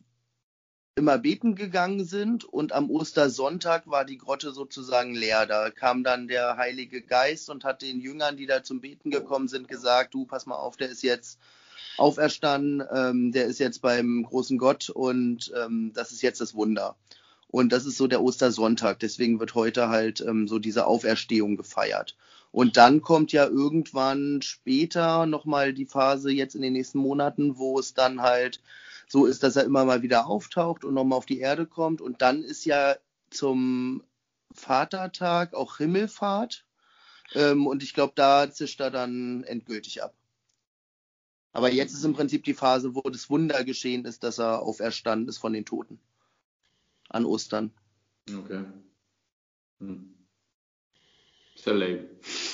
immer 0.97 1.17
beten 1.17 1.55
gegangen 1.55 2.05
sind 2.05 2.45
und 2.45 2.71
am 2.71 2.89
Ostersonntag 2.89 3.85
war 3.85 4.05
die 4.05 4.17
Grotte 4.17 4.51
sozusagen 4.53 5.13
leer. 5.13 5.45
Da 5.45 5.69
kam 5.69 6.05
dann 6.05 6.29
der 6.29 6.55
Heilige 6.55 7.01
Geist 7.01 7.49
und 7.49 7.65
hat 7.65 7.81
den 7.81 7.99
Jüngern, 7.99 8.37
die 8.37 8.45
da 8.45 8.63
zum 8.63 8.79
Beten 8.79 9.11
gekommen 9.11 9.49
sind, 9.49 9.67
gesagt, 9.67 10.13
du 10.13 10.25
pass 10.25 10.45
mal 10.45 10.55
auf, 10.55 10.77
der 10.77 10.87
ist 10.87 11.03
jetzt 11.03 11.37
auferstanden, 11.97 12.81
ähm, 12.93 13.33
der 13.33 13.45
ist 13.45 13.59
jetzt 13.59 13.81
beim 13.81 14.23
großen 14.23 14.57
Gott 14.57 14.89
und 14.89 15.51
ähm, 15.57 15.91
das 15.93 16.13
ist 16.13 16.21
jetzt 16.21 16.39
das 16.39 16.55
Wunder. 16.55 16.95
Und 17.49 17.73
das 17.73 17.85
ist 17.85 17.97
so 17.97 18.07
der 18.07 18.21
Ostersonntag. 18.21 18.99
Deswegen 18.99 19.41
wird 19.41 19.53
heute 19.53 19.89
halt 19.89 20.21
ähm, 20.21 20.47
so 20.47 20.59
diese 20.59 20.87
Auferstehung 20.87 21.57
gefeiert. 21.57 22.15
Und 22.55 22.77
dann 22.77 23.01
kommt 23.01 23.33
ja 23.33 23.47
irgendwann 23.47 24.41
später 24.41 25.25
nochmal 25.25 25.73
die 25.73 25.85
Phase 25.85 26.31
jetzt 26.31 26.55
in 26.55 26.61
den 26.61 26.71
nächsten 26.71 26.99
Monaten, 26.99 27.57
wo 27.57 27.77
es 27.77 27.93
dann 27.93 28.21
halt 28.21 28.61
so 29.09 29.25
ist, 29.25 29.43
dass 29.43 29.57
er 29.57 29.65
immer 29.65 29.83
mal 29.83 30.03
wieder 30.03 30.27
auftaucht 30.27 30.85
und 30.85 30.93
nochmal 30.93 31.17
auf 31.17 31.25
die 31.25 31.41
Erde 31.41 31.65
kommt. 31.65 31.99
Und 31.99 32.21
dann 32.21 32.43
ist 32.43 32.63
ja 32.63 32.95
zum 33.29 34.05
Vatertag 34.53 35.53
auch 35.53 35.75
Himmelfahrt. 35.79 36.63
Ähm, 37.33 37.67
und 37.67 37.83
ich 37.83 37.93
glaube, 37.93 38.13
da 38.15 38.49
zischt 38.49 38.79
er 38.79 38.89
dann 38.89 39.43
endgültig 39.43 40.01
ab. 40.01 40.13
Aber 41.51 41.69
jetzt 41.69 41.91
ist 41.91 42.05
im 42.05 42.13
Prinzip 42.13 42.45
die 42.45 42.53
Phase, 42.53 42.95
wo 42.95 43.01
das 43.01 43.29
Wunder 43.29 43.65
geschehen 43.65 44.05
ist, 44.05 44.23
dass 44.23 44.39
er 44.39 44.61
auferstanden 44.61 45.27
ist 45.27 45.39
von 45.39 45.51
den 45.51 45.65
Toten. 45.65 45.99
An 47.09 47.25
Ostern. 47.25 47.73
Okay. 48.33 48.63
Hm. 49.81 50.14
Sehr 51.65 51.73
lame. 51.73 52.07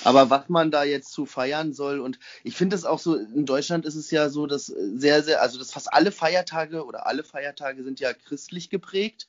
Aber 0.05 0.29
was 0.29 0.47
man 0.47 0.71
da 0.71 0.85
jetzt 0.85 1.11
zu 1.11 1.25
feiern 1.25 1.73
soll 1.73 1.99
und 1.99 2.17
ich 2.45 2.55
finde 2.55 2.77
es 2.77 2.85
auch 2.85 2.97
so, 2.97 3.15
in 3.15 3.45
Deutschland 3.45 3.85
ist 3.85 3.95
es 3.95 4.09
ja 4.09 4.29
so, 4.29 4.47
dass 4.47 4.67
sehr, 4.67 5.21
sehr, 5.21 5.41
also 5.41 5.59
dass 5.59 5.73
fast 5.73 5.91
alle 5.91 6.13
Feiertage 6.13 6.85
oder 6.85 7.07
alle 7.07 7.25
Feiertage 7.25 7.83
sind 7.83 7.99
ja 7.99 8.13
christlich 8.13 8.69
geprägt. 8.69 9.27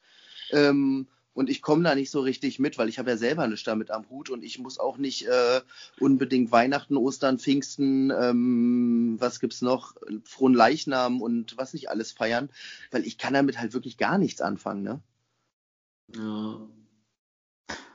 Ähm, 0.51 1.09
und 1.35 1.51
ich 1.51 1.63
komme 1.63 1.83
da 1.83 1.97
nicht 1.97 2.13
so 2.13 2.21
richtig 2.21 2.61
mit, 2.61 2.79
weil 2.79 2.89
ich 2.89 3.01
habe 3.01 3.11
ja 3.11 3.17
selber 3.17 3.49
nichts 3.49 3.65
damit 3.65 3.91
am 3.91 4.09
Hut 4.09 4.31
und 4.31 4.45
ich 4.45 4.61
muss 4.61 4.79
auch 4.79 4.99
nicht 4.99 5.27
äh, 5.27 5.63
unbedingt 5.99 6.53
Weihnachten, 6.53 6.97
Ostern, 6.97 7.41
Pfingsten, 7.41 8.11
ähm, 8.11 9.17
was 9.19 9.41
gibt's 9.41 9.63
noch, 9.63 9.97
frohen 10.23 10.55
Leichnam 10.55 11.21
und 11.23 11.57
was 11.57 11.73
nicht 11.73 11.91
alles 11.91 12.13
feiern, 12.13 12.51
weil 12.93 13.05
ich 13.05 13.19
kann 13.19 13.35
damit 13.35 13.59
halt 13.59 13.73
wirklich 13.73 13.97
gar 13.97 14.19
nichts 14.19 14.41
anfangen, 14.43 14.83
ne? 14.83 15.01
Ja, 16.15 16.61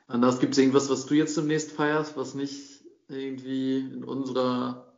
Anders 0.08 0.40
gibt 0.40 0.54
es 0.54 0.58
irgendwas, 0.58 0.90
was 0.90 1.06
du 1.06 1.16
jetzt 1.16 1.36
demnächst 1.36 1.72
feierst, 1.74 2.16
was 2.16 2.34
nicht 2.34 2.84
irgendwie 3.10 3.80
in 3.80 4.04
unserer 4.04 4.94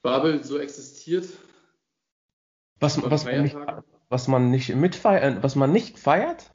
Babel 0.00 0.42
so 0.42 0.58
existiert? 0.58 1.28
Was, 2.80 3.00
was, 3.02 3.24
man, 3.24 3.42
nicht, 3.42 3.56
was 4.08 4.28
man 4.28 4.50
nicht 4.50 4.74
mitfeiert, 4.74 5.42
was 5.42 5.54
man 5.54 5.72
nicht 5.72 5.98
feiert? 5.98 6.50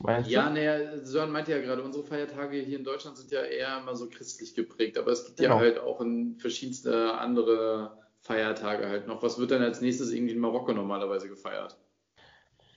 Meinst 0.00 0.30
ja, 0.30 0.48
naja, 0.48 1.04
Sören 1.04 1.30
meinte 1.30 1.52
ja 1.52 1.60
gerade, 1.60 1.82
unsere 1.82 2.04
Feiertage 2.04 2.58
hier 2.58 2.78
in 2.78 2.84
Deutschland 2.84 3.16
sind 3.16 3.32
ja 3.32 3.42
eher 3.42 3.78
immer 3.78 3.96
so 3.96 4.08
christlich 4.08 4.54
geprägt, 4.54 4.96
aber 4.96 5.10
es 5.10 5.24
gibt 5.26 5.38
genau. 5.38 5.56
ja 5.56 5.60
halt 5.60 5.78
auch 5.78 6.00
in 6.00 6.38
verschiedenste 6.38 7.14
andere 7.14 7.98
Feiertage 8.20 8.88
halt 8.88 9.08
noch. 9.08 9.22
Was 9.22 9.38
wird 9.38 9.50
denn 9.50 9.62
als 9.62 9.80
nächstes 9.80 10.12
irgendwie 10.12 10.34
in 10.34 10.40
Marokko 10.40 10.72
normalerweise 10.72 11.28
gefeiert? 11.28 11.76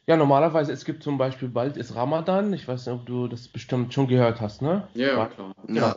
Ja, 0.08 0.18
normalerweise, 0.18 0.72
es 0.74 0.86
gibt 0.86 1.04
zum 1.04 1.18
Beispiel, 1.18 1.50
bald 1.50 1.78
ist 1.78 1.96
Ramadan. 1.96 2.54
Ich 2.54 2.68
weiß 2.68 2.86
nicht, 2.88 2.96
ob 2.96 3.06
du 3.06 3.28
das 3.28 3.48
bestimmt 3.48 3.94
schon 3.94 4.08
gehört 4.08 4.42
hast, 4.42 4.62
ne? 4.62 4.88
Ja, 4.94 5.08
ja 5.18 5.26
klar. 5.28 5.54
Ja. 5.68 5.96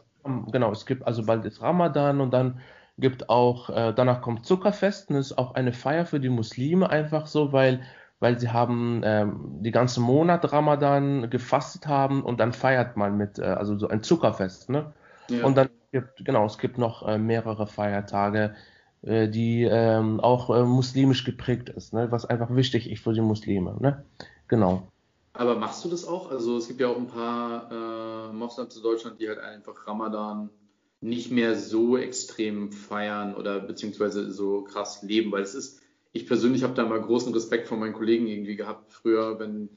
Genau, 0.51 0.73
es 0.73 0.87
gibt, 0.87 1.07
also 1.07 1.27
bald 1.27 1.45
ist 1.45 1.61
Ramadan 1.61 2.21
und 2.21 2.33
dann 2.33 2.61
gibt 2.97 3.29
auch, 3.29 3.69
äh, 3.71 3.93
danach 3.95 4.23
kommt 4.23 4.47
Zuckerfest 4.47 5.11
und 5.11 5.17
das 5.17 5.27
ist 5.33 5.39
auch 5.39 5.55
eine 5.55 5.73
Feier 5.73 6.07
für 6.07 6.21
die 6.21 6.29
Muslime 6.31 6.89
einfach 6.89 7.27
so, 7.27 7.53
weil, 7.53 7.83
weil 8.21 8.39
sie 8.39 8.51
haben 8.51 9.03
ähm, 9.05 9.59
die 9.61 9.71
ganze 9.71 10.01
Monat 10.01 10.51
Ramadan 10.51 11.29
gefastet 11.29 11.87
haben 11.87 12.23
und 12.23 12.41
dann 12.41 12.53
feiert 12.53 12.97
man 12.97 13.19
mit, 13.19 13.39
äh, 13.39 13.43
also 13.43 13.77
so 13.77 13.89
ein 13.89 14.03
Zuckerfest, 14.03 14.71
ne? 14.71 14.93
Ja. 15.29 15.45
Und 15.45 15.57
dann 15.57 15.69
gibt, 15.93 16.25
genau, 16.25 16.47
es 16.47 16.59
gibt 16.59 16.79
noch 16.79 17.07
äh, 17.07 17.19
mehrere 17.19 17.67
Feiertage, 17.67 18.55
äh, 19.05 19.29
die 19.29 19.63
ähm, 19.63 20.21
auch 20.21 20.51
äh, 20.51 20.65
muslimisch 20.65 21.25
geprägt 21.25 21.69
ist, 21.69 21.93
ne? 21.93 22.11
was 22.11 22.25
einfach 22.25 22.55
wichtig 22.55 22.91
ist 22.91 23.03
für 23.03 23.13
die 23.13 23.21
Muslime. 23.21 23.77
Ne? 23.81 24.05
Genau. 24.49 24.89
Aber 25.35 25.57
machst 25.57 25.85
du 25.85 25.89
das 25.89 26.07
auch? 26.07 26.31
Also 26.31 26.57
es 26.57 26.69
gibt 26.69 26.81
ja 26.81 26.89
auch 26.89 26.97
ein 26.97 27.09
paar 27.09 27.71
äh, 27.71 28.33
Moslems 28.33 28.77
in 28.77 28.83
Deutschland, 28.83 29.21
die 29.21 29.29
halt 29.29 29.41
einfach 29.41 29.87
Ramadan 29.87 30.49
nicht 31.01 31.31
mehr 31.31 31.57
so 31.57 31.99
extrem 31.99 32.73
feiern 32.73 33.35
oder 33.35 33.61
beziehungsweise 33.61 34.31
so 34.33 34.63
krass 34.63 35.03
leben, 35.03 35.33
weil 35.33 35.43
es 35.43 35.55
ist, 35.55 35.83
ich 36.13 36.27
persönlich 36.27 36.63
habe 36.63 36.75
da 36.75 36.87
mal 36.87 37.01
großen 37.01 37.35
Respekt 37.35 37.69
vor 37.69 37.77
meinen 37.77 37.93
Kollegen 37.93 38.27
irgendwie 38.27 38.57
gehabt 38.57 38.93
früher, 38.93 39.39
wenn 39.39 39.69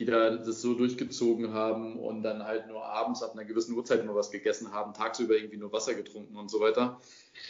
die 0.00 0.06
da 0.06 0.30
das 0.30 0.62
so 0.62 0.72
durchgezogen 0.72 1.52
haben 1.52 1.98
und 1.98 2.22
dann 2.22 2.42
halt 2.42 2.66
nur 2.68 2.82
abends 2.82 3.22
ab 3.22 3.32
einer 3.34 3.44
gewissen 3.44 3.76
Uhrzeit 3.76 4.04
nur 4.06 4.14
was 4.14 4.30
gegessen 4.30 4.72
haben, 4.72 4.94
tagsüber 4.94 5.34
irgendwie 5.34 5.58
nur 5.58 5.72
Wasser 5.74 5.94
getrunken 5.94 6.36
und 6.36 6.50
so 6.50 6.58
weiter, 6.58 6.98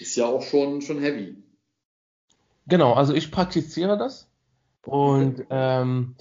ist 0.01 0.17
ja 0.17 0.27
auch 0.27 0.43
schon, 0.43 0.83
schon 0.83 0.99
heavy. 0.99 1.37
Genau, 2.67 2.93
also 2.95 3.15
ich 3.15 3.31
praktiziere 3.31 3.97
das 3.97 4.29
und 4.85 5.47
ähm, 5.49 6.17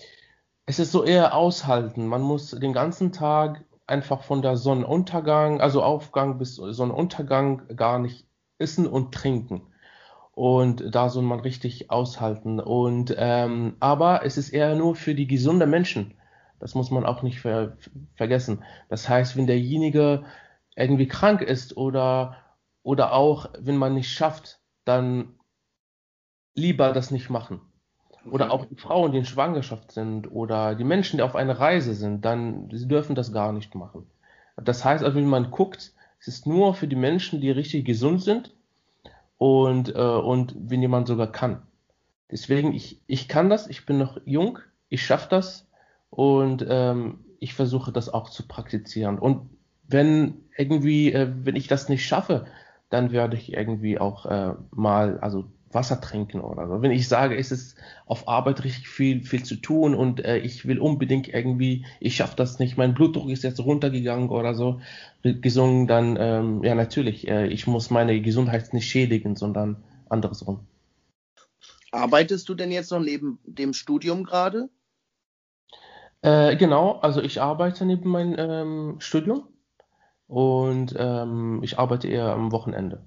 es 0.67 0.77
ist 0.77 0.91
so 0.91 1.03
eher 1.03 1.33
aushalten. 1.33 2.05
Man 2.05 2.21
muss 2.21 2.51
den 2.51 2.73
ganzen 2.73 3.11
Tag 3.11 3.65
einfach 3.87 4.21
von 4.21 4.43
der 4.43 4.55
Sonnenuntergang, 4.55 5.61
also 5.61 5.81
Aufgang 5.81 6.37
bis 6.37 6.55
Sonnenuntergang 6.55 7.75
gar 7.75 7.97
nicht 7.97 8.27
essen 8.59 8.85
und 8.85 9.15
trinken. 9.15 9.63
Und 10.31 10.93
da 10.93 11.09
soll 11.09 11.23
man 11.23 11.39
richtig 11.39 11.89
aushalten. 11.89 12.59
Und 12.59 13.15
ähm, 13.17 13.77
aber 13.79 14.25
es 14.25 14.37
ist 14.37 14.51
eher 14.51 14.75
nur 14.75 14.95
für 14.95 15.15
die 15.15 15.27
gesunden 15.27 15.69
Menschen. 15.69 16.13
Das 16.59 16.75
muss 16.75 16.91
man 16.91 17.05
auch 17.05 17.23
nicht 17.23 17.39
ver 17.39 17.77
vergessen. 18.15 18.63
Das 18.89 19.07
heißt, 19.07 19.37
wenn 19.37 19.47
derjenige 19.47 20.25
irgendwie 20.75 21.07
krank 21.07 21.41
ist 21.41 21.77
oder, 21.77 22.37
oder 22.83 23.13
auch, 23.13 23.49
wenn 23.59 23.77
man 23.77 23.93
nicht 23.93 24.11
schafft, 24.11 24.59
dann 24.85 25.35
lieber 26.55 26.93
das 26.93 27.11
nicht 27.11 27.29
machen. 27.29 27.61
Oder 28.29 28.51
auch 28.51 28.65
die 28.65 28.75
Frauen, 28.75 29.11
die 29.11 29.19
in 29.19 29.25
Schwangerschaft 29.25 29.91
sind 29.91 30.31
oder 30.31 30.75
die 30.75 30.83
Menschen, 30.83 31.17
die 31.17 31.23
auf 31.23 31.35
einer 31.35 31.59
Reise 31.59 31.93
sind, 31.93 32.25
dann 32.25 32.69
sie 32.71 32.87
dürfen 32.87 33.15
das 33.15 33.31
gar 33.31 33.53
nicht 33.53 33.75
machen. 33.75 34.09
Das 34.57 34.83
heißt 34.83 35.03
also, 35.03 35.15
wenn 35.17 35.25
man 35.25 35.51
guckt, 35.51 35.93
es 36.19 36.27
ist 36.27 36.45
nur 36.45 36.73
für 36.73 36.87
die 36.87 36.97
Menschen, 36.97 37.39
die 37.39 37.49
richtig 37.49 37.85
gesund 37.85 38.21
sind 38.21 38.53
und, 39.37 39.95
äh, 39.95 39.99
und 40.01 40.53
wenn 40.57 40.81
jemand 40.81 41.07
sogar 41.07 41.31
kann. 41.31 41.61
Deswegen, 42.29 42.73
ich, 42.73 43.01
ich 43.07 43.27
kann 43.27 43.49
das, 43.49 43.67
ich 43.67 43.85
bin 43.85 43.97
noch 43.97 44.19
jung, 44.25 44.59
ich 44.89 45.05
schaffe 45.05 45.29
das, 45.29 45.68
und 46.09 46.65
ähm, 46.67 47.19
ich 47.39 47.53
versuche 47.53 47.91
das 47.91 48.09
auch 48.09 48.29
zu 48.29 48.47
praktizieren. 48.47 49.19
Und 49.19 49.49
wenn 49.87 50.45
irgendwie, 50.57 51.11
äh, 51.13 51.29
wenn 51.43 51.55
ich 51.55 51.67
das 51.67 51.89
nicht 51.89 52.05
schaffe, 52.05 52.45
dann 52.89 53.11
werde 53.11 53.37
ich 53.37 53.53
irgendwie 53.53 53.99
auch 53.99 54.25
äh, 54.25 54.53
mal, 54.71 55.19
also 55.19 55.45
Wasser 55.71 56.01
trinken 56.01 56.41
oder 56.41 56.67
so. 56.67 56.81
Wenn 56.81 56.91
ich 56.91 57.07
sage, 57.07 57.37
es 57.37 57.51
ist 57.51 57.77
auf 58.05 58.27
Arbeit 58.27 58.63
richtig 58.63 58.89
viel, 58.89 59.23
viel 59.23 59.43
zu 59.43 59.55
tun 59.55 59.93
und 59.93 60.23
äh, 60.25 60.37
ich 60.37 60.67
will 60.67 60.79
unbedingt 60.79 61.27
irgendwie, 61.27 61.85
ich 61.99 62.15
schaffe 62.15 62.35
das 62.35 62.59
nicht, 62.59 62.77
mein 62.77 62.93
Blutdruck 62.93 63.29
ist 63.29 63.43
jetzt 63.43 63.59
runtergegangen 63.59 64.29
oder 64.29 64.55
so, 64.55 64.81
gesungen, 65.21 65.85
dann 65.85 66.17
ähm, 66.19 66.63
ja 66.63 66.73
natürlich, 66.73 67.27
äh, 67.27 67.47
ich 67.47 67.67
muss 67.67 67.91
meine 67.91 68.19
Gesundheit 68.21 68.73
nicht 68.73 68.89
schädigen, 68.89 69.35
sondern 69.35 69.83
andersrum. 70.09 70.61
Arbeitest 71.91 72.49
du 72.49 72.55
denn 72.55 72.71
jetzt 72.71 72.91
noch 72.91 72.99
neben 72.99 73.39
dem 73.45 73.73
Studium 73.73 74.23
gerade? 74.23 74.69
Äh, 76.21 76.57
genau, 76.57 76.99
also 76.99 77.21
ich 77.21 77.41
arbeite 77.41 77.85
neben 77.85 78.09
meinem 78.09 78.35
ähm, 78.37 78.95
Studium 78.99 79.47
und 80.27 80.93
ähm, 80.97 81.61
ich 81.63 81.79
arbeite 81.79 82.07
eher 82.07 82.33
am 82.33 82.51
Wochenende. 82.51 83.05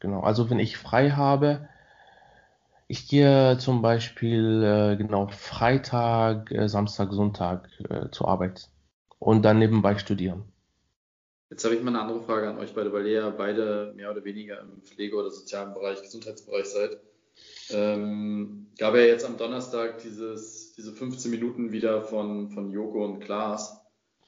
Genau, 0.00 0.20
also 0.20 0.50
wenn 0.50 0.58
ich 0.58 0.76
frei 0.76 1.10
habe, 1.10 1.68
ich 2.88 3.08
gehe 3.08 3.56
zum 3.58 3.82
Beispiel 3.82 4.62
äh, 4.62 4.96
genau 4.96 5.28
Freitag, 5.28 6.52
äh, 6.52 6.68
Samstag, 6.68 7.12
Sonntag 7.12 7.68
äh, 7.88 8.10
zur 8.10 8.28
Arbeit 8.28 8.68
und 9.18 9.42
dann 9.42 9.58
nebenbei 9.58 9.96
studieren. 9.98 10.44
Jetzt 11.48 11.64
habe 11.64 11.74
ich 11.74 11.82
mal 11.82 11.90
eine 11.90 12.00
andere 12.00 12.22
Frage 12.22 12.48
an 12.48 12.58
euch 12.58 12.74
beide, 12.74 12.92
weil 12.92 13.06
ihr 13.06 13.20
ja 13.20 13.30
beide 13.30 13.92
mehr 13.96 14.10
oder 14.10 14.24
weniger 14.24 14.60
im 14.60 14.82
Pflege- 14.82 15.16
oder 15.16 15.30
sozialen 15.30 15.74
Bereich, 15.74 16.02
Gesundheitsbereich 16.02 16.66
seid. 16.66 16.98
Ähm, 17.70 18.66
gab 18.78 18.94
ja 18.94 19.02
jetzt 19.02 19.24
am 19.24 19.36
Donnerstag 19.36 19.98
dieses, 19.98 20.65
diese 20.76 20.92
15 20.92 21.30
Minuten 21.30 21.72
wieder 21.72 22.02
von, 22.02 22.50
von 22.50 22.70
Joko 22.70 23.04
und 23.04 23.20
Klaas, 23.20 23.80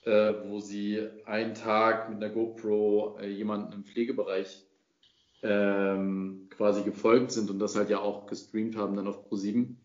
äh, 0.04 0.32
wo 0.46 0.60
sie 0.60 1.00
einen 1.26 1.54
Tag 1.54 2.08
mit 2.08 2.22
einer 2.22 2.32
GoPro 2.32 3.18
äh, 3.20 3.28
jemanden 3.28 3.72
im 3.72 3.84
Pflegebereich 3.84 4.64
ähm, 5.42 6.48
quasi 6.50 6.82
gefolgt 6.82 7.32
sind 7.32 7.50
und 7.50 7.58
das 7.58 7.76
halt 7.76 7.90
ja 7.90 8.00
auch 8.00 8.26
gestreamt 8.26 8.76
haben 8.76 8.96
dann 8.96 9.06
auf 9.06 9.30
Pro7. 9.30 9.76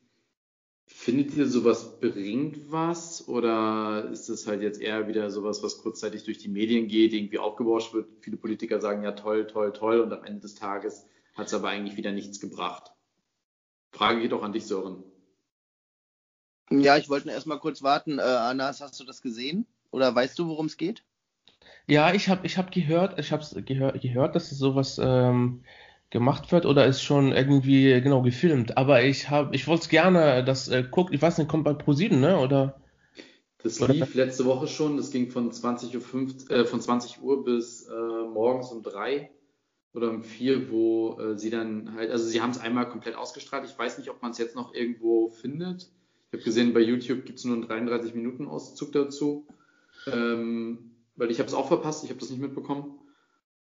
Findet 0.85 1.35
ihr 1.35 1.47
sowas 1.47 1.99
bringt 1.99 2.71
was 2.71 3.27
oder 3.27 4.09
ist 4.11 4.29
es 4.29 4.47
halt 4.47 4.61
jetzt 4.61 4.81
eher 4.81 5.07
wieder 5.07 5.29
sowas, 5.29 5.63
was 5.63 5.81
kurzzeitig 5.81 6.23
durch 6.23 6.39
die 6.39 6.49
Medien 6.49 6.87
geht, 6.87 7.13
irgendwie 7.13 7.39
aufgebauscht 7.39 7.93
wird? 7.93 8.07
Viele 8.21 8.37
Politiker 8.37 8.81
sagen 8.81 9.03
ja 9.03 9.13
toll, 9.13 9.47
toll, 9.47 9.71
toll 9.71 9.99
und 9.99 10.11
am 10.11 10.23
Ende 10.23 10.41
des 10.41 10.55
Tages 10.55 11.05
hat 11.35 11.47
es 11.47 11.53
aber 11.53 11.69
eigentlich 11.69 11.97
wieder 11.97 12.11
nichts 12.11 12.39
gebracht. 12.39 12.91
Frage 13.91 14.21
geht 14.21 14.33
auch 14.33 14.43
an 14.43 14.53
dich, 14.53 14.65
Sören. 14.65 15.03
Ja, 16.81 16.97
ich 16.97 17.09
wollte 17.09 17.29
erst 17.29 17.47
mal 17.47 17.59
kurz 17.59 17.83
warten. 17.83 18.19
Äh, 18.19 18.21
Anas, 18.21 18.81
hast 18.81 18.99
du 18.99 19.03
das 19.03 19.21
gesehen? 19.21 19.65
Oder 19.91 20.13
weißt 20.13 20.37
du, 20.39 20.47
worum 20.47 20.65
es 20.65 20.77
geht? 20.77 21.03
Ja, 21.87 22.13
ich 22.13 22.29
habe 22.29 22.45
ich 22.45 22.57
hab 22.57 22.71
gehört, 22.71 23.19
ich 23.19 23.31
habe 23.31 23.43
gehör, 23.63 23.91
gehört, 23.93 24.35
dass 24.35 24.49
sowas 24.49 24.99
ähm, 25.01 25.63
gemacht 26.09 26.51
wird 26.51 26.65
oder 26.65 26.85
ist 26.85 27.01
schon 27.01 27.31
irgendwie 27.31 27.99
genau 28.01 28.21
gefilmt. 28.21 28.77
Aber 28.77 29.03
ich 29.03 29.29
habe, 29.29 29.53
ich 29.55 29.67
wollte 29.67 29.83
es 29.83 29.89
gerne, 29.89 30.43
das 30.43 30.67
äh, 30.69 30.83
guckt, 30.89 31.13
ich 31.13 31.21
weiß 31.21 31.37
nicht, 31.37 31.49
kommt 31.49 31.65
bei 31.65 31.71
Pro7, 31.71 32.15
ne? 32.15 32.39
Oder? 32.39 32.79
Das 33.63 33.79
lief 33.79 34.13
letzte 34.13 34.45
Woche 34.45 34.67
schon. 34.67 34.97
Das 34.97 35.11
ging 35.11 35.29
von 35.29 35.51
20 35.51 35.95
Uhr, 35.95 36.01
5, 36.01 36.49
äh, 36.49 36.65
von 36.65 36.81
20 36.81 37.21
Uhr 37.21 37.43
bis 37.43 37.87
äh, 37.87 37.91
morgens 37.91 38.71
um 38.71 38.83
drei 38.83 39.31
oder 39.93 40.09
um 40.09 40.23
vier, 40.23 40.71
wo 40.71 41.19
äh, 41.19 41.37
sie 41.37 41.49
dann 41.49 41.93
halt, 41.95 42.11
also 42.11 42.25
sie 42.25 42.41
haben 42.41 42.49
es 42.49 42.59
einmal 42.59 42.89
komplett 42.89 43.15
ausgestrahlt. 43.15 43.65
Ich 43.65 43.77
weiß 43.77 43.97
nicht, 43.97 44.09
ob 44.09 44.21
man 44.21 44.31
es 44.31 44.37
jetzt 44.37 44.55
noch 44.55 44.73
irgendwo 44.73 45.29
findet. 45.29 45.89
Ich 46.33 46.39
habe 46.39 46.45
gesehen, 46.45 46.73
bei 46.73 46.79
YouTube 46.79 47.25
gibt 47.25 47.37
es 47.37 47.45
nur 47.45 47.53
einen 47.53 47.67
33 47.67 48.15
Minuten 48.15 48.47
Auszug 48.47 48.91
dazu, 48.91 49.45
ähm, 50.07 50.89
weil 51.15 51.29
ich 51.29 51.37
habe 51.37 51.47
es 51.47 51.53
auch 51.53 51.67
verpasst, 51.67 52.03
ich 52.03 52.09
habe 52.09 52.19
das 52.19 52.31
nicht 52.31 52.41
mitbekommen. 52.41 52.97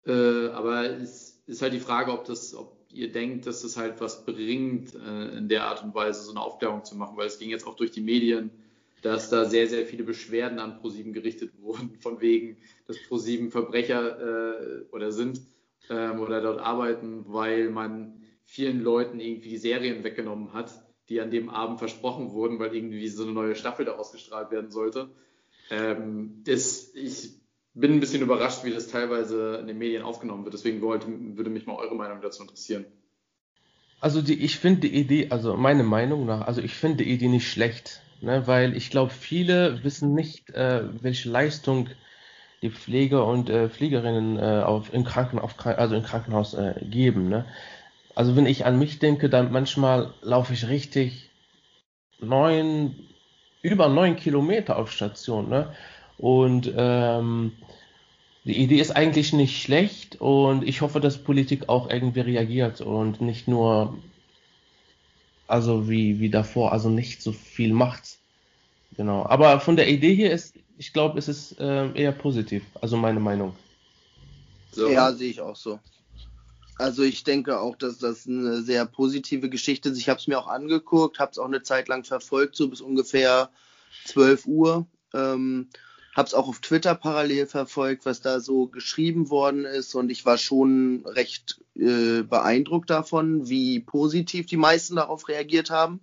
Äh, 0.07 0.47
aber 0.47 0.89
es 0.89 1.43
ist 1.45 1.61
halt 1.61 1.73
die 1.73 1.79
Frage, 1.79 2.11
ob 2.11 2.25
das, 2.25 2.55
ob 2.55 2.75
ihr 2.91 3.11
denkt, 3.11 3.45
dass 3.45 3.61
das 3.61 3.77
halt 3.77 4.01
was 4.01 4.25
bringt, 4.25 4.95
äh, 4.95 5.37
in 5.37 5.49
der 5.49 5.65
Art 5.65 5.83
und 5.83 5.93
Weise 5.93 6.23
so 6.23 6.31
eine 6.31 6.41
Aufklärung 6.41 6.83
zu 6.83 6.97
machen, 6.97 7.15
weil 7.15 7.27
es 7.27 7.37
ging 7.37 7.51
jetzt 7.51 7.67
auch 7.67 7.75
durch 7.75 7.91
die 7.91 8.01
Medien, 8.01 8.49
dass 9.03 9.29
da 9.29 9.45
sehr, 9.45 9.67
sehr 9.67 9.85
viele 9.85 10.03
Beschwerden 10.03 10.57
an 10.57 10.79
ProSieben 10.79 11.13
gerichtet 11.13 11.51
wurden, 11.61 11.99
von 11.99 12.21
wegen, 12.21 12.57
dass 12.87 12.97
ProSieben 13.03 13.51
Verbrecher 13.51 14.81
äh, 14.81 14.85
oder 14.91 15.11
sind 15.11 15.41
ähm, 15.91 16.21
oder 16.21 16.41
dort 16.41 16.59
arbeiten, 16.59 17.23
weil 17.27 17.69
man 17.69 18.23
vielen 18.45 18.81
Leuten 18.81 19.19
irgendwie 19.19 19.49
die 19.49 19.57
Serien 19.57 20.03
weggenommen 20.03 20.53
hat, 20.53 20.86
die 21.09 21.21
an 21.21 21.31
dem 21.31 21.49
Abend 21.49 21.79
versprochen 21.79 22.31
wurden, 22.31 22.59
weil 22.59 22.75
irgendwie 22.75 23.07
so 23.07 23.23
eine 23.23 23.31
neue 23.31 23.55
Staffel 23.55 23.85
da 23.85 23.93
ausgestrahlt 23.93 24.51
werden 24.51 24.71
sollte. 24.71 25.09
Ähm, 25.69 26.43
das, 26.45 26.93
ich 26.95 27.31
bin 27.73 27.93
ein 27.93 27.99
bisschen 27.99 28.21
überrascht, 28.21 28.63
wie 28.63 28.71
das 28.71 28.87
teilweise 28.87 29.57
in 29.57 29.67
den 29.67 29.77
Medien 29.77 30.03
aufgenommen 30.03 30.43
wird. 30.43 30.53
Deswegen 30.53 30.81
wollte, 30.81 31.07
würde 31.09 31.49
mich 31.49 31.65
mal 31.65 31.75
eure 31.75 31.95
Meinung 31.95 32.21
dazu 32.21 32.41
interessieren. 32.41 32.85
Also 33.99 34.21
die, 34.21 34.43
ich 34.43 34.59
finde 34.59 34.81
die 34.81 34.95
Idee, 34.95 35.27
also 35.29 35.55
meine 35.55 35.83
Meinung 35.83 36.25
nach, 36.25 36.47
also 36.47 36.61
ich 36.61 36.73
finde 36.73 37.03
die 37.03 37.11
Idee 37.11 37.29
nicht 37.29 37.49
schlecht, 37.49 38.01
ne, 38.21 38.45
weil 38.45 38.75
ich 38.75 38.89
glaube, 38.91 39.11
viele 39.11 39.83
wissen 39.83 40.13
nicht, 40.13 40.51
äh, 40.51 40.83
welche 41.01 41.29
Leistung 41.29 41.89
die 42.61 42.71
Pfleger 42.71 43.25
und 43.25 43.49
äh, 43.49 43.69
Pflegerinnen 43.69 44.37
äh, 44.37 44.63
auf, 44.63 44.93
im, 44.93 45.03
Kranken, 45.03 45.39
auf, 45.39 45.53
also 45.65 45.95
im 45.95 46.03
Krankenhaus 46.03 46.53
äh, 46.53 46.75
geben. 46.83 47.29
Ne? 47.29 47.45
Also 48.17 48.35
wenn 48.35 48.47
ich 48.47 48.65
an 48.65 48.79
mich 48.79 48.97
denke, 48.97 49.29
dann 49.29 49.51
manchmal 49.51 50.11
laufe 50.23 50.51
ich 50.51 50.69
richtig 50.69 51.29
neun, 52.19 52.95
über 53.61 53.89
neun 53.89 54.15
Kilometer 54.15 54.77
auf 54.77 54.91
Station. 54.91 55.49
Ne? 55.49 55.71
Und 56.17 56.73
ähm, 56.75 57.51
die 58.43 58.57
Idee 58.57 58.79
ist 58.79 58.89
eigentlich 58.89 59.33
nicht 59.33 59.61
schlecht 59.61 60.19
und 60.19 60.67
ich 60.67 60.81
hoffe, 60.81 60.99
dass 60.99 61.19
Politik 61.19 61.69
auch 61.69 61.91
irgendwie 61.91 62.21
reagiert 62.21 62.81
und 62.81 63.21
nicht 63.21 63.47
nur, 63.47 63.95
also 65.45 65.87
wie, 65.87 66.19
wie 66.19 66.31
davor, 66.31 66.71
also 66.71 66.89
nicht 66.89 67.21
so 67.21 67.31
viel 67.31 67.71
macht. 67.71 68.17
Genau. 68.95 69.27
Aber 69.27 69.59
von 69.59 69.75
der 69.75 69.89
Idee 69.89 70.15
hier 70.15 70.31
ist, 70.31 70.55
ich 70.79 70.91
glaube, 70.91 71.19
es 71.19 71.27
ist 71.27 71.59
äh, 71.59 71.91
eher 71.91 72.13
positiv, 72.13 72.63
also 72.81 72.97
meine 72.97 73.19
Meinung. 73.19 73.55
So. 74.71 74.89
Ja, 74.89 75.11
sehe 75.11 75.29
ich 75.29 75.39
auch 75.39 75.55
so. 75.55 75.79
Also 76.77 77.03
ich 77.03 77.23
denke 77.23 77.59
auch, 77.59 77.75
dass 77.75 77.97
das 77.97 78.27
eine 78.27 78.61
sehr 78.61 78.85
positive 78.85 79.49
Geschichte 79.49 79.89
ist. 79.89 79.97
Ich 79.97 80.09
habe 80.09 80.19
es 80.19 80.27
mir 80.27 80.37
auch 80.37 80.47
angeguckt, 80.47 81.19
habe 81.19 81.31
es 81.31 81.39
auch 81.39 81.45
eine 81.45 81.63
Zeit 81.63 81.87
lang 81.87 82.03
verfolgt, 82.03 82.55
so 82.55 82.67
bis 82.67 82.81
ungefähr 82.81 83.49
12 84.05 84.45
Uhr. 84.45 84.87
Ähm, 85.13 85.69
habe 86.15 86.27
es 86.27 86.33
auch 86.33 86.47
auf 86.47 86.59
Twitter 86.59 86.95
parallel 86.95 87.45
verfolgt, 87.45 88.05
was 88.05 88.21
da 88.21 88.39
so 88.39 88.67
geschrieben 88.67 89.29
worden 89.29 89.65
ist. 89.65 89.95
Und 89.95 90.11
ich 90.11 90.25
war 90.25 90.37
schon 90.37 91.03
recht 91.05 91.61
äh, 91.75 92.23
beeindruckt 92.23 92.89
davon, 92.89 93.49
wie 93.49 93.79
positiv 93.79 94.47
die 94.47 94.57
meisten 94.57 94.95
darauf 94.95 95.27
reagiert 95.29 95.69
haben. 95.69 96.01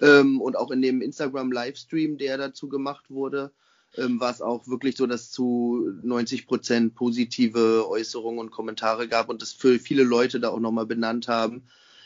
Ähm, 0.00 0.40
und 0.40 0.56
auch 0.56 0.70
in 0.70 0.82
dem 0.82 1.00
Instagram-Livestream, 1.00 2.18
der 2.18 2.38
dazu 2.38 2.68
gemacht 2.68 3.04
wurde, 3.10 3.52
ähm, 3.96 4.20
war 4.20 4.30
es 4.30 4.40
auch 4.40 4.66
wirklich 4.68 4.96
so, 4.96 5.06
dass 5.06 5.30
zu 5.30 5.90
90 6.02 6.46
Prozent 6.46 6.94
positive 6.94 7.88
Äußerungen 7.88 8.40
und 8.40 8.50
Kommentare 8.50 9.08
gab 9.08 9.28
und 9.28 9.42
das 9.42 9.52
für 9.52 9.78
viele 9.78 10.02
Leute 10.02 10.40
da 10.40 10.48
auch 10.48 10.60
nochmal 10.60 10.86
benannt 10.86 11.28
haben, 11.28 11.62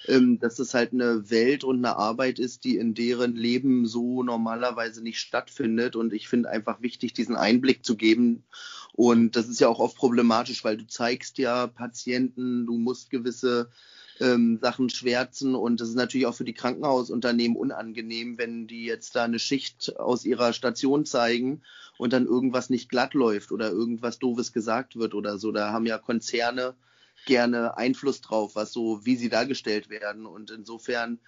ähm, 0.08 0.38
dass 0.38 0.58
es 0.58 0.74
halt 0.74 0.92
eine 0.92 1.30
Welt 1.30 1.64
und 1.64 1.78
eine 1.78 1.96
Arbeit 1.96 2.38
ist, 2.38 2.64
die 2.64 2.76
in 2.76 2.94
deren 2.94 3.36
Leben 3.36 3.86
so 3.86 4.22
normalerweise 4.22 5.02
nicht 5.02 5.18
stattfindet. 5.18 5.96
Und 5.96 6.12
ich 6.12 6.28
finde 6.28 6.50
einfach 6.50 6.82
wichtig, 6.82 7.12
diesen 7.12 7.36
Einblick 7.36 7.84
zu 7.84 7.96
geben. 7.96 8.44
Und 8.92 9.36
das 9.36 9.48
ist 9.48 9.60
ja 9.60 9.68
auch 9.68 9.78
oft 9.78 9.96
problematisch, 9.96 10.64
weil 10.64 10.76
du 10.76 10.86
zeigst 10.86 11.38
ja 11.38 11.66
Patienten, 11.66 12.66
du 12.66 12.78
musst 12.78 13.10
gewisse 13.10 13.70
ähm, 14.20 14.58
Sachen 14.60 14.90
schwärzen. 14.90 15.54
Und 15.54 15.80
das 15.80 15.88
ist 15.88 15.94
natürlich 15.94 16.26
auch 16.26 16.34
für 16.34 16.44
die 16.44 16.54
Krankenhausunternehmen 16.54 17.56
unangenehm, 17.56 18.38
wenn 18.38 18.66
die 18.66 18.84
jetzt 18.84 19.16
da 19.16 19.24
eine 19.24 19.38
Schicht 19.38 19.98
aus 19.98 20.24
ihrer 20.24 20.52
Station 20.52 21.04
zeigen 21.04 21.62
und 21.98 22.12
dann 22.12 22.26
irgendwas 22.26 22.70
nicht 22.70 22.88
glatt 22.88 23.14
läuft 23.14 23.52
oder 23.52 23.70
irgendwas 23.70 24.18
Doofes 24.18 24.52
gesagt 24.52 24.96
wird 24.96 25.14
oder 25.14 25.38
so. 25.38 25.52
Da 25.52 25.72
haben 25.72 25.86
ja 25.86 25.98
Konzerne 25.98 26.74
gerne 27.24 27.76
Einfluss 27.76 28.20
drauf, 28.20 28.54
was 28.54 28.72
so, 28.72 29.04
wie 29.04 29.16
sie 29.16 29.28
dargestellt 29.28 29.88
werden. 29.88 30.26
Und 30.26 30.50
insofern 30.50 31.18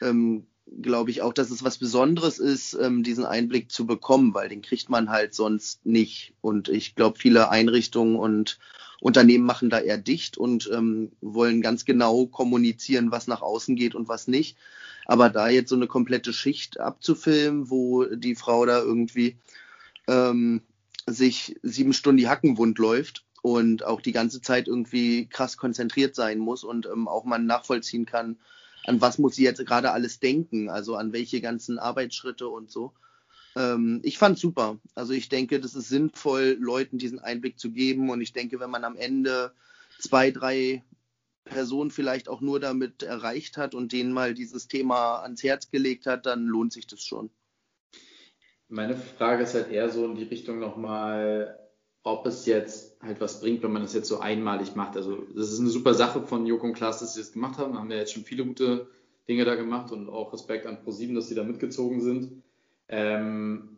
ähm, 0.00 0.46
glaube 0.80 1.10
ich 1.10 1.22
auch, 1.22 1.32
dass 1.32 1.50
es 1.50 1.64
was 1.64 1.78
Besonderes 1.78 2.38
ist, 2.38 2.74
ähm, 2.74 3.02
diesen 3.02 3.24
Einblick 3.24 3.70
zu 3.70 3.86
bekommen, 3.86 4.34
weil 4.34 4.48
den 4.48 4.62
kriegt 4.62 4.88
man 4.88 5.10
halt 5.10 5.34
sonst 5.34 5.84
nicht. 5.84 6.34
Und 6.40 6.68
ich 6.68 6.94
glaube, 6.94 7.18
viele 7.18 7.50
Einrichtungen 7.50 8.16
und 8.16 8.58
Unternehmen 9.02 9.44
machen 9.44 9.68
da 9.68 9.80
eher 9.80 9.98
dicht 9.98 10.38
und 10.38 10.70
ähm, 10.72 11.10
wollen 11.20 11.60
ganz 11.60 11.84
genau 11.84 12.26
kommunizieren, 12.26 13.10
was 13.10 13.26
nach 13.26 13.42
außen 13.42 13.74
geht 13.74 13.96
und 13.96 14.06
was 14.06 14.28
nicht. 14.28 14.56
Aber 15.06 15.28
da 15.28 15.48
jetzt 15.48 15.70
so 15.70 15.74
eine 15.74 15.88
komplette 15.88 16.32
Schicht 16.32 16.78
abzufilmen, 16.78 17.68
wo 17.68 18.04
die 18.04 18.36
Frau 18.36 18.64
da 18.64 18.78
irgendwie 18.78 19.36
ähm, 20.06 20.62
sich 21.06 21.56
sieben 21.62 21.92
Stunden 21.92 22.18
die 22.18 22.28
Hacken 22.28 22.58
wund 22.58 22.78
läuft 22.78 23.24
und 23.42 23.84
auch 23.84 24.00
die 24.00 24.12
ganze 24.12 24.40
Zeit 24.40 24.68
irgendwie 24.68 25.26
krass 25.26 25.56
konzentriert 25.56 26.14
sein 26.14 26.38
muss 26.38 26.62
und 26.62 26.86
ähm, 26.86 27.08
auch 27.08 27.24
man 27.24 27.44
nachvollziehen 27.44 28.06
kann, 28.06 28.36
an 28.84 29.00
was 29.00 29.18
muss 29.18 29.34
sie 29.34 29.42
jetzt 29.42 29.66
gerade 29.66 29.90
alles 29.90 30.20
denken, 30.20 30.70
also 30.70 30.94
an 30.94 31.12
welche 31.12 31.40
ganzen 31.40 31.80
Arbeitsschritte 31.80 32.48
und 32.48 32.70
so. 32.70 32.92
Ähm, 33.56 34.00
ich 34.02 34.18
fand 34.18 34.38
super. 34.38 34.78
Also 34.94 35.12
ich 35.12 35.28
denke, 35.28 35.60
das 35.60 35.74
ist 35.74 35.88
sinnvoll, 35.88 36.56
Leuten 36.60 36.98
diesen 36.98 37.18
Einblick 37.18 37.58
zu 37.58 37.70
geben. 37.70 38.10
Und 38.10 38.20
ich 38.20 38.32
denke, 38.32 38.60
wenn 38.60 38.70
man 38.70 38.84
am 38.84 38.96
Ende 38.96 39.52
zwei, 39.98 40.30
drei 40.30 40.82
Personen 41.44 41.90
vielleicht 41.90 42.28
auch 42.28 42.40
nur 42.40 42.60
damit 42.60 43.02
erreicht 43.02 43.56
hat 43.56 43.74
und 43.74 43.92
denen 43.92 44.12
mal 44.12 44.34
dieses 44.34 44.68
Thema 44.68 45.22
ans 45.22 45.42
Herz 45.42 45.70
gelegt 45.70 46.06
hat, 46.06 46.26
dann 46.26 46.46
lohnt 46.46 46.72
sich 46.72 46.86
das 46.86 47.02
schon. 47.02 47.30
Meine 48.68 48.96
Frage 48.96 49.42
ist 49.42 49.54
halt 49.54 49.70
eher 49.70 49.90
so 49.90 50.06
in 50.06 50.14
die 50.14 50.22
Richtung 50.22 50.58
nochmal, 50.58 51.58
ob 52.04 52.26
es 52.26 52.46
jetzt 52.46 53.00
halt 53.02 53.20
was 53.20 53.40
bringt, 53.40 53.62
wenn 53.62 53.72
man 53.72 53.82
das 53.82 53.92
jetzt 53.92 54.08
so 54.08 54.20
einmalig 54.20 54.74
macht. 54.76 54.96
Also 54.96 55.26
das 55.34 55.52
ist 55.52 55.60
eine 55.60 55.68
super 55.68 55.94
Sache 55.94 56.26
von 56.26 56.46
Joko 56.46 56.66
und 56.66 56.72
Klaas, 56.72 57.00
dass 57.00 57.14
sie 57.14 57.20
das 57.20 57.32
gemacht 57.32 57.58
haben. 57.58 57.72
Wir 57.72 57.80
haben 57.80 57.90
ja 57.90 57.98
jetzt 57.98 58.12
schon 58.12 58.24
viele 58.24 58.46
gute 58.46 58.88
Dinge 59.28 59.44
da 59.44 59.56
gemacht 59.56 59.92
und 59.92 60.08
auch 60.08 60.32
Respekt 60.32 60.66
an 60.66 60.82
ProSieben, 60.82 61.14
dass 61.14 61.28
sie 61.28 61.34
da 61.34 61.44
mitgezogen 61.44 62.00
sind. 62.00 62.42
Ähm, 62.88 63.72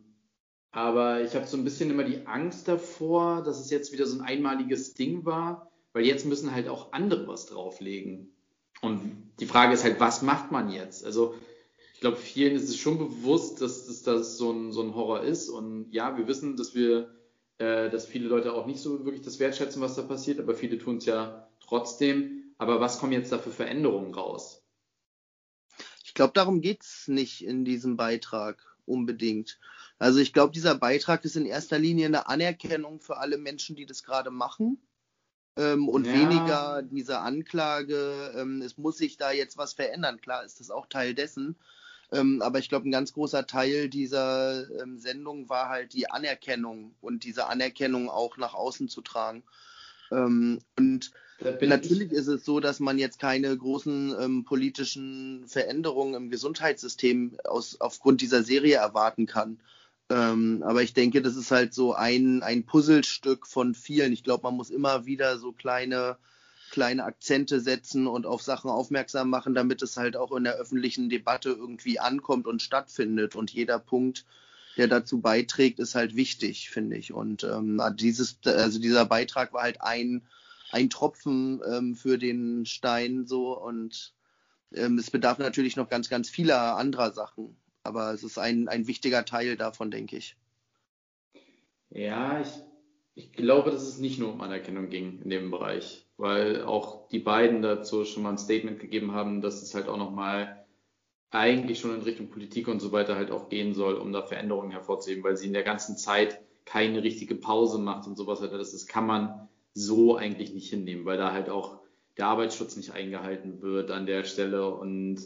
aber 0.71 1.21
ich 1.21 1.35
habe 1.35 1.47
so 1.47 1.55
ein 1.55 1.63
bisschen 1.63 1.89
immer 1.89 2.03
die 2.03 2.27
Angst 2.27 2.67
davor, 2.67 3.43
dass 3.43 3.59
es 3.59 3.69
jetzt 3.69 3.93
wieder 3.93 4.05
so 4.05 4.19
ein 4.19 4.25
einmaliges 4.25 4.93
Ding 4.93 5.25
war, 5.25 5.71
weil 5.93 6.05
jetzt 6.05 6.25
müssen 6.25 6.53
halt 6.53 6.67
auch 6.67 6.91
andere 6.91 7.27
was 7.27 7.45
drauflegen. 7.45 8.35
Und 8.81 9.31
die 9.39 9.45
Frage 9.45 9.73
ist 9.73 9.85
halt, 9.85 10.01
was 10.01 10.21
macht 10.21 10.51
man 10.51 10.69
jetzt? 10.69 11.05
Also 11.05 11.35
ich 11.93 12.01
glaube, 12.01 12.17
vielen 12.17 12.57
ist 12.57 12.67
es 12.67 12.75
schon 12.77 12.97
bewusst, 12.97 13.61
dass, 13.61 13.87
dass 13.87 14.03
das 14.03 14.37
so 14.37 14.51
ein, 14.51 14.73
so 14.73 14.81
ein 14.81 14.95
Horror 14.95 15.21
ist. 15.21 15.47
Und 15.47 15.93
ja, 15.93 16.17
wir 16.17 16.27
wissen, 16.27 16.57
dass 16.57 16.75
wir, 16.75 17.15
äh, 17.57 17.89
dass 17.89 18.05
viele 18.05 18.27
Leute 18.27 18.51
auch 18.51 18.65
nicht 18.65 18.81
so 18.81 19.05
wirklich 19.05 19.23
das 19.23 19.39
wertschätzen, 19.39 19.81
was 19.81 19.95
da 19.95 20.01
passiert, 20.01 20.41
aber 20.41 20.55
viele 20.55 20.77
tun 20.77 20.97
es 20.97 21.05
ja 21.05 21.47
trotzdem. 21.61 22.53
Aber 22.57 22.81
was 22.81 22.99
kommen 22.99 23.13
jetzt 23.13 23.31
da 23.31 23.37
für 23.37 23.51
Veränderungen 23.51 24.13
raus? 24.13 24.61
Ich 26.03 26.13
glaube, 26.13 26.33
darum 26.33 26.59
geht 26.59 26.83
es 26.83 27.07
nicht 27.07 27.45
in 27.45 27.63
diesem 27.63 27.95
Beitrag 27.95 28.74
unbedingt. 28.85 29.59
Also 29.99 30.19
ich 30.19 30.33
glaube, 30.33 30.53
dieser 30.53 30.75
Beitrag 30.75 31.25
ist 31.25 31.35
in 31.35 31.45
erster 31.45 31.79
Linie 31.79 32.07
eine 32.07 32.27
Anerkennung 32.27 32.99
für 32.99 33.17
alle 33.17 33.37
Menschen, 33.37 33.75
die 33.75 33.85
das 33.85 34.03
gerade 34.03 34.31
machen. 34.31 34.77
Ähm, 35.57 35.87
und 35.87 36.05
ja. 36.05 36.13
weniger 36.13 36.81
diese 36.83 37.19
Anklage, 37.19 38.33
ähm, 38.35 38.61
es 38.61 38.77
muss 38.77 38.97
sich 38.97 39.17
da 39.17 39.31
jetzt 39.31 39.57
was 39.57 39.73
verändern. 39.73 40.19
Klar 40.19 40.43
ist 40.43 40.59
das 40.59 40.69
auch 40.69 40.87
Teil 40.87 41.13
dessen. 41.13 41.55
Ähm, 42.11 42.41
aber 42.41 42.59
ich 42.59 42.69
glaube, 42.69 42.87
ein 42.87 42.91
ganz 42.91 43.13
großer 43.13 43.47
Teil 43.47 43.89
dieser 43.89 44.69
ähm, 44.81 44.99
Sendung 44.99 45.49
war 45.49 45.69
halt 45.69 45.93
die 45.93 46.09
Anerkennung 46.09 46.95
und 47.01 47.23
diese 47.23 47.47
Anerkennung 47.47 48.09
auch 48.09 48.37
nach 48.37 48.53
außen 48.53 48.89
zu 48.89 49.01
tragen. 49.01 49.43
Ähm, 50.15 50.59
und 50.77 51.11
natürlich 51.61 52.11
ist 52.11 52.27
es 52.27 52.45
so, 52.45 52.59
dass 52.59 52.79
man 52.79 52.97
jetzt 52.97 53.19
keine 53.19 53.55
großen 53.55 54.15
ähm, 54.19 54.43
politischen 54.45 55.45
Veränderungen 55.47 56.13
im 56.13 56.29
Gesundheitssystem 56.29 57.37
aus, 57.43 57.79
aufgrund 57.81 58.21
dieser 58.21 58.43
Serie 58.43 58.77
erwarten 58.77 59.25
kann. 59.25 59.59
Ähm, 60.09 60.63
aber 60.65 60.83
ich 60.83 60.93
denke, 60.93 61.21
das 61.21 61.35
ist 61.35 61.51
halt 61.51 61.73
so 61.73 61.93
ein, 61.93 62.43
ein 62.43 62.65
Puzzlestück 62.65 63.47
von 63.47 63.73
vielen. 63.73 64.13
Ich 64.13 64.23
glaube, 64.23 64.43
man 64.43 64.55
muss 64.55 64.69
immer 64.69 65.05
wieder 65.05 65.37
so 65.39 65.51
kleine, 65.51 66.17
kleine 66.71 67.03
Akzente 67.03 67.59
setzen 67.59 68.05
und 68.07 68.25
auf 68.25 68.41
Sachen 68.41 68.69
aufmerksam 68.69 69.29
machen, 69.29 69.55
damit 69.55 69.81
es 69.81 69.97
halt 69.97 70.15
auch 70.15 70.31
in 70.31 70.43
der 70.43 70.55
öffentlichen 70.55 71.09
Debatte 71.09 71.49
irgendwie 71.49 71.99
ankommt 71.99 72.45
und 72.45 72.61
stattfindet. 72.61 73.35
Und 73.35 73.51
jeder 73.51 73.79
Punkt, 73.79 74.25
der 74.77 74.87
dazu 74.87 75.21
beiträgt, 75.21 75.79
ist 75.79 75.95
halt 75.95 76.15
wichtig, 76.15 76.69
finde 76.69 76.97
ich. 76.97 77.13
Und 77.13 77.43
ähm, 77.43 77.81
dieses, 77.95 78.39
also 78.45 78.79
dieser 78.79 79.05
Beitrag 79.05 79.53
war 79.53 79.63
halt 79.63 79.81
ein, 79.81 80.27
ein 80.71 80.89
Tropfen 80.89 81.61
ähm, 81.69 81.95
für 81.95 82.17
den 82.17 82.65
Stein 82.65 83.25
so 83.25 83.57
und 83.57 84.13
ähm, 84.73 84.97
es 84.97 85.11
bedarf 85.11 85.37
natürlich 85.37 85.75
noch 85.75 85.89
ganz, 85.89 86.09
ganz 86.09 86.29
vieler 86.29 86.77
anderer 86.77 87.11
Sachen. 87.11 87.55
Aber 87.83 88.13
es 88.13 88.23
ist 88.23 88.37
ein, 88.37 88.67
ein 88.67 88.87
wichtiger 88.87 89.25
Teil 89.25 89.57
davon, 89.57 89.91
denke 89.91 90.17
ich. 90.17 90.35
Ja, 91.91 92.41
ich, 92.41 92.49
ich 93.13 93.31
glaube, 93.31 93.71
dass 93.71 93.83
es 93.83 93.99
nicht 93.99 94.19
nur 94.19 94.33
um 94.33 94.41
Anerkennung 94.41 94.89
ging 94.89 95.21
in 95.21 95.29
dem 95.29 95.51
Bereich, 95.51 96.05
weil 96.17 96.63
auch 96.63 97.07
die 97.09 97.19
beiden 97.19 97.61
dazu 97.61 98.03
schon 98.03 98.23
mal 98.23 98.31
ein 98.31 98.37
Statement 98.37 98.79
gegeben 98.79 99.13
haben, 99.13 99.41
dass 99.41 99.61
es 99.61 99.73
halt 99.75 99.87
auch 99.87 99.97
nochmal 99.97 100.64
eigentlich 101.31 101.79
schon 101.79 101.95
in 101.95 102.01
Richtung 102.01 102.29
Politik 102.29 102.67
und 102.67 102.79
so 102.79 102.91
weiter 102.91 103.15
halt 103.15 103.31
auch 103.31 103.49
gehen 103.49 103.73
soll, 103.73 103.95
um 103.95 104.13
da 104.13 104.21
Veränderungen 104.21 104.71
hervorzuheben, 104.71 105.23
weil 105.23 105.37
sie 105.37 105.47
in 105.47 105.53
der 105.53 105.63
ganzen 105.63 105.97
Zeit 105.97 106.39
keine 106.65 107.03
richtige 107.03 107.35
Pause 107.35 107.79
macht 107.79 108.07
und 108.07 108.15
sowas. 108.15 108.39
Das, 108.39 108.71
das 108.71 108.87
kann 108.87 109.05
man 109.05 109.47
so 109.73 110.15
eigentlich 110.15 110.53
nicht 110.53 110.69
hinnehmen, 110.69 111.05
weil 111.05 111.17
da 111.17 111.31
halt 111.33 111.49
auch 111.49 111.79
der 112.17 112.27
Arbeitsschutz 112.27 112.77
nicht 112.77 112.91
eingehalten 112.91 113.61
wird 113.61 113.91
an 113.91 114.05
der 114.05 114.23
Stelle 114.23 114.73
und 114.73 115.19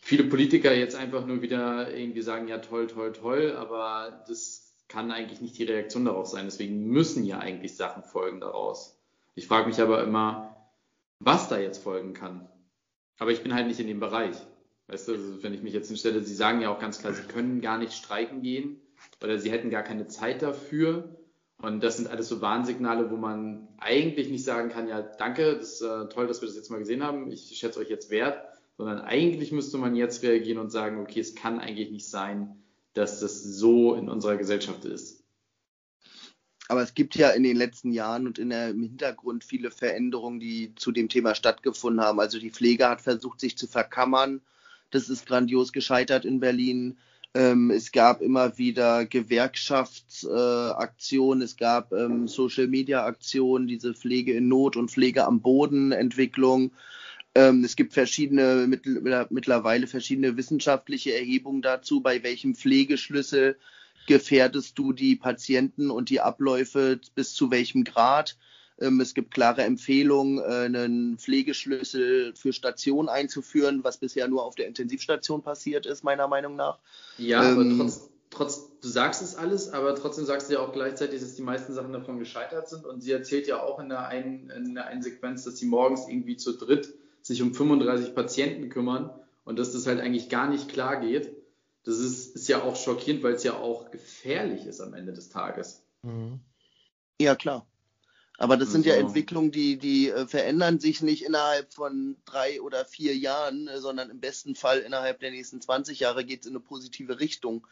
viele 0.00 0.24
Politiker 0.24 0.74
jetzt 0.74 0.94
einfach 0.94 1.26
nur 1.26 1.40
wieder 1.40 1.94
irgendwie 1.94 2.20
sagen, 2.20 2.48
ja 2.48 2.58
toll, 2.58 2.86
toll, 2.86 3.12
toll, 3.12 3.56
aber 3.56 4.24
das 4.28 4.74
kann 4.88 5.10
eigentlich 5.10 5.40
nicht 5.40 5.58
die 5.58 5.64
Reaktion 5.64 6.04
darauf 6.04 6.26
sein. 6.26 6.44
Deswegen 6.44 6.86
müssen 6.88 7.24
ja 7.24 7.38
eigentlich 7.38 7.76
Sachen 7.76 8.02
folgen 8.02 8.40
daraus. 8.40 9.00
Ich 9.34 9.46
frage 9.46 9.66
mich 9.66 9.80
aber 9.80 10.04
immer, 10.04 10.54
was 11.18 11.48
da 11.48 11.58
jetzt 11.58 11.82
folgen 11.82 12.12
kann. 12.12 12.46
Aber 13.18 13.30
ich 13.30 13.42
bin 13.42 13.54
halt 13.54 13.66
nicht 13.66 13.80
in 13.80 13.86
dem 13.86 14.00
Bereich. 14.00 14.36
Weißt 14.86 15.08
du, 15.08 15.12
also 15.12 15.42
wenn 15.42 15.54
ich 15.54 15.62
mich 15.62 15.72
jetzt 15.72 15.88
hinstelle, 15.88 16.22
Sie 16.22 16.34
sagen 16.34 16.60
ja 16.60 16.70
auch 16.70 16.78
ganz 16.78 16.98
klar, 16.98 17.14
Sie 17.14 17.22
können 17.22 17.60
gar 17.60 17.78
nicht 17.78 17.94
streiken 17.94 18.42
gehen 18.42 18.80
oder 19.22 19.38
Sie 19.38 19.50
hätten 19.50 19.70
gar 19.70 19.82
keine 19.82 20.06
Zeit 20.08 20.42
dafür. 20.42 21.16
Und 21.58 21.82
das 21.82 21.96
sind 21.96 22.08
alles 22.08 22.28
so 22.28 22.42
Warnsignale, 22.42 23.10
wo 23.10 23.16
man 23.16 23.68
eigentlich 23.78 24.28
nicht 24.28 24.44
sagen 24.44 24.68
kann, 24.68 24.88
ja, 24.88 25.00
danke, 25.00 25.56
das 25.56 25.74
ist 25.74 25.82
äh, 25.82 26.08
toll, 26.08 26.26
dass 26.26 26.42
wir 26.42 26.48
das 26.48 26.56
jetzt 26.56 26.70
mal 26.70 26.78
gesehen 26.78 27.02
haben, 27.02 27.30
ich 27.30 27.56
schätze 27.56 27.78
euch 27.80 27.88
jetzt 27.88 28.10
wert, 28.10 28.44
sondern 28.76 29.00
eigentlich 29.00 29.52
müsste 29.52 29.78
man 29.78 29.94
jetzt 29.94 30.22
reagieren 30.22 30.58
und 30.58 30.70
sagen, 30.70 31.00
okay, 31.00 31.20
es 31.20 31.34
kann 31.34 31.60
eigentlich 31.60 31.90
nicht 31.90 32.08
sein, 32.08 32.62
dass 32.92 33.20
das 33.20 33.42
so 33.42 33.94
in 33.94 34.08
unserer 34.08 34.36
Gesellschaft 34.36 34.84
ist. 34.84 35.22
Aber 36.68 36.82
es 36.82 36.94
gibt 36.94 37.14
ja 37.14 37.30
in 37.30 37.42
den 37.42 37.56
letzten 37.56 37.92
Jahren 37.92 38.26
und 38.26 38.38
in 38.38 38.50
der, 38.50 38.70
im 38.70 38.82
Hintergrund 38.82 39.44
viele 39.44 39.70
Veränderungen, 39.70 40.40
die 40.40 40.74
zu 40.74 40.92
dem 40.92 41.08
Thema 41.08 41.34
stattgefunden 41.34 42.02
haben. 42.02 42.20
Also 42.20 42.38
die 42.38 42.50
Pflege 42.50 42.88
hat 42.88 43.02
versucht, 43.02 43.40
sich 43.40 43.58
zu 43.58 43.66
verkammern. 43.66 44.40
Das 44.90 45.08
ist 45.08 45.26
grandios 45.26 45.72
gescheitert 45.72 46.24
in 46.24 46.40
Berlin. 46.40 46.96
Ähm, 47.36 47.70
es 47.70 47.90
gab 47.90 48.22
immer 48.22 48.58
wieder 48.58 49.06
Gewerkschaftsaktionen, 49.06 51.42
äh, 51.42 51.44
es 51.44 51.56
gab 51.56 51.92
ähm, 51.92 52.28
Social-Media-Aktionen, 52.28 53.66
diese 53.66 53.92
Pflege 53.92 54.34
in 54.34 54.46
Not 54.46 54.76
und 54.76 54.92
Pflege 54.92 55.26
am 55.26 55.40
Boden 55.40 55.90
Entwicklung. 55.90 56.70
Ähm, 57.34 57.64
es 57.64 57.74
gibt 57.74 57.92
verschiedene, 57.92 58.68
mittlerweile 58.68 59.88
verschiedene 59.88 60.36
wissenschaftliche 60.36 61.12
Erhebungen 61.14 61.62
dazu, 61.62 62.00
bei 62.00 62.22
welchem 62.22 62.54
Pflegeschlüssel 62.54 63.58
gefährdest 64.06 64.78
du 64.78 64.92
die 64.92 65.16
Patienten 65.16 65.90
und 65.90 66.10
die 66.10 66.20
Abläufe 66.20 67.00
bis 67.16 67.34
zu 67.34 67.50
welchem 67.50 67.82
Grad. 67.82 68.36
Ähm, 68.80 69.00
es 69.00 69.14
gibt 69.14 69.32
klare 69.32 69.62
Empfehlungen, 69.62 70.38
äh, 70.38 70.64
einen 70.64 71.18
Pflegeschlüssel 71.18 72.34
für 72.34 72.52
Stationen 72.52 73.08
einzuführen, 73.08 73.84
was 73.84 73.98
bisher 73.98 74.26
nur 74.28 74.44
auf 74.44 74.54
der 74.54 74.66
Intensivstation 74.66 75.42
passiert 75.42 75.86
ist, 75.86 76.02
meiner 76.02 76.28
Meinung 76.28 76.56
nach. 76.56 76.78
Ja, 77.18 77.52
ähm, 77.52 77.58
aber 77.58 77.84
trotz, 77.84 78.10
trotz, 78.30 78.70
du 78.80 78.88
sagst 78.88 79.22
es 79.22 79.36
alles, 79.36 79.72
aber 79.72 79.94
trotzdem 79.94 80.24
sagst 80.24 80.48
du 80.48 80.54
ja 80.54 80.60
auch 80.60 80.72
gleichzeitig, 80.72 81.20
dass 81.20 81.36
die 81.36 81.42
meisten 81.42 81.72
Sachen 81.72 81.92
davon 81.92 82.18
gescheitert 82.18 82.68
sind. 82.68 82.84
Und 82.84 83.00
sie 83.00 83.12
erzählt 83.12 83.46
ja 83.46 83.62
auch 83.62 83.78
in 83.78 83.88
der 83.88 84.08
einen, 84.08 84.50
in 84.50 84.74
der 84.74 84.86
einen 84.86 85.02
Sequenz, 85.02 85.44
dass 85.44 85.56
sie 85.58 85.66
morgens 85.66 86.08
irgendwie 86.08 86.36
zu 86.36 86.52
dritt 86.56 86.92
sich 87.22 87.40
um 87.40 87.54
35 87.54 88.14
Patienten 88.14 88.68
kümmern 88.68 89.10
und 89.44 89.58
dass 89.58 89.72
das 89.72 89.86
halt 89.86 90.00
eigentlich 90.00 90.28
gar 90.28 90.48
nicht 90.48 90.68
klar 90.68 91.00
geht. 91.00 91.34
Das 91.84 91.98
ist, 91.98 92.34
ist 92.34 92.48
ja 92.48 92.62
auch 92.62 92.76
schockierend, 92.76 93.22
weil 93.22 93.34
es 93.34 93.44
ja 93.44 93.54
auch 93.54 93.90
gefährlich 93.90 94.66
ist 94.66 94.80
am 94.80 94.94
Ende 94.94 95.12
des 95.12 95.28
Tages. 95.28 95.82
Mhm. 96.02 96.40
Ja, 97.20 97.34
klar. 97.34 97.66
Aber 98.36 98.56
das 98.56 98.72
sind 98.72 98.84
ja 98.84 98.94
also 98.94 99.06
Entwicklungen, 99.06 99.52
die, 99.52 99.76
die 99.78 100.10
äh, 100.10 100.26
verändern 100.26 100.80
sich 100.80 101.02
nicht 101.02 101.24
innerhalb 101.24 101.72
von 101.72 102.16
drei 102.24 102.60
oder 102.60 102.84
vier 102.84 103.16
Jahren, 103.16 103.68
äh, 103.68 103.80
sondern 103.80 104.10
im 104.10 104.20
besten 104.20 104.56
Fall 104.56 104.80
innerhalb 104.80 105.20
der 105.20 105.30
nächsten 105.30 105.60
20 105.60 106.00
Jahre 106.00 106.24
geht 106.24 106.40
es 106.40 106.46
in 106.46 106.52
eine 106.52 106.60
positive 106.60 107.20
Richtung. 107.20 107.66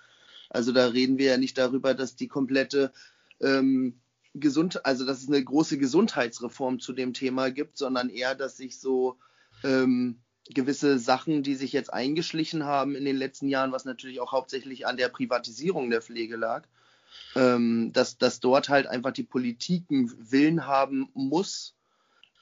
Also 0.51 0.73
da 0.73 0.87
reden 0.87 1.19
wir 1.19 1.27
ja 1.27 1.37
nicht 1.37 1.59
darüber, 1.59 1.95
dass 1.95 2.15
die 2.15 2.29
komplette 2.29 2.93
ähm, 3.41 4.01
Gesund, 4.35 4.87
also 4.87 5.05
dass 5.05 5.23
es 5.23 5.29
eine 5.29 5.43
große 5.43 5.79
Gesundheitsreform 5.79 6.79
zu 6.79 6.93
dem 6.93 7.13
Thema 7.13 7.51
gibt, 7.51 7.77
sondern 7.77 8.09
eher, 8.09 8.35
dass 8.35 8.57
sich 8.57 8.79
so 8.79 9.19
ähm, 9.65 10.21
gewisse 10.49 10.99
Sachen, 10.99 11.43
die 11.43 11.55
sich 11.55 11.73
jetzt 11.73 11.93
eingeschlichen 11.93 12.65
haben 12.65 12.95
in 12.95 13.05
den 13.05 13.17
letzten 13.17 13.49
Jahren, 13.49 13.73
was 13.73 13.85
natürlich 13.85 14.21
auch 14.21 14.33
hauptsächlich 14.33 14.87
an 14.87 14.97
der 14.97 15.09
Privatisierung 15.09 15.91
der 15.91 16.03
Pflege 16.03 16.37
lag, 16.37 16.67
ähm, 17.35 17.93
dass, 17.93 18.19
dass 18.19 18.41
dort 18.41 18.69
halt 18.69 18.87
einfach 18.87 19.13
die 19.13 19.23
Politik 19.23 19.85
einen 19.91 20.13
Willen 20.31 20.67
haben 20.67 21.09
muss, 21.15 21.75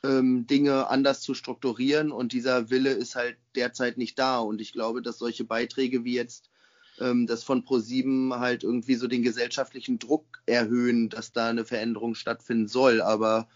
ähm, 0.02 0.46
Dinge 0.46 0.88
anders 0.88 1.20
zu 1.20 1.34
strukturieren 1.34 2.10
und 2.10 2.32
dieser 2.32 2.70
Wille 2.70 2.90
ist 2.90 3.16
halt 3.16 3.36
derzeit 3.54 3.98
nicht 3.98 4.18
da. 4.18 4.38
Und 4.38 4.60
ich 4.60 4.72
glaube, 4.72 5.02
dass 5.02 5.18
solche 5.18 5.44
Beiträge 5.44 6.04
wie 6.04 6.14
jetzt 6.14 6.50
ähm, 6.98 7.26
das 7.26 7.44
von 7.44 7.64
ProSieben 7.64 8.34
halt 8.34 8.64
irgendwie 8.64 8.94
so 8.94 9.06
den 9.06 9.22
gesellschaftlichen 9.22 9.98
Druck 9.98 10.42
erhöhen, 10.46 11.08
dass 11.08 11.32
da 11.32 11.48
eine 11.48 11.64
Veränderung 11.64 12.14
stattfinden 12.14 12.68
soll, 12.68 13.00
aber 13.02 13.48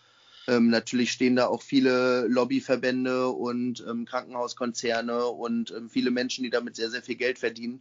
ähm, 0.46 0.68
natürlich 0.68 1.10
stehen 1.10 1.36
da 1.36 1.46
auch 1.46 1.62
viele 1.62 2.26
Lobbyverbände 2.28 3.28
und 3.28 3.84
ähm, 3.88 4.04
Krankenhauskonzerne 4.04 5.24
und 5.26 5.70
ähm, 5.70 5.88
viele 5.88 6.10
Menschen, 6.10 6.44
die 6.44 6.50
damit 6.50 6.76
sehr, 6.76 6.90
sehr 6.90 7.02
viel 7.02 7.16
Geld 7.16 7.38
verdienen, 7.38 7.80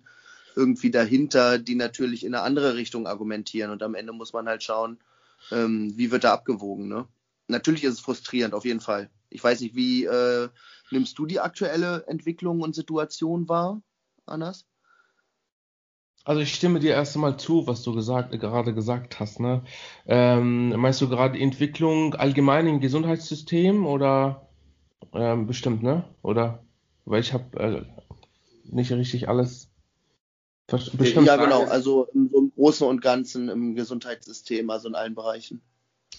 irgendwie 0.55 0.91
dahinter, 0.91 1.57
die 1.59 1.75
natürlich 1.75 2.25
in 2.25 2.35
eine 2.35 2.43
andere 2.43 2.75
Richtung 2.75 3.07
argumentieren. 3.07 3.71
Und 3.71 3.83
am 3.83 3.95
Ende 3.95 4.13
muss 4.13 4.33
man 4.33 4.47
halt 4.47 4.63
schauen, 4.63 4.97
ähm, 5.51 5.93
wie 5.95 6.11
wird 6.11 6.23
da 6.23 6.33
abgewogen. 6.33 6.87
Ne? 6.87 7.07
Natürlich 7.47 7.83
ist 7.83 7.93
es 7.93 7.99
frustrierend, 7.99 8.53
auf 8.53 8.65
jeden 8.65 8.79
Fall. 8.79 9.09
Ich 9.29 9.43
weiß 9.43 9.61
nicht, 9.61 9.75
wie 9.75 10.05
äh, 10.05 10.49
nimmst 10.91 11.17
du 11.17 11.25
die 11.25 11.39
aktuelle 11.39 12.05
Entwicklung 12.07 12.61
und 12.61 12.75
Situation 12.75 13.49
wahr, 13.49 13.81
Anas? 14.25 14.65
Also 16.25 16.39
ich 16.41 16.53
stimme 16.53 16.79
dir 16.79 16.93
erst 16.93 17.15
einmal 17.15 17.37
zu, 17.37 17.67
was 17.67 17.83
du 17.83 17.93
gesagt, 17.93 18.31
gerade 18.39 18.73
gesagt 18.73 19.19
hast. 19.19 19.41
Ne? 19.41 19.63
Ähm, 20.05 20.69
meinst 20.69 21.01
du 21.01 21.09
gerade 21.09 21.37
Entwicklung 21.37 22.15
allgemein 22.15 22.67
im 22.67 22.79
Gesundheitssystem 22.79 23.85
oder 23.85 24.47
ähm, 25.13 25.47
bestimmt, 25.47 25.83
ne? 25.83 26.05
Oder 26.21 26.63
weil 27.03 27.19
ich 27.19 27.33
habe 27.33 27.59
äh, 27.59 27.85
nicht 28.63 28.91
richtig 28.93 29.27
alles 29.27 29.72
bestimmt. 30.93 31.27
Ja, 31.27 31.37
genau. 31.37 31.63
Also 31.63 32.07
im, 32.13 32.29
so 32.29 32.39
im 32.39 32.51
Großen 32.55 32.87
und 32.87 33.01
Ganzen 33.01 33.49
im 33.49 33.75
Gesundheitssystem, 33.75 34.69
also 34.69 34.87
in 34.87 34.95
allen 34.95 35.15
Bereichen. 35.15 35.61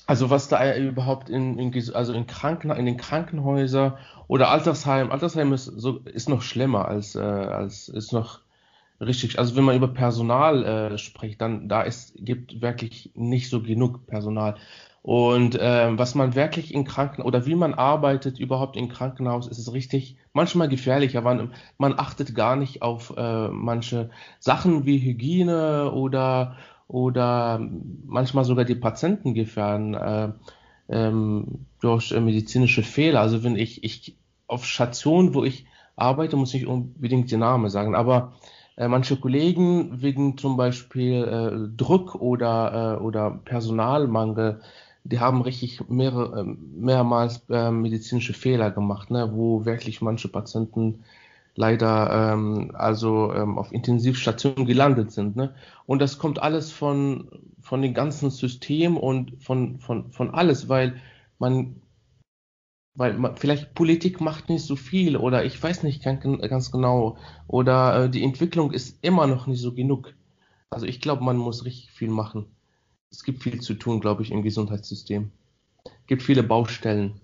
Also 0.06 0.28
was 0.28 0.48
da 0.48 0.76
überhaupt 0.76 1.30
in, 1.30 1.58
in 1.58 1.94
also 1.94 2.12
in, 2.12 2.26
Kranken, 2.26 2.70
in 2.70 2.84
den 2.84 2.96
Krankenhäusern 2.96 3.96
oder 4.28 4.50
Altersheim, 4.50 5.10
Altersheim 5.12 5.52
ist 5.52 5.64
so 5.64 5.98
ist 6.00 6.28
noch 6.28 6.42
schlimmer 6.42 6.88
als 6.88 7.14
äh, 7.14 7.20
als 7.20 7.88
ist 7.88 8.12
noch 8.12 8.40
Richtig, 9.00 9.38
also 9.38 9.56
wenn 9.56 9.64
man 9.64 9.76
über 9.76 9.88
Personal 9.88 10.64
äh, 10.64 10.98
spricht, 10.98 11.40
dann 11.40 11.68
da 11.68 11.82
ist 11.82 12.14
gibt 12.16 12.62
wirklich 12.62 13.10
nicht 13.14 13.50
so 13.50 13.60
genug 13.60 14.06
Personal. 14.06 14.54
Und 15.04 15.54
äh, 15.60 15.98
was 15.98 16.14
man 16.14 16.34
wirklich 16.34 16.72
in 16.72 16.86
Kranken 16.86 17.20
oder 17.20 17.44
wie 17.44 17.54
man 17.54 17.74
arbeitet 17.74 18.38
überhaupt 18.38 18.74
im 18.74 18.88
Krankenhaus, 18.88 19.46
ist 19.46 19.58
es 19.58 19.74
richtig 19.74 20.16
manchmal 20.32 20.66
gefährlich, 20.70 21.18
aber 21.18 21.34
man, 21.34 21.52
man 21.76 21.98
achtet 21.98 22.34
gar 22.34 22.56
nicht 22.56 22.80
auf 22.80 23.12
äh, 23.14 23.48
manche 23.48 24.08
Sachen 24.38 24.86
wie 24.86 24.98
Hygiene 24.98 25.92
oder 25.92 26.56
oder 26.88 27.60
manchmal 28.06 28.46
sogar 28.46 28.64
die 28.64 28.76
Patienten 28.76 29.34
gefährden 29.34 29.92
äh, 29.92 30.32
ähm, 30.88 31.66
durch 31.82 32.12
äh, 32.12 32.20
medizinische 32.20 32.82
Fehler. 32.82 33.20
Also 33.20 33.44
wenn 33.44 33.56
ich 33.56 33.84
ich 33.84 34.16
auf 34.46 34.64
Station, 34.64 35.34
wo 35.34 35.44
ich 35.44 35.66
arbeite, 35.96 36.36
muss 36.36 36.54
ich 36.54 36.66
unbedingt 36.66 37.30
den 37.30 37.40
Namen 37.40 37.68
sagen, 37.68 37.94
aber 37.94 38.32
äh, 38.78 38.88
manche 38.88 39.16
Kollegen 39.16 40.00
wegen 40.00 40.38
zum 40.38 40.56
Beispiel 40.56 41.24
äh, 41.24 41.76
Druck 41.76 42.14
oder, 42.14 42.96
äh, 42.98 43.02
oder 43.02 43.30
Personalmangel, 43.44 44.62
die 45.04 45.20
haben 45.20 45.42
richtig 45.42 45.88
mehrere, 45.88 46.40
ähm, 46.40 46.58
mehrmals 46.76 47.44
äh, 47.50 47.70
medizinische 47.70 48.32
Fehler 48.32 48.70
gemacht, 48.70 49.10
ne, 49.10 49.30
wo 49.32 49.64
wirklich 49.64 50.00
manche 50.00 50.28
Patienten 50.28 51.04
leider 51.56 52.32
ähm, 52.32 52.72
also 52.74 53.32
ähm, 53.32 53.58
auf 53.58 53.70
Intensivstationen 53.72 54.66
gelandet 54.66 55.12
sind. 55.12 55.36
Ne? 55.36 55.54
Und 55.86 56.00
das 56.00 56.18
kommt 56.18 56.40
alles 56.40 56.72
von, 56.72 57.28
von 57.60 57.82
dem 57.82 57.94
ganzen 57.94 58.30
System 58.30 58.96
und 58.96 59.42
von, 59.42 59.78
von, 59.78 60.10
von 60.10 60.30
alles, 60.34 60.68
weil 60.68 61.00
man 61.38 61.76
weil 62.96 63.14
man, 63.14 63.36
vielleicht 63.36 63.74
Politik 63.74 64.20
macht 64.20 64.48
nicht 64.48 64.64
so 64.64 64.76
viel 64.76 65.16
oder 65.16 65.44
ich 65.44 65.60
weiß 65.60 65.82
nicht 65.82 66.02
ganz 66.04 66.70
genau 66.70 67.18
oder 67.48 68.04
äh, 68.04 68.10
die 68.10 68.22
Entwicklung 68.22 68.70
ist 68.72 68.98
immer 69.02 69.26
noch 69.26 69.46
nicht 69.46 69.60
so 69.60 69.74
genug. 69.74 70.14
Also 70.70 70.86
ich 70.86 71.00
glaube, 71.00 71.24
man 71.24 71.36
muss 71.36 71.64
richtig 71.64 71.90
viel 71.90 72.10
machen. 72.10 72.53
Es 73.10 73.22
gibt 73.22 73.42
viel 73.42 73.60
zu 73.60 73.74
tun, 73.74 74.00
glaube 74.00 74.22
ich, 74.22 74.30
im 74.30 74.42
Gesundheitssystem. 74.42 75.30
Es 75.84 76.06
gibt 76.06 76.22
viele 76.22 76.42
Baustellen. 76.42 77.20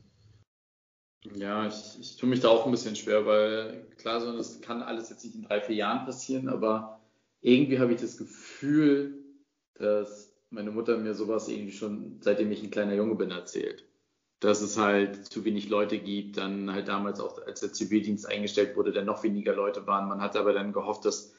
Ja, 1.34 1.66
ich, 1.66 1.98
ich 2.00 2.16
tue 2.16 2.28
mich 2.28 2.40
da 2.40 2.48
auch 2.48 2.64
ein 2.64 2.70
bisschen 2.70 2.96
schwer, 2.96 3.26
weil 3.26 3.86
klar, 3.98 4.20
so, 4.20 4.34
das 4.36 4.60
kann 4.60 4.82
alles 4.82 5.10
jetzt 5.10 5.24
nicht 5.24 5.34
in 5.34 5.42
drei, 5.42 5.60
vier 5.60 5.76
Jahren 5.76 6.06
passieren, 6.06 6.48
aber 6.48 7.00
irgendwie 7.42 7.78
habe 7.78 7.92
ich 7.92 8.00
das 8.00 8.16
Gefühl, 8.16 9.18
dass 9.74 10.32
meine 10.50 10.70
Mutter 10.70 10.96
mir 10.96 11.14
sowas 11.14 11.48
irgendwie 11.48 11.72
schon, 11.72 12.18
seitdem 12.20 12.50
ich 12.50 12.62
ein 12.62 12.70
kleiner 12.70 12.94
Junge 12.94 13.16
bin, 13.16 13.30
erzählt 13.30 13.84
dass 14.40 14.62
es 14.62 14.78
halt 14.78 15.26
zu 15.26 15.44
wenig 15.44 15.68
Leute 15.68 15.98
gibt. 15.98 16.38
Dann 16.38 16.72
halt 16.72 16.88
damals 16.88 17.20
auch, 17.20 17.40
als 17.46 17.60
der 17.60 17.72
Zivildienst 17.72 18.26
eingestellt 18.26 18.76
wurde, 18.76 18.92
dann 18.92 19.04
noch 19.04 19.22
weniger 19.22 19.54
Leute 19.54 19.86
waren. 19.86 20.08
Man 20.08 20.20
hat 20.20 20.36
aber 20.36 20.52
dann 20.52 20.72
gehofft, 20.72 21.04
dass 21.04 21.34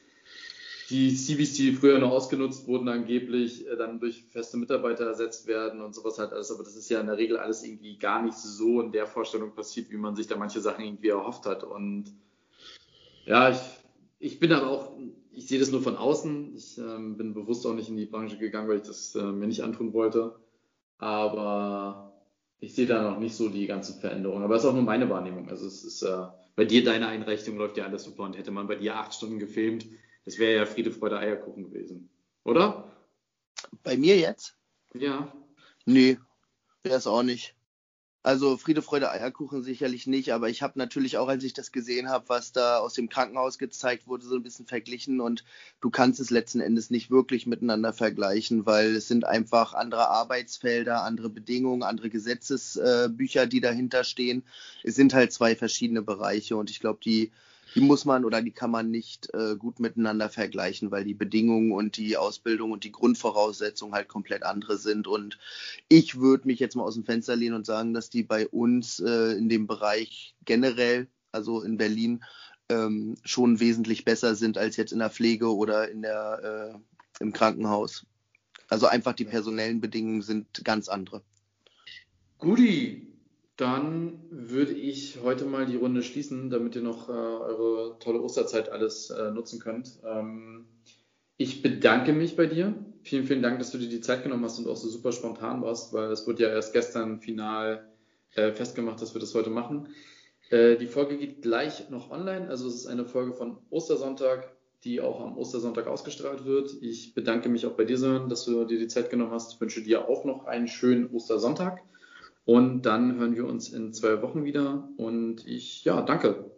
die 0.90 1.14
CVs, 1.14 1.54
die 1.54 1.72
früher 1.72 1.98
noch 1.98 2.10
ausgenutzt 2.10 2.66
wurden, 2.66 2.88
angeblich 2.88 3.66
äh, 3.66 3.76
dann 3.76 4.00
durch 4.00 4.24
feste 4.30 4.56
Mitarbeiter 4.56 5.06
ersetzt 5.06 5.46
werden 5.46 5.80
und 5.80 5.94
sowas 5.94 6.18
halt 6.18 6.32
alles. 6.32 6.50
Aber 6.50 6.64
das 6.64 6.76
ist 6.76 6.90
ja 6.90 7.00
in 7.00 7.06
der 7.06 7.18
Regel 7.18 7.36
alles 7.36 7.64
irgendwie 7.64 7.98
gar 7.98 8.22
nicht 8.22 8.36
so 8.36 8.80
in 8.80 8.92
der 8.92 9.06
Vorstellung 9.06 9.54
passiert, 9.54 9.90
wie 9.90 9.96
man 9.96 10.16
sich 10.16 10.26
da 10.26 10.36
manche 10.36 10.60
Sachen 10.60 10.84
irgendwie 10.84 11.08
erhofft 11.08 11.46
hat. 11.46 11.64
Und 11.64 12.12
ja, 13.24 13.50
ich, 13.50 13.60
ich 14.18 14.40
bin 14.40 14.52
aber 14.52 14.68
auch, 14.68 14.92
ich 15.32 15.46
sehe 15.46 15.60
das 15.60 15.70
nur 15.70 15.82
von 15.82 15.96
außen. 15.96 16.54
Ich 16.56 16.78
ähm, 16.78 17.16
bin 17.16 17.34
bewusst 17.34 17.66
auch 17.66 17.74
nicht 17.74 17.88
in 17.88 17.96
die 17.96 18.06
Branche 18.06 18.38
gegangen, 18.38 18.68
weil 18.68 18.76
ich 18.76 18.82
das 18.82 19.14
äh, 19.14 19.22
mir 19.22 19.46
nicht 19.46 19.62
antun 19.62 19.92
wollte. 19.92 20.36
Aber 20.98 22.12
ich 22.60 22.74
sehe 22.74 22.86
da 22.86 23.02
noch 23.02 23.18
nicht 23.18 23.34
so 23.34 23.48
die 23.48 23.66
ganzen 23.66 24.00
Veränderungen, 24.00 24.44
aber 24.44 24.54
es 24.54 24.62
ist 24.62 24.68
auch 24.68 24.74
nur 24.74 24.84
meine 24.84 25.10
Wahrnehmung. 25.10 25.48
Also 25.48 25.66
es 25.66 25.82
ist 25.82 26.02
äh, 26.02 26.26
bei 26.54 26.64
dir 26.64 26.84
deine 26.84 27.08
Einrichtung 27.08 27.56
läuft 27.56 27.76
ja 27.76 27.84
alles 27.84 28.04
super 28.04 28.22
und 28.22 28.38
hätte 28.38 28.52
man 28.52 28.68
bei 28.68 28.76
dir 28.76 28.96
acht 28.96 29.14
Stunden 29.14 29.38
gefilmt, 29.38 29.86
das 30.24 30.38
wäre 30.38 30.56
ja 30.56 30.66
Friede, 30.66 30.92
Freude, 30.92 31.18
Eierkuchen 31.18 31.64
gewesen, 31.64 32.10
oder? 32.44 32.90
Bei 33.82 33.96
mir 33.96 34.16
jetzt? 34.18 34.56
Ja. 34.94 35.32
Nee, 35.84 36.18
wäre 36.82 36.96
es 36.96 37.06
auch 37.06 37.22
nicht. 37.22 37.54
Also 38.24 38.56
Friede, 38.56 38.82
Freude, 38.82 39.10
Eierkuchen 39.10 39.64
sicherlich 39.64 40.06
nicht, 40.06 40.32
aber 40.32 40.48
ich 40.48 40.62
habe 40.62 40.78
natürlich 40.78 41.18
auch, 41.18 41.26
als 41.26 41.42
ich 41.42 41.54
das 41.54 41.72
gesehen 41.72 42.08
habe, 42.08 42.28
was 42.28 42.52
da 42.52 42.78
aus 42.78 42.94
dem 42.94 43.08
Krankenhaus 43.08 43.58
gezeigt 43.58 44.06
wurde, 44.06 44.24
so 44.24 44.36
ein 44.36 44.44
bisschen 44.44 44.66
verglichen 44.66 45.20
und 45.20 45.44
du 45.80 45.90
kannst 45.90 46.20
es 46.20 46.30
letzten 46.30 46.60
Endes 46.60 46.90
nicht 46.90 47.10
wirklich 47.10 47.48
miteinander 47.48 47.92
vergleichen, 47.92 48.64
weil 48.64 48.94
es 48.94 49.08
sind 49.08 49.24
einfach 49.24 49.74
andere 49.74 50.08
Arbeitsfelder, 50.08 51.02
andere 51.02 51.30
Bedingungen, 51.30 51.82
andere 51.82 52.10
Gesetzesbücher, 52.10 53.48
die 53.48 53.60
dahinter 53.60 54.04
stehen. 54.04 54.44
Es 54.84 54.94
sind 54.94 55.14
halt 55.14 55.32
zwei 55.32 55.56
verschiedene 55.56 56.02
Bereiche 56.02 56.56
und 56.56 56.70
ich 56.70 56.78
glaube, 56.78 57.00
die 57.02 57.32
die 57.74 57.80
muss 57.80 58.04
man 58.04 58.24
oder 58.24 58.42
die 58.42 58.50
kann 58.50 58.70
man 58.70 58.90
nicht 58.90 59.32
äh, 59.34 59.56
gut 59.56 59.80
miteinander 59.80 60.28
vergleichen, 60.28 60.90
weil 60.90 61.04
die 61.04 61.14
Bedingungen 61.14 61.72
und 61.72 61.96
die 61.96 62.16
Ausbildung 62.16 62.72
und 62.72 62.84
die 62.84 62.92
Grundvoraussetzungen 62.92 63.94
halt 63.94 64.08
komplett 64.08 64.42
andere 64.42 64.78
sind. 64.78 65.06
Und 65.06 65.38
ich 65.88 66.18
würde 66.18 66.46
mich 66.46 66.58
jetzt 66.58 66.76
mal 66.76 66.84
aus 66.84 66.94
dem 66.94 67.04
Fenster 67.04 67.36
lehnen 67.36 67.54
und 67.54 67.66
sagen, 67.66 67.94
dass 67.94 68.10
die 68.10 68.22
bei 68.22 68.46
uns 68.48 69.00
äh, 69.00 69.32
in 69.32 69.48
dem 69.48 69.66
Bereich 69.66 70.34
generell, 70.44 71.08
also 71.30 71.62
in 71.62 71.76
Berlin, 71.76 72.22
ähm, 72.68 73.16
schon 73.24 73.60
wesentlich 73.60 74.04
besser 74.04 74.34
sind 74.34 74.58
als 74.58 74.76
jetzt 74.76 74.92
in 74.92 74.98
der 74.98 75.10
Pflege 75.10 75.54
oder 75.54 75.90
in 75.90 76.02
der, 76.02 76.74
äh, 76.74 77.22
im 77.22 77.32
Krankenhaus. 77.32 78.06
Also 78.68 78.86
einfach 78.86 79.12
die 79.12 79.24
personellen 79.24 79.80
Bedingungen 79.80 80.22
sind 80.22 80.64
ganz 80.64 80.88
andere. 80.88 81.22
Guti, 82.38 83.11
dann 83.56 84.22
würde 84.30 84.72
ich 84.72 85.18
heute 85.22 85.44
mal 85.44 85.66
die 85.66 85.76
Runde 85.76 86.02
schließen, 86.02 86.50
damit 86.50 86.74
ihr 86.74 86.82
noch 86.82 87.08
äh, 87.08 87.12
eure 87.12 87.98
tolle 87.98 88.22
Osterzeit 88.22 88.70
alles 88.70 89.10
äh, 89.10 89.30
nutzen 89.30 89.60
könnt. 89.60 90.00
Ähm, 90.04 90.66
ich 91.36 91.62
bedanke 91.62 92.12
mich 92.12 92.36
bei 92.36 92.46
dir. 92.46 92.74
Vielen, 93.02 93.24
vielen 93.24 93.42
Dank, 93.42 93.58
dass 93.58 93.70
du 93.70 93.78
dir 93.78 93.88
die 93.88 94.00
Zeit 94.00 94.22
genommen 94.22 94.44
hast 94.44 94.58
und 94.58 94.68
auch 94.68 94.76
so 94.76 94.88
super 94.88 95.12
spontan 95.12 95.60
warst, 95.62 95.92
weil 95.92 96.10
es 96.10 96.26
wurde 96.26 96.44
ja 96.44 96.48
erst 96.50 96.72
gestern 96.72 97.20
final 97.20 97.88
äh, 98.34 98.52
festgemacht, 98.52 99.02
dass 99.02 99.14
wir 99.14 99.20
das 99.20 99.34
heute 99.34 99.50
machen. 99.50 99.88
Äh, 100.50 100.76
die 100.76 100.86
Folge 100.86 101.18
geht 101.18 101.42
gleich 101.42 101.90
noch 101.90 102.10
online. 102.10 102.48
Also 102.48 102.68
es 102.68 102.74
ist 102.76 102.86
eine 102.86 103.04
Folge 103.04 103.32
von 103.32 103.58
Ostersonntag, 103.70 104.54
die 104.84 105.00
auch 105.00 105.20
am 105.20 105.36
Ostersonntag 105.36 105.88
ausgestrahlt 105.88 106.44
wird. 106.44 106.74
Ich 106.80 107.14
bedanke 107.14 107.48
mich 107.48 107.66
auch 107.66 107.72
bei 107.72 107.84
dir, 107.84 107.98
Sören, 107.98 108.28
dass 108.28 108.44
du 108.44 108.64
dir 108.64 108.78
die 108.78 108.88
Zeit 108.88 109.10
genommen 109.10 109.32
hast. 109.32 109.54
Ich 109.54 109.60
wünsche 109.60 109.82
dir 109.82 110.08
auch 110.08 110.24
noch 110.24 110.46
einen 110.46 110.68
schönen 110.68 111.10
Ostersonntag. 111.10 111.82
Und 112.44 112.82
dann 112.82 113.18
hören 113.18 113.36
wir 113.36 113.46
uns 113.46 113.68
in 113.68 113.92
zwei 113.92 114.20
Wochen 114.22 114.44
wieder. 114.44 114.88
Und 114.96 115.46
ich, 115.46 115.84
ja, 115.84 116.02
danke. 116.02 116.50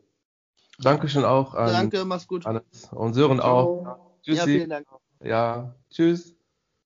Dankeschön 0.79 1.25
auch 1.25 1.55
an 1.55 1.73
Danke, 1.73 2.05
mach's 2.05 2.27
gut. 2.27 2.45
Hannes 2.45 2.91
und 2.93 3.15
Sören 3.15 3.39
Ciao. 3.39 3.87
auch. 3.87 4.21
Tschüssi. 4.23 4.39
Ja, 4.39 4.45
vielen 4.47 4.71
Dank. 4.71 4.87
Ja, 5.23 5.75
tschüss. 5.91 6.35